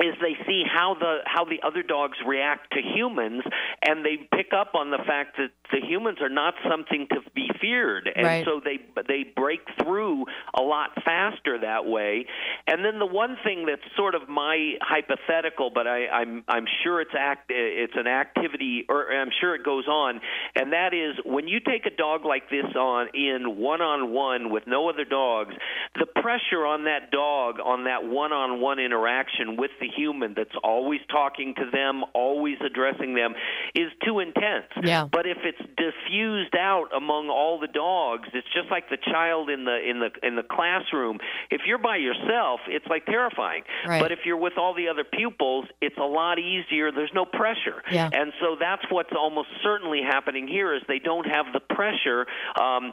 is 0.00 0.14
they 0.20 0.36
see 0.46 0.64
how 0.66 0.94
the 0.98 1.18
how 1.24 1.44
the 1.44 1.60
other 1.66 1.82
dogs 1.82 2.18
react 2.26 2.72
to 2.72 2.80
humans 2.80 3.42
and 3.86 4.04
they 4.04 4.16
pick 4.36 4.52
up 4.52 4.74
on 4.74 4.90
the 4.90 4.98
fact 5.06 5.36
that 5.36 5.50
the 5.72 5.80
humans 5.80 6.18
are 6.20 6.28
not 6.28 6.54
something 6.68 7.06
to 7.10 7.20
be 7.34 7.48
feared 7.60 8.10
and 8.14 8.24
Right. 8.26 8.44
so 8.44 8.60
they 8.64 8.78
they 9.06 9.24
break 9.36 9.60
through 9.82 10.24
a 10.58 10.62
lot 10.62 10.90
faster 11.04 11.58
that 11.60 11.86
way 11.86 12.26
and 12.66 12.84
then 12.84 12.98
the 12.98 13.06
one 13.06 13.36
thing 13.44 13.66
that's 13.66 13.82
sort 13.96 14.14
of 14.14 14.28
my 14.28 14.74
hypothetical 14.82 15.70
but 15.72 15.86
I 15.86 16.08
I'm 16.08 16.42
I'm 16.48 16.66
sure 16.82 17.00
it's 17.00 17.14
act 17.16 17.50
it's 17.50 17.94
an 17.96 18.06
activity 18.08 18.84
or 18.88 19.12
I'm 19.12 19.30
sure 19.40 19.54
it 19.54 19.64
goes 19.64 19.86
on 19.86 20.20
and 20.56 20.72
that 20.72 20.92
is 20.92 21.14
when 21.24 21.46
you 21.46 21.60
take 21.60 21.86
a 21.86 21.94
dog 21.94 22.24
like 22.24 22.50
this 22.50 22.66
on 22.74 23.08
in 23.14 23.56
one 23.58 23.80
on 23.80 24.12
one 24.12 24.50
with 24.50 24.64
no 24.66 24.88
other 24.88 25.04
dogs 25.04 25.54
the 25.94 26.06
pressure 26.06 26.66
on 26.66 26.84
that 26.84 27.10
dog 27.12 27.56
on 27.64 27.84
that 27.84 28.04
one 28.04 28.32
on 28.32 28.60
one 28.60 28.78
interaction 28.80 29.56
with 29.56 29.70
the 29.80 29.83
human 29.88 30.34
that's 30.34 30.54
always 30.62 31.00
talking 31.10 31.54
to 31.56 31.70
them 31.72 32.04
always 32.14 32.56
addressing 32.64 33.14
them 33.14 33.34
is 33.74 33.90
too 34.04 34.20
intense 34.20 34.66
Yeah. 34.82 35.06
but 35.10 35.26
if 35.26 35.38
it's 35.44 35.58
diffused 35.76 36.54
out 36.56 36.86
among 36.96 37.28
all 37.30 37.58
the 37.58 37.68
dogs 37.68 38.28
it's 38.32 38.46
just 38.52 38.70
like 38.70 38.88
the 38.90 38.96
child 38.98 39.50
in 39.50 39.64
the 39.64 39.76
in 39.88 40.00
the 40.00 40.10
in 40.26 40.36
the 40.36 40.42
classroom 40.42 41.18
if 41.50 41.62
you're 41.66 41.78
by 41.78 41.96
yourself 41.96 42.60
it's 42.68 42.86
like 42.86 43.06
terrifying 43.06 43.62
Right. 43.86 44.00
but 44.00 44.12
if 44.12 44.20
you're 44.24 44.36
with 44.36 44.54
all 44.58 44.74
the 44.74 44.88
other 44.88 45.04
pupils 45.04 45.66
it's 45.80 45.96
a 45.98 46.04
lot 46.06 46.38
easier 46.38 46.90
there's 46.92 47.12
no 47.14 47.24
pressure 47.24 47.82
Yeah. 47.90 48.08
and 48.12 48.32
so 48.40 48.56
that's 48.58 48.82
what's 48.90 49.12
almost 49.16 49.48
certainly 49.62 50.02
happening 50.02 50.48
here 50.48 50.74
is 50.74 50.82
they 50.88 50.98
don't 50.98 51.26
have 51.26 51.46
the 51.52 51.60
pressure 51.60 52.26
um 52.60 52.92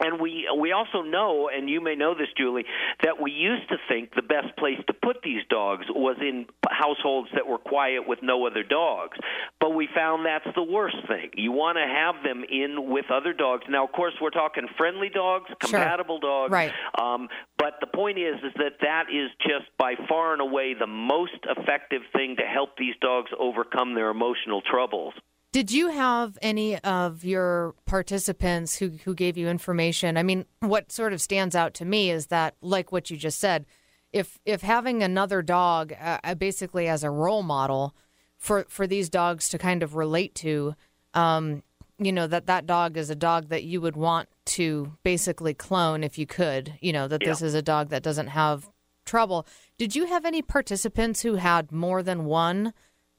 and 0.00 0.20
we 0.20 0.48
we 0.58 0.72
also 0.72 1.02
know, 1.02 1.48
and 1.54 1.68
you 1.68 1.80
may 1.80 1.94
know 1.94 2.14
this, 2.14 2.28
Julie, 2.36 2.64
that 3.02 3.20
we 3.20 3.30
used 3.30 3.68
to 3.68 3.76
think 3.88 4.14
the 4.14 4.22
best 4.22 4.56
place 4.56 4.78
to 4.86 4.92
put 4.94 5.18
these 5.22 5.42
dogs 5.48 5.84
was 5.90 6.16
in 6.20 6.46
households 6.68 7.28
that 7.34 7.46
were 7.46 7.58
quiet 7.58 8.06
with 8.08 8.20
no 8.22 8.46
other 8.46 8.62
dogs. 8.62 9.18
But 9.60 9.70
we 9.74 9.88
found 9.94 10.24
that's 10.26 10.48
the 10.54 10.62
worst 10.62 10.96
thing. 11.08 11.30
You 11.34 11.52
want 11.52 11.76
to 11.76 11.86
have 11.86 12.22
them 12.24 12.44
in 12.50 12.90
with 12.90 13.06
other 13.10 13.32
dogs. 13.32 13.64
Now, 13.68 13.84
of 13.84 13.92
course, 13.92 14.14
we're 14.20 14.30
talking 14.30 14.66
friendly 14.76 15.08
dogs, 15.08 15.46
Sure. 15.48 15.56
compatible 15.78 16.18
dogs. 16.18 16.50
Right. 16.52 16.72
Um, 17.00 17.28
but 17.58 17.74
the 17.80 17.86
point 17.86 18.18
is, 18.18 18.36
is 18.42 18.52
that 18.56 18.80
that 18.80 19.04
is 19.12 19.30
just 19.46 19.66
by 19.78 19.94
far 20.08 20.32
and 20.32 20.40
away 20.40 20.74
the 20.74 20.86
most 20.86 21.38
effective 21.44 22.02
thing 22.12 22.36
to 22.36 22.42
help 22.42 22.76
these 22.76 22.94
dogs 23.00 23.30
overcome 23.38 23.94
their 23.94 24.10
emotional 24.10 24.62
troubles. 24.62 25.14
Did 25.52 25.72
you 25.72 25.88
have 25.88 26.38
any 26.40 26.78
of 26.78 27.24
your 27.24 27.74
participants 27.84 28.76
who, 28.76 28.90
who 29.04 29.14
gave 29.14 29.36
you 29.36 29.48
information? 29.48 30.16
I 30.16 30.22
mean, 30.22 30.44
what 30.60 30.92
sort 30.92 31.12
of 31.12 31.20
stands 31.20 31.56
out 31.56 31.74
to 31.74 31.84
me 31.84 32.10
is 32.10 32.26
that, 32.26 32.54
like 32.60 32.92
what 32.92 33.10
you 33.10 33.16
just 33.16 33.40
said, 33.40 33.66
if 34.12 34.38
if 34.44 34.62
having 34.62 35.02
another 35.02 35.42
dog 35.42 35.92
uh, 35.92 36.18
uh, 36.22 36.34
basically 36.34 36.88
as 36.88 37.04
a 37.04 37.10
role 37.10 37.42
model 37.42 37.94
for 38.38 38.64
for 38.68 38.86
these 38.86 39.08
dogs 39.08 39.48
to 39.48 39.58
kind 39.58 39.82
of 39.82 39.94
relate 39.96 40.34
to, 40.36 40.74
um, 41.14 41.62
you 41.98 42.12
know 42.12 42.26
that 42.26 42.46
that 42.46 42.66
dog 42.66 42.96
is 42.96 43.10
a 43.10 43.14
dog 43.14 43.48
that 43.48 43.64
you 43.64 43.80
would 43.80 43.96
want 43.96 44.28
to 44.46 44.96
basically 45.02 45.54
clone 45.54 46.02
if 46.02 46.18
you 46.18 46.26
could. 46.26 46.74
You 46.80 46.92
know 46.92 47.08
that 47.08 47.22
this 47.24 47.42
is 47.42 47.54
a 47.54 47.62
dog 47.62 47.90
that 47.90 48.02
doesn't 48.02 48.28
have 48.28 48.68
trouble. 49.04 49.46
Did 49.78 49.94
you 49.96 50.06
have 50.06 50.24
any 50.24 50.42
participants 50.42 51.22
who 51.22 51.36
had 51.36 51.72
more 51.72 52.02
than 52.02 52.24
one? 52.24 52.72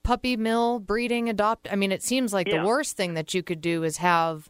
Puppy 0.03 0.35
mill 0.35 0.79
breeding 0.79 1.29
adopt 1.29 1.71
i 1.71 1.75
mean 1.75 1.91
it 1.91 2.01
seems 2.03 2.33
like 2.33 2.47
Yeah. 2.47 2.61
the 2.61 2.67
worst 2.67 2.97
thing 2.97 3.13
that 3.13 3.33
you 3.33 3.43
could 3.43 3.61
do 3.61 3.83
is 3.83 3.97
have 3.97 4.49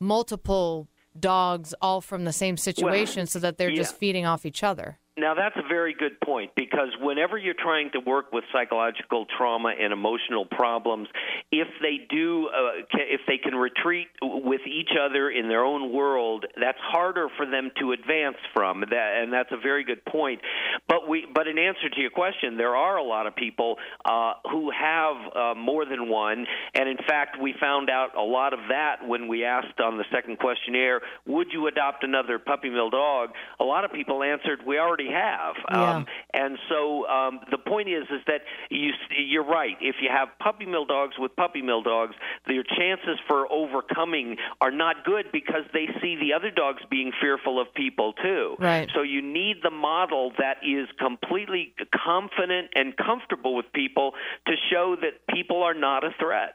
multiple 0.00 0.88
dogs 1.18 1.74
all 1.80 2.00
from 2.00 2.24
the 2.24 2.32
same 2.32 2.56
situation 2.56 3.26
so 3.26 3.38
that 3.38 3.56
they're 3.58 3.74
just 3.74 3.96
feeding 3.96 4.26
off 4.26 4.44
each 4.46 4.62
other 4.62 4.98
Now, 5.18 5.34
that's 5.34 5.56
a 5.56 5.66
very 5.66 5.94
good 5.94 6.20
point 6.20 6.50
because 6.56 6.88
whenever 7.00 7.38
you're 7.38 7.54
trying 7.54 7.90
to 7.92 8.00
work 8.00 8.32
with 8.34 8.44
psychological 8.52 9.24
trauma 9.38 9.72
and 9.80 9.90
emotional 9.90 10.44
problems, 10.44 11.08
if 11.50 11.68
they 11.80 12.06
do, 12.10 12.48
uh, 12.48 12.84
if 12.92 13.22
they 13.26 13.38
can 13.38 13.54
retreat 13.54 14.08
with 14.20 14.60
each 14.66 14.90
other 15.00 15.30
in 15.30 15.48
their 15.48 15.64
own 15.64 15.90
world, 15.90 16.44
that's 16.60 16.78
harder 16.82 17.28
for 17.38 17.46
them 17.46 17.70
to 17.80 17.92
advance 17.92 18.36
from. 18.52 18.80
That, 18.90 19.22
and 19.22 19.32
that's 19.32 19.48
a 19.52 19.56
very 19.56 19.84
good 19.84 20.04
point. 20.04 20.42
But 20.86 21.08
we, 21.08 21.24
but 21.34 21.48
in 21.48 21.58
answer 21.58 21.88
to 21.88 22.00
your 22.00 22.10
question, 22.10 22.58
there 22.58 22.76
are 22.76 22.98
a 22.98 23.04
lot 23.04 23.26
of 23.26 23.34
people 23.34 23.76
uh, 24.04 24.34
who 24.50 24.70
have 24.70 25.16
uh, 25.34 25.54
more 25.58 25.86
than 25.86 26.10
one, 26.10 26.44
and 26.74 26.90
in 26.90 26.98
fact, 27.08 27.40
we 27.40 27.54
found 27.58 27.88
out 27.88 28.14
a 28.18 28.22
lot 28.22 28.52
of 28.52 28.60
that 28.68 28.96
when 29.08 29.28
we 29.28 29.44
asked 29.44 29.80
on 29.80 29.96
the 29.96 30.04
second 30.12 30.38
questionnaire, 30.38 31.00
"Would 31.26 31.54
you 31.54 31.68
adopt 31.68 32.04
another 32.04 32.38
puppy 32.38 32.68
mill 32.68 32.90
dog?" 32.90 33.30
A 33.58 33.64
lot 33.64 33.86
of 33.86 33.92
people 33.92 34.22
answered, 34.22 34.60
"We 34.66 34.78
already 34.78 35.05
already 35.06 35.12
have. 35.12 35.54
Yeah. 35.70 35.96
Um, 35.96 36.06
and 36.32 36.58
so 36.68 37.06
um, 37.08 37.40
the 37.50 37.58
point 37.58 37.88
is, 37.88 38.04
is 38.04 38.22
that 38.26 38.42
you 38.70 38.90
you're 39.16 39.44
right. 39.44 39.76
If 39.80 39.96
you 40.00 40.08
have 40.10 40.28
puppy 40.38 40.66
mill 40.66 40.84
dogs 40.84 41.14
with 41.18 41.34
puppy 41.36 41.62
mill 41.62 41.82
dogs, 41.82 42.14
their 42.46 42.62
chances 42.62 43.18
for 43.26 43.50
overcoming 43.50 44.36
are 44.60 44.70
not 44.70 45.04
good 45.04 45.26
because 45.32 45.62
they 45.72 45.86
see 46.00 46.16
the 46.16 46.32
other 46.32 46.50
dogs 46.50 46.82
being 46.90 47.12
fearful 47.20 47.60
of 47.60 47.72
people 47.74 48.12
too. 48.22 48.56
Right. 48.58 48.88
So 48.94 49.02
you 49.02 49.22
need 49.22 49.56
the 49.62 49.70
model 49.70 50.32
that 50.38 50.58
is 50.62 50.88
completely 50.98 51.74
confident 51.94 52.68
and 52.74 52.96
comfortable 52.96 53.54
with 53.54 53.66
people 53.72 54.12
to 54.46 54.52
show 54.70 54.96
that 55.00 55.34
people 55.34 55.62
are 55.62 55.74
not 55.74 56.04
a 56.04 56.10
threat. 56.18 56.54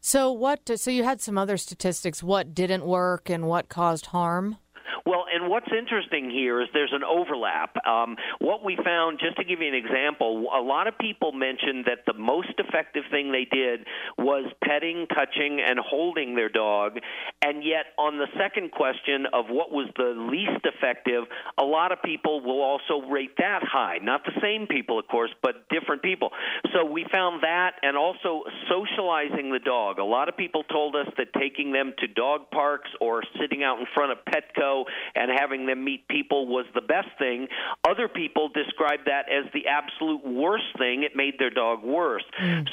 So 0.00 0.32
what? 0.32 0.68
So 0.80 0.90
you 0.90 1.04
had 1.04 1.20
some 1.20 1.38
other 1.38 1.56
statistics. 1.56 2.22
What 2.22 2.54
didn't 2.54 2.84
work 2.84 3.30
and 3.30 3.46
what 3.46 3.68
caused 3.68 4.06
harm? 4.06 4.56
Well, 5.06 5.24
and 5.32 5.48
what's 5.48 5.70
interesting 5.76 6.30
here 6.30 6.60
is 6.60 6.68
there's 6.72 6.92
an 6.92 7.04
overlap. 7.04 7.76
Um, 7.86 8.16
what 8.40 8.64
we 8.64 8.78
found, 8.84 9.18
just 9.20 9.36
to 9.36 9.44
give 9.44 9.60
you 9.60 9.68
an 9.68 9.74
example, 9.74 10.48
a 10.54 10.60
lot 10.60 10.86
of 10.86 10.98
people 10.98 11.32
mentioned 11.32 11.86
that 11.86 12.06
the 12.06 12.18
most 12.18 12.54
effective 12.58 13.04
thing 13.10 13.32
they 13.32 13.46
did 13.50 13.86
was 14.18 14.50
petting, 14.64 15.06
touching, 15.14 15.60
and 15.60 15.78
holding 15.78 16.34
their 16.34 16.48
dog. 16.48 16.98
And 17.42 17.64
yet, 17.64 17.86
on 17.98 18.18
the 18.18 18.28
second 18.38 18.72
question 18.72 19.26
of 19.32 19.46
what 19.48 19.70
was 19.70 19.88
the 19.96 20.14
least 20.30 20.64
effective, 20.64 21.24
a 21.58 21.64
lot 21.64 21.92
of 21.92 22.02
people 22.02 22.40
will 22.40 22.62
also 22.62 23.06
rate 23.08 23.36
that 23.38 23.62
high. 23.62 23.98
Not 24.02 24.24
the 24.24 24.38
same 24.40 24.66
people, 24.66 24.98
of 24.98 25.06
course, 25.08 25.30
but 25.42 25.68
different 25.68 26.02
people. 26.02 26.30
So 26.72 26.84
we 26.84 27.06
found 27.12 27.42
that, 27.42 27.72
and 27.82 27.96
also 27.96 28.42
socializing 28.68 29.52
the 29.52 29.60
dog. 29.64 29.98
A 29.98 30.04
lot 30.04 30.28
of 30.28 30.36
people 30.36 30.64
told 30.64 30.96
us 30.96 31.06
that 31.18 31.28
taking 31.38 31.72
them 31.72 31.92
to 31.98 32.06
dog 32.06 32.50
parks 32.50 32.90
or 33.00 33.22
sitting 33.40 33.62
out 33.62 33.78
in 33.78 33.86
front 33.94 34.12
of 34.12 34.18
Petco 34.24 34.71
and 35.14 35.30
having 35.30 35.66
them 35.66 35.84
meet 35.84 36.08
people 36.08 36.46
was 36.46 36.66
the 36.74 36.80
best 36.80 37.08
thing. 37.18 37.48
Other 37.88 38.08
people 38.08 38.48
described 38.48 39.04
that 39.06 39.26
as 39.30 39.50
the 39.52 39.66
absolute 39.68 40.24
worst 40.24 40.70
thing. 40.78 41.02
It 41.02 41.16
made 41.16 41.34
their 41.38 41.50
dog 41.50 41.82
worse. 41.84 42.24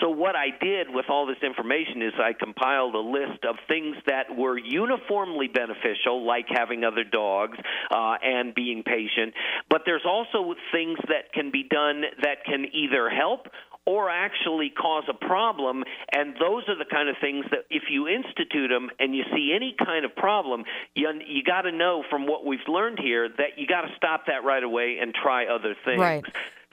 So 0.01 0.09
what 0.09 0.35
I 0.35 0.47
did 0.61 0.87
with 0.89 1.05
all 1.09 1.25
this 1.25 1.41
information 1.43 2.01
is 2.01 2.13
I 2.17 2.33
compiled 2.33 2.95
a 2.95 2.99
list 2.99 3.43
of 3.47 3.55
things 3.67 3.95
that 4.07 4.35
were 4.35 4.57
uniformly 4.57 5.47
beneficial, 5.47 6.25
like 6.25 6.45
having 6.49 6.83
other 6.83 7.03
dogs 7.03 7.57
uh, 7.91 8.15
and 8.23 8.53
being 8.53 8.83
patient. 8.83 9.33
But 9.69 9.81
there's 9.85 10.05
also 10.05 10.55
things 10.71 10.97
that 11.07 11.33
can 11.33 11.51
be 11.51 11.63
done 11.63 12.03
that 12.21 12.45
can 12.45 12.65
either 12.73 13.09
help 13.09 13.47
or 13.89 14.07
actually 14.07 14.69
cause 14.69 15.05
a 15.09 15.15
problem. 15.15 15.83
And 16.13 16.35
those 16.39 16.61
are 16.67 16.77
the 16.77 16.85
kind 16.85 17.09
of 17.09 17.15
things 17.19 17.43
that 17.49 17.65
if 17.71 17.89
you 17.89 18.07
institute 18.07 18.69
them 18.69 18.91
and 18.99 19.15
you 19.15 19.23
see 19.33 19.51
any 19.55 19.75
kind 19.83 20.05
of 20.05 20.15
problem, 20.15 20.63
you, 20.93 21.09
you 21.25 21.41
got 21.41 21.61
to 21.63 21.71
know 21.71 22.03
from 22.07 22.27
what 22.27 22.45
we've 22.45 22.67
learned 22.67 22.99
here 23.01 23.27
that 23.27 23.57
you 23.57 23.65
got 23.65 23.81
to 23.81 23.87
stop 23.97 24.27
that 24.27 24.43
right 24.43 24.61
away 24.61 24.99
and 25.01 25.15
try 25.15 25.47
other 25.47 25.75
things. 25.85 25.99
Right. 25.99 26.23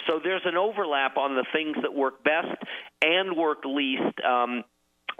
So 0.06 0.20
there's 0.22 0.42
an 0.44 0.58
overlap 0.58 1.16
on 1.16 1.34
the 1.34 1.46
things 1.54 1.78
that 1.80 1.94
work 1.94 2.22
best 2.22 2.62
and 3.00 3.34
work 3.34 3.64
least. 3.64 4.20
Um, 4.20 4.62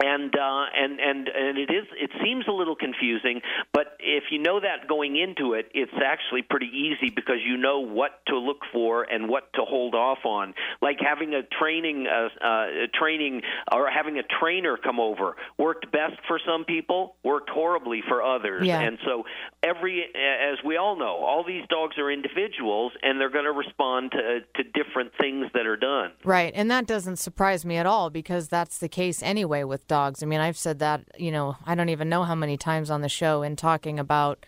and 0.03 0.35
uh, 0.35 0.65
and 0.75 0.99
and 0.99 1.27
and 1.27 1.57
it 1.57 1.71
is 1.71 1.85
it 1.99 2.11
seems 2.23 2.45
a 2.47 2.51
little 2.51 2.75
confusing, 2.75 3.41
but 3.73 3.97
if 3.99 4.25
you 4.31 4.37
know 4.39 4.59
that 4.59 4.87
going 4.87 5.17
into 5.17 5.53
it, 5.53 5.69
it's 5.73 5.91
actually 6.05 6.43
pretty 6.43 6.67
easy 6.67 7.09
because 7.09 7.37
you 7.45 7.57
know 7.57 7.79
what 7.79 8.21
to 8.27 8.37
look 8.37 8.61
for 8.71 9.03
and 9.03 9.27
what 9.27 9.51
to 9.53 9.61
hold 9.61 9.95
off 9.95 10.19
on. 10.23 10.53
Like 10.81 10.97
having 10.99 11.33
a 11.33 11.41
training 11.43 12.05
uh, 12.07 12.29
uh, 12.45 12.65
training 12.93 13.41
or 13.71 13.89
having 13.89 14.19
a 14.19 14.23
trainer 14.39 14.77
come 14.77 14.99
over 14.99 15.35
worked 15.57 15.91
best 15.91 16.17
for 16.27 16.39
some 16.45 16.63
people, 16.65 17.15
worked 17.23 17.49
horribly 17.49 18.03
for 18.07 18.21
others, 18.21 18.67
Yeah. 18.67 18.79
and 18.81 18.99
so 19.03 19.25
every 19.63 20.03
as 20.03 20.63
we 20.63 20.77
all 20.77 20.95
know, 20.97 21.17
all 21.25 21.43
these 21.43 21.65
dogs 21.69 21.97
are 21.97 22.11
individuals 22.11 22.91
and 23.01 23.19
they're 23.19 23.31
going 23.31 23.45
to 23.45 23.51
respond 23.51 24.11
to 24.11 24.41
to 24.55 24.63
different 24.63 25.11
things 25.19 25.47
that 25.55 25.65
are 25.65 25.77
done. 25.77 26.11
Right. 26.23 26.53
And 26.55 26.69
that 26.69 26.85
doesn't 26.85 27.15
surprise 27.15 27.65
me 27.65 27.77
at 27.77 27.87
all 27.87 28.11
because 28.11 28.47
that's 28.47 28.77
the 28.77 28.89
case 28.89 29.23
anyway 29.23 29.63
with 29.63 29.86
dogs. 29.87 30.21
I 30.21 30.25
mean, 30.25 30.39
I've 30.39 30.57
said 30.57 30.79
that, 30.79 31.03
you 31.17 31.31
know, 31.31 31.57
I 31.65 31.75
don't 31.75 31.89
even 31.89 32.09
know 32.09 32.23
how 32.23 32.35
many 32.35 32.57
times 32.57 32.89
on 32.89 33.01
the 33.01 33.09
show 33.09 33.41
in 33.41 33.55
talking 33.55 33.99
about 33.99 34.45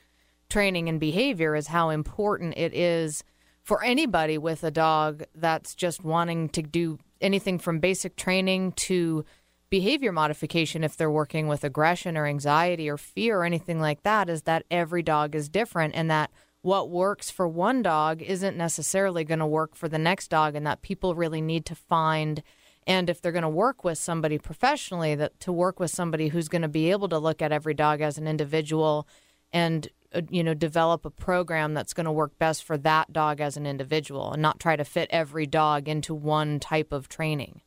training 0.50 0.90
and 0.90 1.00
behavior 1.00 1.56
is 1.56 1.68
how 1.68 1.90
important 1.90 2.58
it 2.58 2.74
is 2.74 3.24
for 3.64 3.84
anybody 3.84 4.38
with 4.38 4.64
a 4.64 4.72
dog 4.72 5.24
that's 5.36 5.76
just 5.76 6.04
wanting 6.04 6.50
to 6.50 6.62
do 6.62 6.98
anything 7.22 7.60
from 7.60 7.80
basic 7.80 8.16
training 8.16 8.72
to 8.74 9.24
behavior 9.70 10.12
modification 10.12 10.84
if 10.84 10.98
they're 10.98 11.12
working 11.12 11.48
with 11.48 11.64
aggression 11.64 12.18
or 12.18 12.26
anxiety 12.26 12.90
or 12.90 12.98
fear 12.98 13.42
or 13.42 13.46
anything 13.46 13.80
like 13.80 14.02
that 14.04 14.30
is 14.30 14.44
that 14.44 14.64
every 14.72 15.04
dog 15.04 15.36
is 15.36 15.50
different 15.50 15.94
and 15.96 16.10
that 16.10 16.32
what 16.62 16.90
works 16.90 17.30
for 17.30 17.48
one 17.48 17.82
dog 17.82 18.22
isn't 18.22 18.58
necessarily 18.58 19.24
going 19.24 19.40
to 19.40 19.46
work 19.46 19.76
for 19.76 19.88
the 19.88 20.00
next 20.00 20.30
dog 20.30 20.56
and 20.56 20.66
that 20.66 20.82
people 20.82 21.16
really 21.16 21.42
need 21.42 21.66
to 21.66 21.76
find 21.76 22.42
and 22.90 23.08
if 23.08 23.22
they're 23.22 23.32
going 23.32 23.44
to 23.44 23.50
work 23.50 23.84
with 23.84 24.00
somebody 24.00 24.40
professionally 24.40 25.14
that 25.14 25.40
to 25.40 25.54
work 25.54 25.80
with 25.80 25.92
somebody 25.92 26.30
who's 26.30 26.50
going 26.50 26.64
to 26.64 26.68
be 26.68 26.90
able 26.90 27.08
to 27.08 27.20
look 27.20 27.40
at 27.42 27.52
every 27.52 27.76
dog 27.76 28.02
as 28.02 28.18
an 28.18 28.28
individual 28.28 29.08
and 29.54 29.88
uh, 30.14 30.22
you 30.30 30.44
know 30.44 30.56
develop 30.56 31.06
a 31.06 31.12
program 31.12 31.76
that's 31.76 31.94
going 31.94 32.06
to 32.06 32.12
work 32.12 32.38
best 32.40 32.64
for 32.64 32.78
that 32.80 33.14
dog 33.14 33.40
as 33.40 33.56
an 33.56 33.68
individual 33.68 34.34
and 34.34 34.42
not 34.42 34.60
try 34.60 34.76
to 34.76 34.84
fit 34.84 35.08
every 35.12 35.46
dog 35.46 35.88
into 35.88 36.14
one 36.14 36.60
type 36.60 36.92
of 36.92 37.08
training. 37.08 37.62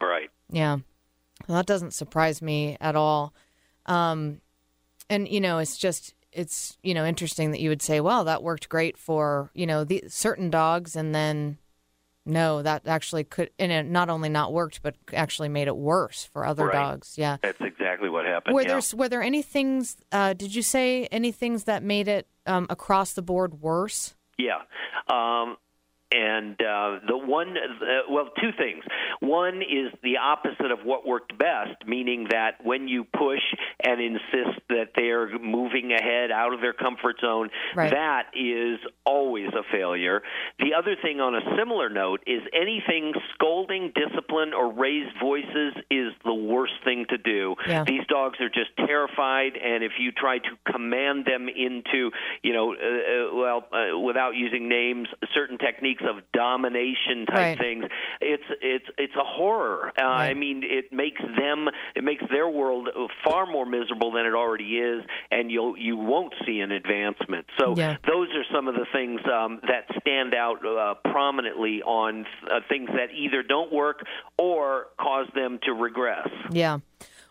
Right. 0.00 0.30
yeah. 0.50 0.78
Well, 1.46 1.58
that 1.58 1.66
doesn't 1.66 1.92
surprise 1.92 2.40
me 2.40 2.76
at 2.80 2.96
all. 2.96 3.34
Um, 3.86 4.40
and 5.10 5.28
you 5.28 5.40
know 5.40 5.58
it's 5.58 5.76
just 5.76 6.14
it's 6.32 6.78
you 6.82 6.94
know 6.94 7.04
interesting 7.04 7.50
that 7.50 7.60
you 7.60 7.68
would 7.68 7.82
say 7.82 8.00
well 8.00 8.24
that 8.24 8.42
worked 8.42 8.70
great 8.70 8.96
for 8.96 9.50
you 9.52 9.66
know 9.66 9.84
the 9.84 10.02
certain 10.08 10.48
dogs 10.48 10.96
and 10.96 11.14
then 11.14 11.58
no 12.24 12.62
that 12.62 12.86
actually 12.86 13.24
could 13.24 13.50
and 13.58 13.72
it 13.72 13.84
not 13.86 14.08
only 14.08 14.28
not 14.28 14.52
worked 14.52 14.82
but 14.82 14.94
actually 15.12 15.48
made 15.48 15.66
it 15.68 15.76
worse 15.76 16.24
for 16.32 16.46
other 16.46 16.66
Right. 16.66 16.72
dogs 16.72 17.14
yeah 17.18 17.36
That's 17.42 17.60
exactly 17.60 18.08
what 18.08 18.24
happened. 18.26 18.54
were 18.54 18.62
yeah. 18.62 18.68
there 18.80 18.98
were 18.98 19.08
there 19.08 19.22
any 19.22 19.42
things 19.42 19.96
uh, 20.12 20.32
did 20.34 20.54
you 20.54 20.62
say 20.62 21.06
any 21.06 21.32
things 21.32 21.64
that 21.64 21.82
made 21.82 22.08
it 22.08 22.26
um, 22.46 22.66
across 22.70 23.12
the 23.12 23.22
board 23.22 23.60
worse 23.60 24.14
Yeah. 24.38 24.62
Um, 25.08 25.56
and 26.14 26.54
uh, 26.60 26.98
the 27.06 27.16
one, 27.16 27.56
uh, 27.56 28.10
well, 28.10 28.28
two 28.40 28.50
things. 28.56 28.84
One 29.20 29.62
is 29.62 29.92
the 30.02 30.18
opposite 30.18 30.70
of 30.70 30.80
what 30.84 31.06
worked 31.06 31.36
best, 31.38 31.86
meaning 31.86 32.26
that 32.30 32.64
when 32.64 32.88
you 32.88 33.04
push 33.04 33.42
and 33.84 34.00
insist 34.00 34.60
that 34.68 34.90
they're 34.96 35.38
moving 35.38 35.92
ahead 35.92 36.30
out 36.30 36.52
of 36.52 36.60
their 36.60 36.72
comfort 36.72 37.16
zone, 37.20 37.50
Right. 37.74 37.90
that 37.90 38.26
is 38.34 38.78
always 39.04 39.48
a 39.48 39.62
failure. 39.70 40.22
The 40.58 40.74
other 40.74 40.96
thing 41.00 41.20
on 41.20 41.34
a 41.34 41.40
similar 41.56 41.88
note 41.88 42.22
is 42.26 42.42
anything 42.52 43.14
scolding, 43.34 43.92
discipline, 43.94 44.52
or 44.54 44.72
raised 44.72 45.16
voices 45.20 45.74
is 45.90 46.12
the 46.24 46.34
worst 46.34 46.74
thing 46.84 47.06
to 47.08 47.18
do. 47.18 47.56
Yeah. 47.66 47.84
These 47.84 48.06
dogs 48.08 48.40
are 48.40 48.48
just 48.48 48.70
terrified, 48.76 49.56
and 49.56 49.82
if 49.84 49.92
you 49.98 50.12
try 50.12 50.38
to 50.38 50.72
command 50.72 51.24
them 51.24 51.48
into, 51.48 52.10
you 52.42 52.52
know, 52.52 52.74
uh, 52.74 52.76
uh, 52.76 53.34
well, 53.34 53.64
uh, 53.72 53.98
without 53.98 54.34
using 54.34 54.68
names, 54.68 55.08
certain 55.34 55.58
techniques 55.58 56.01
of 56.08 56.22
domination 56.32 57.26
type 57.26 57.36
Right. 57.36 57.58
things, 57.58 57.84
it's 58.20 58.42
it's 58.60 58.84
it's 58.98 59.14
a 59.16 59.24
horror. 59.24 59.92
Uh, 60.00 60.04
I 60.04 60.34
mean, 60.34 60.62
it 60.64 60.92
makes 60.92 61.20
them, 61.38 61.68
it 61.94 62.04
makes 62.04 62.22
their 62.30 62.48
world 62.48 62.88
far 63.24 63.46
more 63.46 63.66
miserable 63.66 64.12
than 64.12 64.26
it 64.26 64.34
already 64.34 64.76
is, 64.78 65.02
and 65.30 65.50
you'll 65.50 65.76
you 65.76 65.96
won't 65.96 66.34
see 66.46 66.60
an 66.60 66.70
advancement. 66.72 67.46
So 67.58 67.74
Yeah. 67.76 67.96
those 68.06 68.28
are 68.34 68.44
some 68.54 68.68
of 68.68 68.74
the 68.74 68.86
things 68.92 69.20
um, 69.32 69.60
that 69.68 69.86
stand 70.00 70.34
out 70.34 70.64
uh, 70.64 70.94
prominently 71.10 71.82
on 71.82 72.26
uh, 72.50 72.60
things 72.68 72.88
that 72.94 73.12
either 73.14 73.42
don't 73.42 73.72
work 73.72 74.04
or 74.38 74.86
cause 75.00 75.26
them 75.34 75.58
to 75.64 75.72
regress. 75.72 76.28
Yeah. 76.50 76.78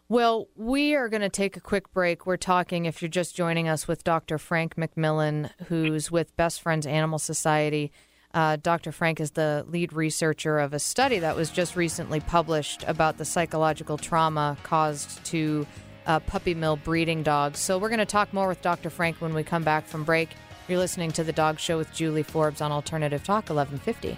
Well, 0.10 0.50
we 0.58 0.94
are 0.96 1.08
going 1.08 1.22
to 1.22 1.30
take 1.30 1.56
a 1.56 1.62
quick 1.62 1.94
break. 1.94 2.26
We're 2.26 2.36
talking, 2.36 2.84
if 2.84 3.02
you're 3.02 3.08
just 3.08 3.34
joining 3.34 3.70
us, 3.70 3.88
with 3.88 4.04
Dr. 4.04 4.38
Frank 4.38 4.76
McMillan, 4.76 5.52
who's 5.68 6.12
with 6.12 6.36
Best 6.36 6.62
Friends 6.62 6.86
Animal 6.86 7.18
Society. 7.18 7.94
Uh, 8.34 8.56
Dr. 8.56 8.92
Frank 8.92 9.20
is 9.20 9.32
the 9.32 9.66
lead 9.68 9.94
researcher 9.94 10.60
of 10.60 10.74
a 10.74 10.80
study 10.80 11.20
that 11.20 11.36
was 11.36 11.50
just 11.50 11.76
recently 11.76 12.20
published 12.20 12.84
about 12.88 13.18
the 13.18 13.26
psychological 13.26 13.98
trauma 13.98 14.58
caused 14.64 15.24
to 15.26 15.68
uh, 16.06 16.20
puppy 16.20 16.54
mill 16.54 16.78
breeding 16.78 17.24
dogs. 17.24 17.60
So 17.60 17.78
we're 17.78 17.90
going 17.90 18.00
to 18.00 18.06
talk 18.06 18.34
more 18.34 18.48
with 18.48 18.62
Dr. 18.62 18.90
Frank 18.90 19.18
when 19.18 19.34
we 19.34 19.44
come 19.44 19.64
back 19.64 19.86
from 19.86 20.04
break. 20.04 20.30
You're 20.68 20.80
listening 20.80 21.12
to 21.14 21.24
The 21.24 21.34
Dog 21.34 21.60
Show 21.60 21.78
with 21.78 21.92
Julie 21.94 22.24
Forbes 22.24 22.62
on 22.62 22.72
Alternative 22.72 23.24
Talk 23.24 23.50
1150. 23.50 24.18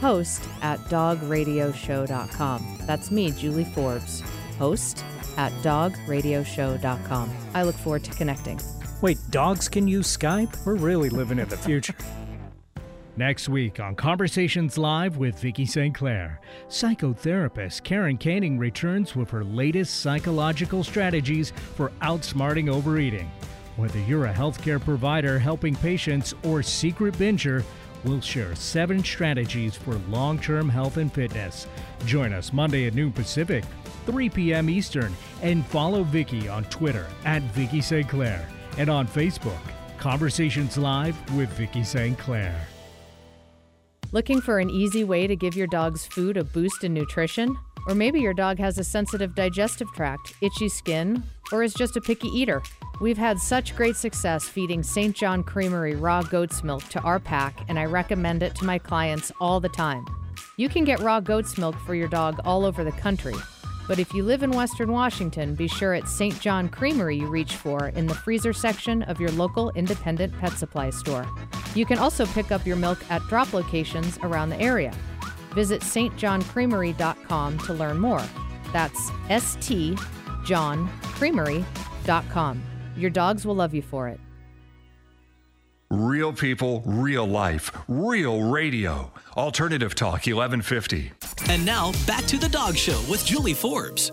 host 0.00 0.48
at 0.62 0.78
dogradioshow.com. 0.80 2.78
That's 2.86 3.10
me, 3.10 3.30
Julie 3.32 3.64
Forbes, 3.64 4.22
host 4.58 5.04
at 5.36 5.52
dogradioshow.com. 5.62 7.36
I 7.54 7.62
look 7.62 7.76
forward 7.76 8.04
to 8.04 8.10
connecting. 8.12 8.60
Wait, 9.02 9.18
dogs 9.30 9.68
can 9.68 9.86
use 9.86 10.16
Skype? 10.16 10.64
We're 10.64 10.76
really 10.76 11.10
living 11.10 11.38
in 11.38 11.48
the 11.48 11.56
future. 11.56 11.94
Next 13.18 13.48
week 13.48 13.80
on 13.80 13.94
Conversations 13.94 14.76
Live 14.76 15.16
with 15.16 15.38
Vicki 15.38 15.64
St. 15.64 15.94
Clair, 15.94 16.38
psychotherapist 16.68 17.82
Karen 17.82 18.18
Koenig 18.18 18.60
returns 18.60 19.16
with 19.16 19.30
her 19.30 19.42
latest 19.42 20.00
psychological 20.00 20.84
strategies 20.84 21.52
for 21.76 21.92
outsmarting 22.02 22.68
overeating. 22.68 23.30
Whether 23.76 24.00
you're 24.00 24.26
a 24.26 24.34
healthcare 24.34 24.78
provider 24.78 25.38
helping 25.38 25.74
patients 25.76 26.34
or 26.42 26.62
secret 26.62 27.14
binger, 27.14 27.64
we'll 28.06 28.20
share 28.20 28.54
seven 28.54 29.02
strategies 29.02 29.74
for 29.74 29.94
long 30.08 30.38
term 30.38 30.68
health 30.68 30.96
and 30.96 31.12
fitness. 31.12 31.66
Join 32.06 32.32
us 32.32 32.52
Monday 32.52 32.86
at 32.86 32.94
noon 32.94 33.12
Pacific, 33.12 33.64
3 34.06 34.28
p.m. 34.30 34.70
Eastern, 34.70 35.14
and 35.42 35.66
follow 35.66 36.02
Vicki 36.04 36.48
on 36.48 36.64
Twitter 36.64 37.06
at 37.24 37.42
Vicki 37.42 37.80
St. 37.80 38.08
Clair 38.08 38.48
and 38.78 38.88
on 38.88 39.06
Facebook, 39.06 39.60
Conversations 39.98 40.78
Live 40.78 41.16
with 41.34 41.48
Vicki 41.50 41.82
St. 41.82 42.18
Clair. 42.18 42.54
Looking 44.12 44.40
for 44.40 44.60
an 44.60 44.70
easy 44.70 45.02
way 45.02 45.26
to 45.26 45.34
give 45.34 45.56
your 45.56 45.66
dog's 45.66 46.06
food 46.06 46.36
a 46.36 46.44
boost 46.44 46.84
in 46.84 46.94
nutrition? 46.94 47.56
Or 47.88 47.94
maybe 47.94 48.20
your 48.20 48.34
dog 48.34 48.58
has 48.58 48.78
a 48.78 48.84
sensitive 48.84 49.34
digestive 49.34 49.88
tract, 49.94 50.34
itchy 50.42 50.68
skin, 50.68 51.22
or 51.52 51.62
is 51.62 51.74
just 51.74 51.96
a 51.96 52.00
picky 52.00 52.28
eater. 52.28 52.62
We've 53.00 53.18
had 53.18 53.38
such 53.38 53.76
great 53.76 53.96
success 53.96 54.48
feeding 54.48 54.82
St. 54.82 55.14
John 55.14 55.42
Creamery 55.42 55.94
raw 55.94 56.22
goat's 56.22 56.64
milk 56.64 56.84
to 56.88 57.00
our 57.00 57.20
pack, 57.20 57.64
and 57.68 57.78
I 57.78 57.84
recommend 57.84 58.42
it 58.42 58.54
to 58.56 58.64
my 58.64 58.78
clients 58.78 59.30
all 59.40 59.60
the 59.60 59.68
time. 59.68 60.06
You 60.56 60.68
can 60.68 60.84
get 60.84 61.00
raw 61.00 61.20
goat's 61.20 61.58
milk 61.58 61.76
for 61.80 61.94
your 61.94 62.08
dog 62.08 62.40
all 62.44 62.64
over 62.64 62.84
the 62.84 62.92
country. 62.92 63.34
But 63.86 63.98
if 63.98 64.12
you 64.12 64.24
live 64.24 64.42
in 64.42 64.50
Western 64.50 64.90
Washington, 64.90 65.54
be 65.54 65.68
sure 65.68 65.94
it's 65.94 66.10
St. 66.10 66.40
John 66.40 66.68
Creamery 66.68 67.16
you 67.18 67.26
reach 67.26 67.54
for 67.54 67.88
in 67.88 68.06
the 68.06 68.14
freezer 68.14 68.52
section 68.52 69.02
of 69.04 69.20
your 69.20 69.30
local 69.32 69.70
independent 69.70 70.36
pet 70.40 70.52
supply 70.52 70.90
store. 70.90 71.26
You 71.74 71.86
can 71.86 71.98
also 71.98 72.26
pick 72.26 72.50
up 72.50 72.66
your 72.66 72.76
milk 72.76 72.98
at 73.10 73.22
drop 73.28 73.52
locations 73.52 74.18
around 74.22 74.48
the 74.48 74.60
area. 74.60 74.92
Visit 75.54 75.82
stjohncreamery.com 75.82 77.58
to 77.58 77.72
learn 77.74 77.98
more. 77.98 78.22
That's 78.72 79.10
stjohncreamery.com. 80.46 82.62
Your 82.96 83.10
dogs 83.10 83.46
will 83.46 83.56
love 83.56 83.74
you 83.74 83.82
for 83.82 84.08
it. 84.08 84.18
Real 85.90 86.32
people, 86.32 86.82
real 86.84 87.26
life, 87.26 87.70
real 87.86 88.42
radio. 88.42 89.12
Alternative 89.36 89.94
Talk 89.94 90.26
1150. 90.26 91.12
And 91.48 91.64
now 91.64 91.92
back 92.06 92.24
to 92.26 92.38
the 92.38 92.48
Dog 92.48 92.76
Show 92.76 93.00
with 93.08 93.24
Julie 93.24 93.54
Forbes. 93.54 94.10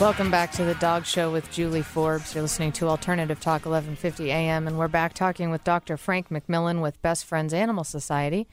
Welcome 0.00 0.28
back 0.28 0.50
to 0.52 0.64
the 0.64 0.74
Dog 0.74 1.06
Show 1.06 1.30
with 1.30 1.52
Julie 1.52 1.80
Forbes. 1.80 2.34
You're 2.34 2.42
listening 2.42 2.72
to 2.72 2.88
Alternative 2.88 3.38
Talk 3.38 3.64
1150 3.64 4.28
AM, 4.32 4.66
and 4.66 4.76
we're 4.76 4.88
back 4.88 5.14
talking 5.14 5.50
with 5.50 5.62
Dr. 5.62 5.96
Frank 5.96 6.30
McMillan 6.30 6.82
with 6.82 7.00
Best 7.00 7.24
Friends 7.24 7.54
Animal 7.54 7.84
Society, 7.84 8.48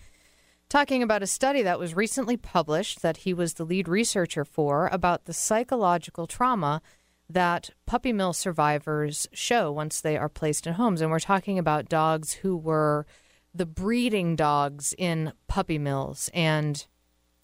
talking 0.70 1.02
about 1.02 1.24
a 1.24 1.28
study 1.28 1.64
that 1.64 1.80
was 1.80 1.96
recently 1.96 2.38
published 2.38 3.02
that 3.02 3.18
he 3.18 3.34
was 3.34 3.56
the 3.56 3.66
lead 3.66 3.88
researcher 3.88 4.46
for 4.46 4.88
about 4.92 5.26
the 5.26 5.34
psychological 5.34 6.28
trauma 6.28 6.80
that 7.28 7.72
puppy 7.88 8.14
mill 8.14 8.34
survivors 8.34 9.28
show 9.34 9.72
once 9.72 10.00
they 10.00 10.18
are 10.18 10.30
placed 10.30 10.68
in 10.68 10.74
homes. 10.74 11.02
And 11.02 11.10
we're 11.10 11.20
talking 11.20 11.58
about 11.58 11.90
dogs 11.90 12.34
who 12.34 12.56
were 12.56 13.08
the 13.52 13.66
breeding 13.66 14.36
dogs 14.36 14.94
in 14.96 15.34
puppy 15.48 15.80
mills. 15.80 16.30
And 16.36 16.86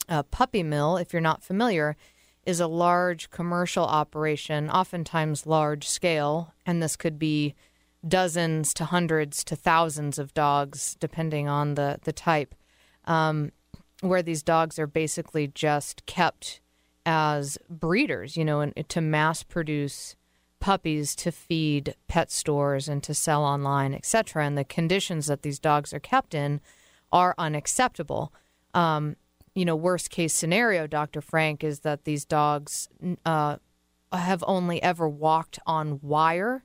a 0.07 0.23
puppy 0.23 0.61
mill, 0.61 0.97
if 0.97 1.13
you're 1.13 1.21
not 1.21 1.43
familiar, 1.43 1.97
is 2.47 2.61
a 2.61 2.67
large 2.67 3.29
commercial 3.29 3.83
operation, 3.83 4.69
oftentimes 4.69 5.45
large 5.45 5.85
scale, 5.85 6.53
and 6.65 6.81
this 6.81 6.95
could 6.95 7.19
be 7.19 7.53
dozens 8.07 8.73
to 8.73 8.85
hundreds 8.85 9.43
to 9.43 9.53
thousands 9.53 10.17
of 10.17 10.33
dogs, 10.33 10.95
depending 11.01 11.49
on 11.49 11.75
the, 11.75 11.99
the 12.03 12.13
type, 12.13 12.55
um, 13.03 13.51
where 13.99 14.23
these 14.23 14.41
dogs 14.41 14.79
are 14.79 14.87
basically 14.87 15.47
just 15.47 16.05
kept 16.05 16.61
as 17.05 17.57
breeders, 17.69 18.37
you 18.37 18.45
know, 18.45 18.61
and 18.61 18.73
to 18.87 19.01
mass 19.01 19.43
produce 19.43 20.15
puppies 20.61 21.17
to 21.17 21.33
feed 21.33 21.95
pet 22.07 22.31
stores 22.31 22.87
and 22.87 23.03
to 23.03 23.13
sell 23.13 23.43
online, 23.43 23.93
etc. 23.93 24.45
And 24.45 24.57
the 24.57 24.63
conditions 24.63 25.27
that 25.27 25.41
these 25.41 25.59
dogs 25.59 25.91
are 25.91 25.99
kept 25.99 26.33
in 26.33 26.61
are 27.11 27.35
unacceptable. 27.37 28.33
Um, 28.73 29.17
you 29.57 29.65
know, 29.65 29.75
worst 29.75 30.11
case 30.11 30.35
scenario, 30.35 30.85
Dr. 30.85 31.19
Frank, 31.19 31.63
is 31.63 31.79
that 31.79 32.03
these 32.03 32.25
dogs 32.25 32.87
uh, 33.25 33.57
have 34.13 34.43
only 34.45 34.83
ever 34.83 35.09
walked 35.09 35.57
on 35.65 35.99
wire, 36.03 36.63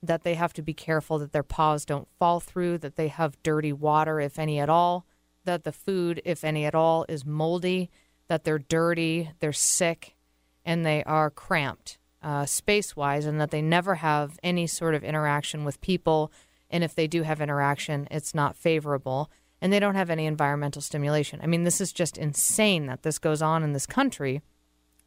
that 0.00 0.22
they 0.22 0.34
have 0.34 0.52
to 0.52 0.62
be 0.62 0.72
careful 0.72 1.18
that 1.18 1.32
their 1.32 1.42
paws 1.42 1.84
don't 1.84 2.06
fall 2.16 2.38
through, 2.38 2.78
that 2.78 2.94
they 2.94 3.08
have 3.08 3.42
dirty 3.42 3.72
water, 3.72 4.20
if 4.20 4.38
any 4.38 4.60
at 4.60 4.70
all, 4.70 5.04
that 5.46 5.64
the 5.64 5.72
food, 5.72 6.22
if 6.24 6.44
any 6.44 6.64
at 6.64 6.76
all, 6.76 7.04
is 7.08 7.26
moldy, 7.26 7.90
that 8.28 8.44
they're 8.44 8.60
dirty, 8.60 9.32
they're 9.40 9.52
sick, 9.52 10.14
and 10.64 10.86
they 10.86 11.02
are 11.02 11.30
cramped 11.30 11.98
uh, 12.22 12.46
space 12.46 12.94
wise, 12.94 13.26
and 13.26 13.40
that 13.40 13.50
they 13.50 13.62
never 13.62 13.96
have 13.96 14.38
any 14.44 14.68
sort 14.68 14.94
of 14.94 15.02
interaction 15.02 15.64
with 15.64 15.80
people. 15.80 16.30
And 16.70 16.84
if 16.84 16.94
they 16.94 17.08
do 17.08 17.24
have 17.24 17.40
interaction, 17.40 18.06
it's 18.12 18.32
not 18.32 18.54
favorable 18.54 19.28
and 19.60 19.72
they 19.72 19.80
don't 19.80 19.94
have 19.94 20.10
any 20.10 20.26
environmental 20.26 20.82
stimulation. 20.82 21.40
I 21.42 21.46
mean, 21.46 21.64
this 21.64 21.80
is 21.80 21.92
just 21.92 22.16
insane 22.16 22.86
that 22.86 23.02
this 23.02 23.18
goes 23.18 23.42
on 23.42 23.62
in 23.62 23.72
this 23.72 23.86
country. 23.86 24.40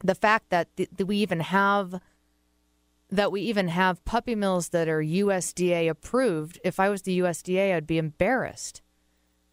The 0.04 0.16
fact 0.16 0.50
that, 0.50 0.76
th- 0.76 0.90
that 0.98 1.06
we 1.06 1.18
even 1.18 1.40
have 1.40 2.02
that 3.14 3.32
we 3.32 3.42
even 3.42 3.68
have 3.68 4.04
puppy 4.06 4.36
mills 4.36 4.70
that 4.70 4.88
are 4.88 5.02
USDA 5.02 5.90
approved. 5.90 6.60
If 6.64 6.80
I 6.80 6.88
was 6.88 7.02
the 7.02 7.20
USDA, 7.20 7.76
I'd 7.76 7.86
be 7.86 7.98
embarrassed 7.98 8.82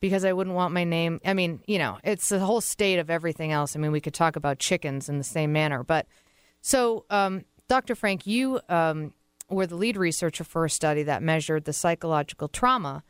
because 0.00 0.24
I 0.24 0.32
wouldn't 0.32 0.54
want 0.54 0.72
my 0.72 0.84
name. 0.84 1.20
I 1.24 1.34
mean, 1.34 1.60
you 1.66 1.78
know, 1.78 1.98
it's 2.04 2.28
the 2.28 2.38
whole 2.38 2.60
state 2.60 3.00
of 3.00 3.10
everything 3.10 3.50
else. 3.50 3.74
I 3.74 3.80
mean, 3.80 3.90
we 3.90 4.00
could 4.00 4.14
talk 4.14 4.36
about 4.36 4.60
chickens 4.60 5.08
in 5.08 5.18
the 5.18 5.24
same 5.24 5.52
manner, 5.52 5.82
but 5.82 6.06
so, 6.60 7.04
um, 7.10 7.44
Dr. 7.68 7.94
Frank, 7.94 8.26
you 8.26 8.60
um, 8.68 9.12
were 9.48 9.66
the 9.66 9.76
lead 9.76 9.96
researcher 9.96 10.44
for 10.44 10.64
a 10.64 10.70
study 10.70 11.02
that 11.04 11.22
measured 11.22 11.64
the 11.64 11.72
psychological 11.72 12.48
trauma 12.48 13.02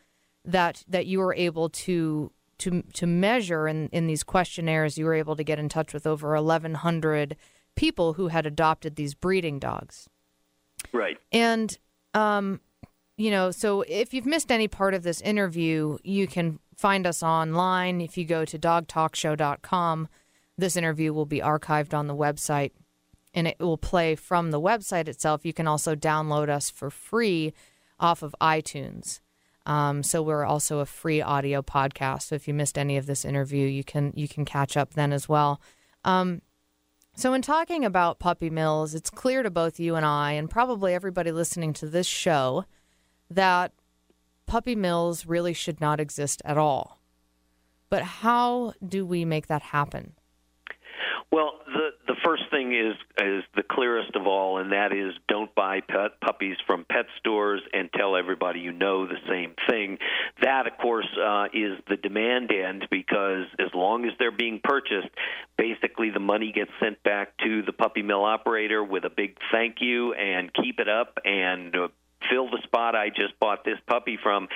that 0.48 0.82
that 0.88 1.06
you 1.06 1.18
were 1.18 1.34
able 1.34 1.68
to 1.68 2.32
to 2.58 2.82
to 2.94 3.06
measure 3.06 3.68
in 3.68 3.88
in 3.90 4.06
these 4.06 4.24
questionnaires 4.24 4.98
you 4.98 5.04
were 5.04 5.14
able 5.14 5.36
to 5.36 5.44
get 5.44 5.58
in 5.58 5.68
touch 5.68 5.92
with 5.92 6.06
over 6.06 6.34
1100 6.34 7.36
people 7.76 8.14
who 8.14 8.28
had 8.28 8.46
adopted 8.46 8.96
these 8.96 9.14
breeding 9.14 9.58
dogs. 9.58 10.08
Right. 10.92 11.18
and 11.32 11.78
um 12.14 12.60
you 13.16 13.30
know 13.30 13.50
so 13.50 13.82
if 13.82 14.14
you've 14.14 14.26
missed 14.26 14.50
any 14.50 14.68
part 14.68 14.94
of 14.94 15.02
this 15.02 15.20
interview 15.20 15.98
you 16.02 16.26
can 16.26 16.58
find 16.76 17.06
us 17.06 17.22
online. 17.22 18.00
If 18.00 18.16
you 18.16 18.24
go 18.24 18.44
to 18.44 18.58
dogtalkshow.com 18.58 20.08
this 20.56 20.76
interview 20.76 21.12
will 21.12 21.26
be 21.26 21.40
archived 21.40 21.94
on 21.94 22.06
the 22.06 22.16
website 22.16 22.72
and 23.34 23.46
it 23.46 23.60
will 23.60 23.78
play 23.78 24.16
from 24.16 24.50
the 24.50 24.60
website 24.60 25.06
itself. 25.06 25.44
You 25.44 25.52
can 25.52 25.68
also 25.68 25.94
download 25.94 26.48
us 26.48 26.70
for 26.70 26.90
free 26.90 27.52
off 28.00 28.22
of 28.22 28.34
iTunes 28.40 29.20
um, 29.68 30.02
so 30.02 30.22
we're 30.22 30.46
also 30.46 30.78
a 30.78 30.86
free 30.86 31.20
audio 31.20 31.60
podcast. 31.60 32.22
So 32.22 32.34
if 32.34 32.48
you 32.48 32.54
missed 32.54 32.78
any 32.78 32.96
of 32.96 33.04
this 33.04 33.24
interview, 33.24 33.66
you 33.66 33.84
can 33.84 34.12
you 34.16 34.26
can 34.26 34.46
catch 34.46 34.76
up 34.76 34.94
then 34.94 35.12
as 35.12 35.28
well. 35.28 35.60
Um, 36.04 36.40
so 37.14 37.34
in 37.34 37.42
talking 37.42 37.84
about 37.84 38.18
puppy 38.18 38.48
mills, 38.48 38.94
it's 38.94 39.10
clear 39.10 39.42
to 39.42 39.50
both 39.50 39.78
you 39.78 39.94
and 39.94 40.06
I, 40.06 40.32
and 40.32 40.48
probably 40.48 40.94
everybody 40.94 41.32
listening 41.32 41.74
to 41.74 41.86
this 41.86 42.06
show, 42.06 42.64
that 43.28 43.72
puppy 44.46 44.74
mills 44.74 45.26
really 45.26 45.52
should 45.52 45.80
not 45.82 46.00
exist 46.00 46.40
at 46.46 46.56
all. 46.56 46.98
But 47.90 48.02
how 48.02 48.72
do 48.86 49.04
we 49.04 49.26
make 49.26 49.48
that 49.48 49.62
happen? 49.62 50.14
Well, 51.30 51.60
the 51.66 51.90
the 52.06 52.16
first 52.24 52.44
thing 52.50 52.72
is 52.72 52.94
is 53.22 53.44
the 53.54 53.62
clearest 53.62 54.16
of 54.16 54.26
all, 54.26 54.58
and 54.58 54.72
that 54.72 54.92
is 54.92 55.12
don't 55.28 55.54
buy 55.54 55.80
pet 55.80 56.20
puppies 56.24 56.56
from 56.66 56.86
pet 56.90 57.04
stores 57.18 57.60
and 57.74 57.90
tell 57.92 58.16
everybody 58.16 58.60
you 58.60 58.72
know 58.72 59.06
the 59.06 59.18
same 59.28 59.54
thing. 59.68 59.98
That, 60.42 60.66
of 60.66 60.78
course, 60.78 61.08
uh, 61.22 61.46
is 61.52 61.78
the 61.88 61.96
demand 61.96 62.50
end 62.50 62.86
because 62.90 63.44
as 63.58 63.68
long 63.74 64.06
as 64.06 64.12
they're 64.18 64.30
being 64.30 64.60
purchased, 64.64 65.08
basically 65.58 66.08
the 66.10 66.20
money 66.20 66.50
gets 66.50 66.70
sent 66.80 67.02
back 67.02 67.36
to 67.44 67.62
the 67.62 67.72
puppy 67.72 68.02
mill 68.02 68.24
operator 68.24 68.82
with 68.82 69.04
a 69.04 69.10
big 69.10 69.36
thank 69.52 69.76
you 69.80 70.14
and 70.14 70.50
keep 70.54 70.80
it 70.80 70.88
up 70.88 71.18
and. 71.24 71.76
Uh, 71.76 71.88
fill 72.30 72.50
the 72.50 72.60
spot 72.64 72.94
I 72.94 73.08
just 73.08 73.38
bought 73.40 73.64
this 73.64 73.78
puppy 73.86 74.18
from. 74.22 74.48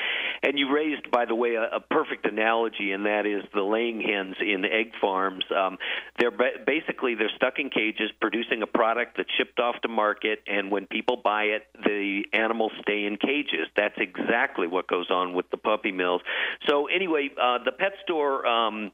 And 0.43 0.59
you 0.59 0.73
raised, 0.73 1.11
by 1.11 1.25
the 1.25 1.35
way, 1.35 1.55
a, 1.55 1.77
a 1.77 1.81
perfect 1.81 2.27
analogy, 2.27 2.93
and 2.93 3.07
that 3.07 3.27
is 3.27 3.43
the 3.55 3.63
laying 3.63 4.01
hens 4.01 4.37
in 4.41 4.65
egg 4.65 4.93
farms. 5.01 5.45
Um, 5.55 5.79
they're 6.19 6.31
ba- 6.31 6.63
basically 6.67 7.15
they're 7.15 7.31
stuck 7.37 7.59
in 7.59 7.71
cages, 7.71 8.11
producing 8.21 8.63
a 8.63 8.67
product 8.67 9.17
that's 9.17 9.31
shipped 9.37 9.61
off 9.61 9.77
to 9.83 9.89
market, 9.89 10.41
and 10.47 10.71
when 10.71 10.87
people 10.87 11.21
buy 11.23 11.45
it, 11.45 11.67
the 11.85 12.23
animals 12.33 12.73
stay 12.83 13.05
in 13.05 13.17
cages. 13.17 13.69
That's 13.77 13.99
exactly 13.99 14.67
what 14.67 14.87
goes 14.89 15.11
on 15.11 15.35
with 15.35 15.51
the 15.51 15.57
puppy 15.57 15.93
mills. 15.93 16.23
So 16.69 16.87
anyway, 16.87 17.31
uh, 17.41 17.59
the 17.65 17.73
pet 17.73 17.93
store. 18.05 18.47
Um, 18.47 18.93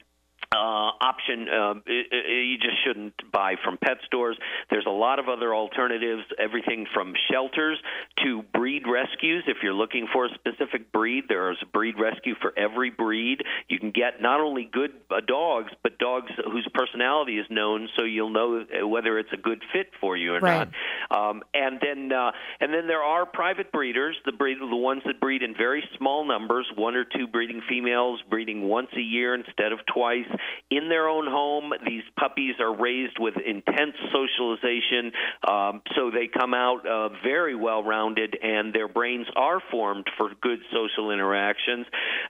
uh, 0.52 0.56
option 0.56 1.46
i 1.48 1.72
you 1.86 2.56
just 2.58 2.82
shouldn't 2.84 3.14
buy 3.30 3.54
from 3.62 3.76
pet 3.76 3.98
stores. 4.06 4.38
There's 4.70 4.86
a 4.86 4.90
lot 4.90 5.18
of 5.18 5.28
other 5.28 5.54
alternatives, 5.54 6.22
everything 6.38 6.86
from 6.94 7.12
shelters 7.30 7.78
to 8.24 8.42
breed 8.54 8.84
rescues. 8.88 9.44
If 9.46 9.58
you're 9.62 9.74
looking 9.74 10.08
for 10.12 10.26
a 10.26 10.28
specific 10.34 10.90
breed, 10.90 11.24
there's 11.28 11.58
a 11.62 11.66
breed 11.66 11.96
rescue 11.98 12.34
for 12.40 12.52
every 12.56 12.90
breed. 12.90 13.42
You 13.68 13.78
can 13.78 13.90
get 13.90 14.22
not 14.22 14.40
only 14.40 14.68
good 14.70 14.92
uh, 15.10 15.20
dogs, 15.26 15.70
but 15.82 15.98
dogs 15.98 16.30
whose 16.44 16.66
personality 16.72 17.38
is 17.38 17.46
known, 17.50 17.88
so 17.96 18.04
you'll 18.04 18.30
know 18.30 18.62
uh, 18.62 18.86
whether 18.86 19.18
it's 19.18 19.32
a 19.32 19.36
good 19.36 19.62
fit 19.72 19.88
for 20.00 20.16
you 20.16 20.34
or 20.34 20.40
Right. 20.40 20.68
not. 21.10 21.30
Um, 21.30 21.42
and 21.52 21.78
then 21.80 22.12
uh, 22.12 22.32
and 22.60 22.72
then 22.72 22.86
there 22.86 23.02
are 23.02 23.26
private 23.26 23.70
breeders, 23.70 24.16
the 24.24 24.32
breed 24.32 24.58
the 24.60 24.76
ones 24.76 25.02
that 25.04 25.20
breed 25.20 25.42
in 25.42 25.54
very 25.54 25.84
small 25.98 26.26
numbers, 26.26 26.66
one 26.74 26.94
or 26.96 27.04
two 27.04 27.26
breeding 27.26 27.60
females 27.68 28.20
breeding 28.30 28.62
once 28.68 28.88
a 28.96 29.00
year 29.00 29.34
instead 29.34 29.72
of 29.72 29.80
twice 29.92 30.24
in 30.70 30.88
their 30.88 31.08
own 31.08 31.26
home. 31.26 31.72
These 31.86 32.04
puppies 32.18 32.54
are 32.60 32.74
raised 32.74 33.18
with 33.18 33.34
intense 33.36 33.94
socialization, 34.12 35.12
um, 35.46 35.82
so 35.96 36.10
they 36.10 36.28
come 36.28 36.54
out 36.54 36.86
uh, 36.86 37.08
very 37.22 37.54
well 37.54 37.82
rounded, 37.82 38.36
and 38.42 38.72
their 38.72 38.88
brains 38.88 39.26
are 39.36 39.60
formed 39.70 40.06
for 40.16 40.30
good 40.40 40.60
social 40.72 41.10
interactions. 41.10 41.86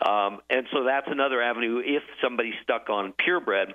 Um, 0.07 0.41
and 0.51 0.67
so 0.73 0.85
that's 0.85 1.09
another 1.09 1.43
avenue 1.43 1.81
if 1.85 2.03
somebody's 2.23 2.55
stuck 2.63 2.91
on 2.91 3.13
purebred 3.13 3.75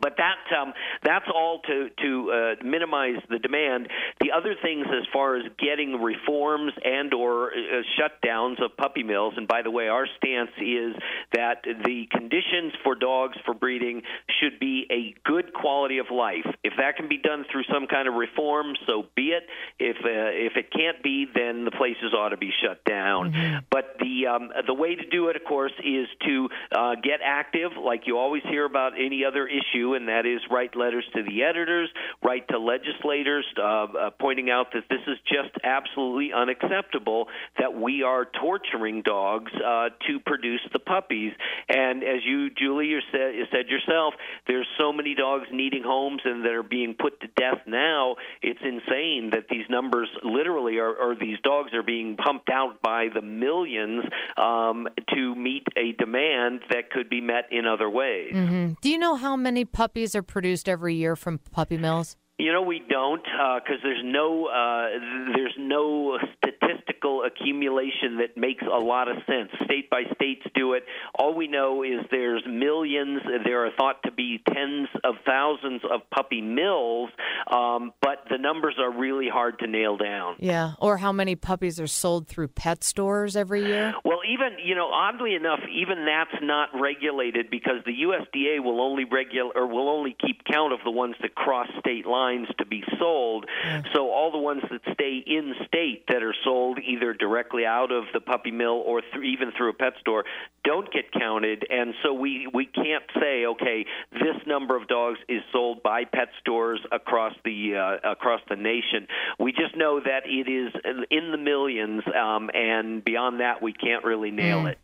but 0.00 0.16
that 0.18 0.56
um, 0.56 0.72
that's 1.02 1.26
all 1.32 1.60
to 1.66 1.88
to 2.02 2.32
uh, 2.32 2.64
minimize 2.64 3.20
the 3.28 3.38
demand. 3.38 3.88
The 4.20 4.32
other 4.36 4.54
things, 4.62 4.86
as 4.88 5.06
far 5.12 5.36
as 5.36 5.44
getting 5.58 6.00
reforms 6.02 6.72
and 6.84 7.12
or 7.14 7.52
uh, 7.52 7.82
shutdowns 7.98 8.62
of 8.64 8.76
puppy 8.76 9.02
mills, 9.02 9.34
and 9.36 9.46
by 9.48 9.62
the 9.62 9.70
way, 9.70 9.88
our 9.88 10.06
stance 10.16 10.50
is 10.58 10.94
that 11.32 11.62
the 11.64 12.06
conditions 12.10 12.72
for 12.82 12.94
dogs 12.94 13.36
for 13.44 13.54
breeding 13.54 14.02
should 14.40 14.58
be 14.58 14.86
a 14.90 15.14
good 15.28 15.52
quality 15.52 15.98
of 15.98 16.06
life. 16.10 16.46
If 16.64 16.74
that 16.78 16.96
can 16.96 17.08
be 17.08 17.18
done 17.18 17.44
through 17.50 17.64
some 17.72 17.86
kind 17.86 18.08
of 18.08 18.14
reform, 18.14 18.74
so 18.86 19.06
be 19.14 19.28
it. 19.28 19.44
If 19.78 19.96
uh, 19.96 20.30
if 20.32 20.56
it 20.56 20.72
can't 20.72 21.02
be, 21.02 21.26
then 21.32 21.64
the 21.64 21.70
places 21.70 22.14
ought 22.16 22.30
to 22.30 22.36
be 22.36 22.50
shut 22.62 22.84
down. 22.84 23.32
But 23.70 23.96
the 23.98 24.26
um, 24.26 24.50
the 24.66 24.74
way 24.74 24.94
to 24.94 25.06
do 25.06 25.28
it, 25.28 25.36
of 25.36 25.44
course, 25.44 25.72
is 25.80 26.06
to 26.26 26.48
uh, 26.74 26.94
get 27.02 27.20
active, 27.24 27.72
like 27.82 28.06
you 28.06 28.18
always 28.18 28.42
hear 28.44 28.64
about 28.64 28.92
any 28.94 29.24
other 29.24 29.46
issue, 29.46 29.85
and 29.94 30.08
that 30.08 30.26
is 30.26 30.40
write 30.50 30.76
letters 30.76 31.04
to 31.14 31.22
the 31.22 31.42
editors, 31.42 31.88
write 32.22 32.48
to 32.48 32.58
legislators, 32.58 33.44
uh, 33.58 33.62
uh, 33.62 34.10
pointing 34.20 34.50
out 34.50 34.66
that 34.72 34.84
this 34.88 35.00
is 35.06 35.16
just 35.26 35.54
absolutely 35.64 36.32
unacceptable 36.32 37.28
that 37.58 37.74
we 37.74 38.02
are 38.02 38.26
torturing 38.40 39.02
dogs 39.02 39.52
uh, 39.54 39.88
to 40.06 40.20
produce 40.24 40.60
the 40.72 40.78
puppies. 40.78 41.32
And 41.68 42.02
as 42.02 42.24
you, 42.24 42.50
Julie, 42.50 42.86
you 42.86 43.00
said, 43.12 43.34
you 43.34 43.44
said 43.50 43.68
yourself, 43.68 44.14
there's 44.46 44.66
so 44.78 44.92
many 44.92 45.14
dogs 45.14 45.46
needing 45.52 45.82
homes 45.82 46.20
and 46.24 46.44
that 46.44 46.52
are 46.52 46.62
being 46.62 46.94
put 46.98 47.20
to 47.20 47.28
death 47.36 47.60
now. 47.66 48.16
It's 48.42 48.60
insane 48.62 49.30
that 49.32 49.46
these 49.50 49.64
numbers 49.68 50.08
literally 50.22 50.78
are, 50.78 50.94
or 50.94 51.14
these 51.14 51.38
dogs 51.42 51.72
are 51.74 51.82
being 51.82 52.16
pumped 52.16 52.50
out 52.50 52.82
by 52.82 53.08
the 53.12 53.22
millions 53.22 54.04
um, 54.36 54.88
to 55.14 55.34
meet 55.34 55.66
a 55.76 55.92
demand 55.92 56.60
that 56.70 56.90
could 56.90 57.08
be 57.08 57.20
met 57.20 57.44
in 57.50 57.66
other 57.66 57.88
ways. 57.88 58.32
hmm 58.32 58.68
Do 58.80 58.90
you 58.90 58.98
know 58.98 59.16
how 59.16 59.36
many 59.36 59.64
puppies 59.76 60.16
are 60.16 60.22
produced 60.22 60.70
every 60.70 60.94
year 60.94 61.14
from 61.14 61.36
puppy 61.52 61.76
mills? 61.76 62.16
You 62.38 62.52
know, 62.52 62.60
we 62.60 62.82
don't 62.86 63.22
because 63.22 63.80
there's 63.82 64.02
no 64.04 64.44
uh, 64.44 64.88
there's 65.34 65.54
no 65.58 66.18
statistical 66.36 67.24
accumulation 67.24 68.18
that 68.18 68.36
makes 68.36 68.62
a 68.62 68.78
lot 68.78 69.08
of 69.08 69.16
sense. 69.26 69.48
State 69.64 69.88
by 69.88 70.02
states 70.14 70.42
do 70.54 70.74
it. 70.74 70.84
All 71.18 71.34
we 71.34 71.48
know 71.48 71.82
is 71.82 72.04
there's 72.10 72.44
millions. 72.46 73.22
There 73.42 73.64
are 73.64 73.70
thought 73.78 74.02
to 74.04 74.12
be 74.12 74.42
tens 74.52 74.88
of 75.02 75.14
thousands 75.24 75.80
of 75.90 76.02
puppy 76.10 76.42
mills, 76.42 77.08
um, 77.50 77.92
but 78.02 78.24
the 78.28 78.36
numbers 78.36 78.74
are 78.78 78.92
really 78.92 79.30
hard 79.30 79.58
to 79.60 79.66
nail 79.66 79.96
down. 79.96 80.36
Yeah. 80.38 80.72
Or 80.78 80.98
how 80.98 81.12
many 81.12 81.36
puppies 81.36 81.80
are 81.80 81.86
sold 81.86 82.28
through 82.28 82.48
pet 82.48 82.84
stores 82.84 83.34
every 83.34 83.64
year? 83.64 83.94
Well, 84.04 84.20
even 84.30 84.58
you 84.62 84.74
know, 84.74 84.90
oddly 84.92 85.34
enough, 85.36 85.60
even 85.72 86.04
that's 86.04 86.42
not 86.42 86.68
regulated 86.78 87.50
because 87.50 87.76
the 87.86 87.92
USDA 87.92 88.62
will 88.62 88.82
only 88.82 89.06
regular 89.06 89.52
or 89.54 89.66
will 89.66 89.88
only 89.88 90.14
keep 90.20 90.44
count 90.44 90.74
of 90.74 90.80
the 90.84 90.90
ones 90.90 91.14
that 91.22 91.34
cross 91.34 91.68
state 91.80 92.04
lines 92.04 92.25
to 92.58 92.66
be 92.66 92.82
sold. 92.98 93.46
So 93.94 94.10
all 94.10 94.30
the 94.30 94.38
ones 94.38 94.62
that 94.70 94.80
stay 94.94 95.22
in 95.26 95.54
state 95.66 96.04
that 96.08 96.22
are 96.22 96.34
sold 96.44 96.78
either 96.78 97.12
directly 97.14 97.64
out 97.64 97.92
of 97.92 98.04
the 98.12 98.20
puppy 98.20 98.50
mill 98.50 98.82
or 98.84 99.02
through, 99.12 99.22
even 99.22 99.52
through 99.56 99.70
a 99.70 99.74
pet 99.74 99.94
store 100.00 100.24
don't 100.64 100.92
get 100.92 101.12
counted, 101.12 101.64
and 101.70 101.94
so 102.02 102.12
we 102.12 102.48
we 102.52 102.66
can't 102.66 103.04
say 103.20 103.46
okay, 103.46 103.86
this 104.12 104.36
number 104.46 104.76
of 104.76 104.88
dogs 104.88 105.18
is 105.28 105.42
sold 105.52 105.82
by 105.82 106.04
pet 106.04 106.28
stores 106.40 106.80
across 106.90 107.34
the 107.44 107.76
uh, 107.76 108.10
across 108.10 108.40
the 108.48 108.56
nation. 108.56 109.06
We 109.38 109.52
just 109.52 109.76
know 109.76 110.00
that 110.00 110.22
it 110.26 110.50
is 110.50 110.72
in 111.10 111.30
the 111.30 111.38
millions, 111.38 112.02
um, 112.14 112.50
and 112.52 113.04
beyond 113.04 113.40
that, 113.40 113.62
we 113.62 113.72
can't 113.72 114.04
really 114.04 114.30
nail 114.30 114.66
it. 114.66 114.78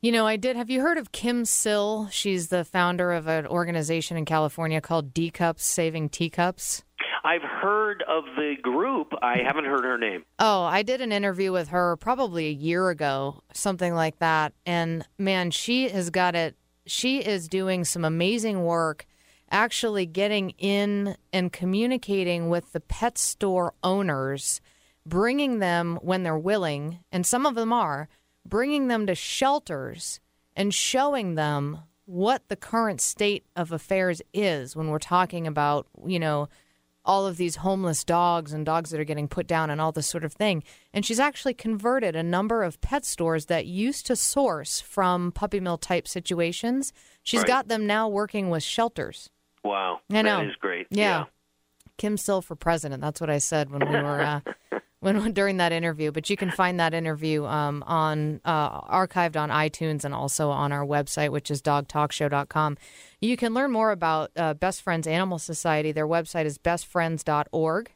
You 0.00 0.12
know, 0.12 0.26
I 0.26 0.36
did. 0.36 0.56
Have 0.56 0.70
you 0.70 0.80
heard 0.80 0.96
of 0.96 1.10
Kim 1.10 1.44
Sill? 1.44 2.08
She's 2.12 2.48
the 2.48 2.64
founder 2.64 3.12
of 3.12 3.26
an 3.26 3.46
organization 3.46 4.16
in 4.16 4.24
California 4.24 4.80
called 4.80 5.12
D 5.12 5.28
Cups 5.30 5.64
Saving 5.64 6.08
Teacups. 6.08 6.84
I've 7.24 7.42
heard 7.42 8.02
of 8.08 8.24
the 8.36 8.56
group. 8.60 9.12
I 9.22 9.38
haven't 9.38 9.64
heard 9.64 9.84
her 9.84 9.98
name. 9.98 10.24
Oh, 10.38 10.62
I 10.62 10.82
did 10.82 11.00
an 11.00 11.12
interview 11.12 11.52
with 11.52 11.68
her 11.68 11.96
probably 11.96 12.46
a 12.46 12.52
year 12.52 12.90
ago, 12.90 13.42
something 13.52 13.94
like 13.94 14.18
that. 14.18 14.52
And 14.66 15.06
man, 15.18 15.50
she 15.50 15.88
has 15.88 16.10
got 16.10 16.34
it. 16.34 16.56
She 16.86 17.18
is 17.18 17.48
doing 17.48 17.84
some 17.84 18.04
amazing 18.04 18.64
work 18.64 19.06
actually 19.50 20.06
getting 20.06 20.50
in 20.58 21.16
and 21.32 21.52
communicating 21.52 22.48
with 22.48 22.72
the 22.72 22.80
pet 22.80 23.18
store 23.18 23.74
owners, 23.82 24.60
bringing 25.06 25.58
them 25.58 25.98
when 26.02 26.22
they're 26.22 26.38
willing, 26.38 26.98
and 27.10 27.26
some 27.26 27.46
of 27.46 27.54
them 27.54 27.72
are, 27.72 28.08
bringing 28.44 28.88
them 28.88 29.06
to 29.06 29.14
shelters 29.14 30.20
and 30.54 30.74
showing 30.74 31.34
them 31.34 31.80
what 32.04 32.48
the 32.48 32.56
current 32.56 33.00
state 33.00 33.44
of 33.54 33.70
affairs 33.70 34.22
is 34.32 34.74
when 34.74 34.88
we're 34.88 34.98
talking 34.98 35.46
about, 35.46 35.86
you 36.06 36.18
know, 36.18 36.48
all 37.08 37.26
of 37.26 37.38
these 37.38 37.56
homeless 37.56 38.04
dogs 38.04 38.52
and 38.52 38.64
dogs 38.66 38.90
that 38.90 39.00
are 39.00 39.04
getting 39.04 39.26
put 39.26 39.46
down 39.46 39.70
and 39.70 39.80
all 39.80 39.90
this 39.90 40.06
sort 40.06 40.22
of 40.24 40.32
thing. 40.34 40.62
And 40.92 41.04
she's 41.06 41.18
actually 41.18 41.54
converted 41.54 42.14
a 42.14 42.22
number 42.22 42.62
of 42.62 42.80
pet 42.82 43.04
stores 43.06 43.46
that 43.46 43.64
used 43.66 44.06
to 44.06 44.14
source 44.14 44.80
from 44.80 45.32
puppy 45.32 45.58
mill 45.58 45.78
type 45.78 46.06
situations. 46.06 46.92
She's 47.22 47.40
Right. 47.40 47.46
got 47.48 47.68
them 47.68 47.86
now 47.86 48.08
working 48.08 48.50
with 48.50 48.62
shelters. 48.62 49.30
Wow, 49.64 50.00
I 50.12 50.22
know. 50.22 50.38
that 50.38 50.48
is 50.50 50.56
great. 50.56 50.86
Yeah. 50.90 51.24
Kim 51.96 52.16
Sill 52.16 52.42
for 52.42 52.54
president. 52.54 53.00
That's 53.00 53.20
what 53.20 53.30
I 53.30 53.38
said 53.38 53.70
when 53.70 53.80
we 53.88 53.96
were 53.96 54.20
uh, 54.20 54.40
when 55.00 55.32
during 55.32 55.58
that 55.58 55.72
interview. 55.72 56.12
But 56.12 56.30
you 56.30 56.36
can 56.36 56.50
find 56.50 56.78
that 56.80 56.94
interview 56.94 57.44
um, 57.44 57.82
on 57.86 58.40
uh, 58.44 58.80
archived 58.82 59.36
on 59.36 59.50
iTunes 59.50 60.04
and 60.04 60.14
also 60.14 60.50
on 60.50 60.72
our 60.72 60.84
website, 60.84 61.30
which 61.30 61.50
is 61.50 61.62
dogtalkshow.com. 61.62 62.76
You 63.20 63.36
can 63.36 63.54
learn 63.54 63.70
more 63.70 63.90
about 63.90 64.30
uh, 64.36 64.54
Best 64.54 64.82
Friends 64.82 65.06
Animal 65.06 65.38
Society. 65.38 65.92
Their 65.92 66.08
website 66.08 66.44
is 66.44 66.58
bestfriends.org. 66.58 67.92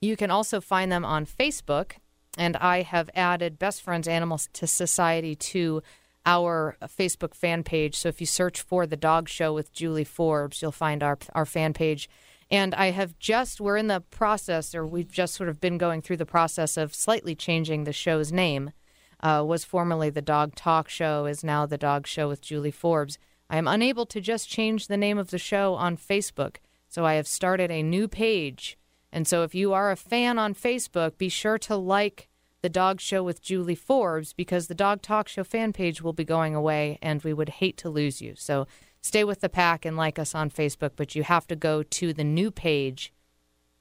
You 0.00 0.16
can 0.16 0.30
also 0.30 0.60
find 0.60 0.90
them 0.90 1.04
on 1.04 1.26
Facebook, 1.26 1.92
and 2.36 2.56
I 2.56 2.82
have 2.82 3.08
added 3.14 3.58
Best 3.58 3.82
Friends 3.82 4.08
Animal 4.08 4.40
to 4.54 4.66
Society 4.66 5.36
to 5.36 5.82
our 6.26 6.76
Facebook 6.84 7.34
fan 7.34 7.62
page. 7.62 7.96
So 7.96 8.08
if 8.08 8.20
you 8.20 8.26
search 8.26 8.60
for 8.60 8.86
the 8.86 8.96
Dog 8.96 9.28
Show 9.28 9.52
with 9.52 9.72
Julie 9.72 10.04
Forbes, 10.04 10.62
you'll 10.62 10.72
find 10.72 11.02
our 11.02 11.18
our 11.34 11.46
fan 11.46 11.72
page. 11.72 12.08
And 12.52 12.74
I 12.74 12.90
have 12.90 13.18
just 13.18 13.62
we're 13.62 13.78
in 13.78 13.86
the 13.86 14.02
process, 14.02 14.74
or 14.74 14.86
we've 14.86 15.10
just 15.10 15.34
sort 15.34 15.48
of 15.48 15.58
been 15.58 15.78
going 15.78 16.02
through 16.02 16.18
the 16.18 16.26
process 16.26 16.76
of 16.76 16.94
slightly 16.94 17.34
changing 17.34 17.84
the 17.84 17.94
show's 17.94 18.30
name. 18.30 18.72
Uh, 19.20 19.42
was 19.46 19.64
formerly 19.64 20.10
the 20.10 20.20
Dog 20.20 20.54
Talk 20.54 20.90
Show, 20.90 21.24
is 21.24 21.42
now 21.42 21.64
the 21.64 21.78
Dog 21.78 22.06
Show 22.06 22.28
with 22.28 22.42
Julie 22.42 22.70
Forbes. 22.70 23.18
I 23.48 23.56
am 23.56 23.66
unable 23.66 24.04
to 24.06 24.20
just 24.20 24.50
change 24.50 24.86
the 24.86 24.98
name 24.98 25.16
of 25.16 25.30
the 25.30 25.38
show 25.38 25.74
on 25.74 25.96
Facebook, 25.96 26.56
so 26.88 27.06
I 27.06 27.14
have 27.14 27.26
started 27.26 27.70
a 27.70 27.82
new 27.82 28.06
page. 28.06 28.76
And 29.10 29.26
so 29.26 29.44
if 29.44 29.54
you 29.54 29.72
are 29.72 29.90
a 29.90 29.96
fan 29.96 30.38
on 30.38 30.54
Facebook, 30.54 31.16
be 31.16 31.30
sure 31.30 31.56
to 31.58 31.76
like 31.76 32.28
the 32.60 32.68
Dog 32.68 33.00
Show 33.00 33.22
with 33.22 33.40
Julie 33.40 33.74
Forbes 33.74 34.34
because 34.34 34.66
the 34.66 34.74
Dog 34.74 35.00
Talk 35.00 35.26
Show 35.26 35.44
fan 35.44 35.72
page 35.72 36.02
will 36.02 36.12
be 36.12 36.24
going 36.24 36.54
away 36.54 36.98
and 37.00 37.22
we 37.22 37.32
would 37.32 37.48
hate 37.48 37.78
to 37.78 37.88
lose 37.88 38.20
you. 38.20 38.34
So 38.36 38.66
stay 39.02 39.24
with 39.24 39.40
the 39.40 39.48
pack 39.48 39.84
and 39.84 39.96
like 39.96 40.18
us 40.18 40.34
on 40.34 40.50
Facebook, 40.50 40.92
but 40.96 41.14
you 41.14 41.24
have 41.24 41.46
to 41.48 41.56
go 41.56 41.82
to 41.82 42.12
the 42.12 42.24
new 42.24 42.50
page 42.50 43.12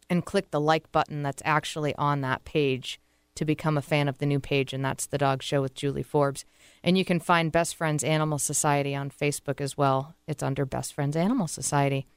and 0.10 0.26
click 0.26 0.52
the 0.52 0.60
like 0.60 0.92
button 0.92 1.24
that's 1.24 1.42
actually 1.46 1.96
on 1.96 2.20
that 2.22 2.44
page 2.44 3.00
to 3.36 3.46
become 3.46 3.78
a 3.78 3.82
fan 3.82 4.10
of 4.10 4.18
the 4.18 4.26
new 4.26 4.40
page, 4.40 4.74
and 4.74 4.84
that's 4.84 5.06
The 5.06 5.18
Dog 5.18 5.42
Show 5.42 5.62
with 5.62 5.74
Julie 5.74 6.04
Forbes. 6.04 6.44
And 6.84 6.98
you 6.98 7.06
can 7.06 7.20
find 7.20 7.52
Best 7.52 7.76
Friends 7.76 8.04
Animal 8.04 8.40
Society 8.40 8.94
on 8.94 9.10
Facebook 9.10 9.62
as 9.62 9.78
well. 9.78 10.16
It's 10.28 10.44
under 10.44 10.66
Best 10.66 10.94
Friends 10.94 11.16
Animal 11.16 11.48
Society. 11.48 12.08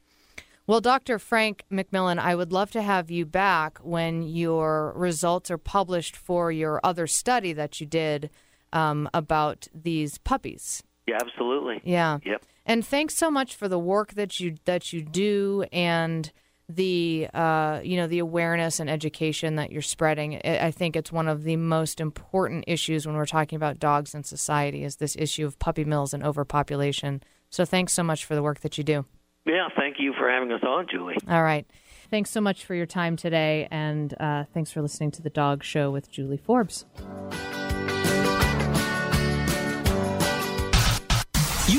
Well, 0.66 0.80
Dr. 0.80 1.18
Frank 1.18 1.64
McMillan, 1.70 2.18
I 2.18 2.34
would 2.34 2.50
love 2.50 2.70
to 2.72 2.82
have 2.82 3.10
you 3.10 3.26
back 3.26 3.78
when 3.78 4.22
your 4.22 4.92
results 4.96 5.50
are 5.50 5.58
published 5.58 6.16
for 6.16 6.50
your 6.50 6.80
other 6.82 7.06
study 7.06 7.52
that 7.52 7.80
you 7.80 7.86
did 7.86 8.30
um, 8.72 9.08
about 9.12 9.68
these 9.74 10.18
puppies. 10.18 10.82
Yeah, 11.06 11.18
absolutely. 11.20 11.80
Yeah. 11.84 12.18
Yep. 12.24 12.42
And 12.66 12.84
thanks 12.84 13.14
so 13.14 13.30
much 13.30 13.54
for 13.56 13.68
the 13.68 13.78
work 13.78 14.14
that 14.14 14.40
you 14.40 14.56
that 14.64 14.92
you 14.92 15.02
do 15.02 15.64
and 15.72 16.32
the 16.68 17.28
uh, 17.34 17.80
you 17.82 17.96
know 17.96 18.06
the 18.06 18.18
awareness 18.18 18.80
and 18.80 18.88
education 18.88 19.56
that 19.56 19.70
you're 19.70 19.82
spreading. 19.82 20.40
I 20.44 20.66
I 20.66 20.70
think 20.70 20.96
it's 20.96 21.12
one 21.12 21.28
of 21.28 21.44
the 21.44 21.56
most 21.56 22.00
important 22.00 22.64
issues 22.66 23.06
when 23.06 23.16
we're 23.16 23.26
talking 23.26 23.56
about 23.56 23.78
dogs 23.78 24.14
in 24.14 24.24
society 24.24 24.82
is 24.82 24.96
this 24.96 25.14
issue 25.16 25.46
of 25.46 25.58
puppy 25.58 25.84
mills 25.84 26.14
and 26.14 26.24
overpopulation. 26.24 27.22
So 27.50 27.64
thanks 27.64 27.92
so 27.92 28.02
much 28.02 28.24
for 28.24 28.34
the 28.34 28.42
work 28.42 28.60
that 28.60 28.78
you 28.78 28.84
do. 28.84 29.04
Yeah, 29.46 29.68
thank 29.76 29.96
you 29.98 30.14
for 30.14 30.28
having 30.30 30.50
us 30.52 30.62
on, 30.62 30.86
Julie. 30.90 31.16
All 31.28 31.42
right. 31.42 31.66
Thanks 32.10 32.30
so 32.30 32.40
much 32.40 32.64
for 32.64 32.74
your 32.74 32.86
time 32.86 33.16
today, 33.16 33.68
and 33.70 34.14
uh, 34.18 34.44
thanks 34.54 34.70
for 34.70 34.80
listening 34.80 35.10
to 35.12 35.22
the 35.22 35.30
Dog 35.30 35.62
Show 35.62 35.90
with 35.90 36.10
Julie 36.10 36.36
Forbes. 36.36 36.86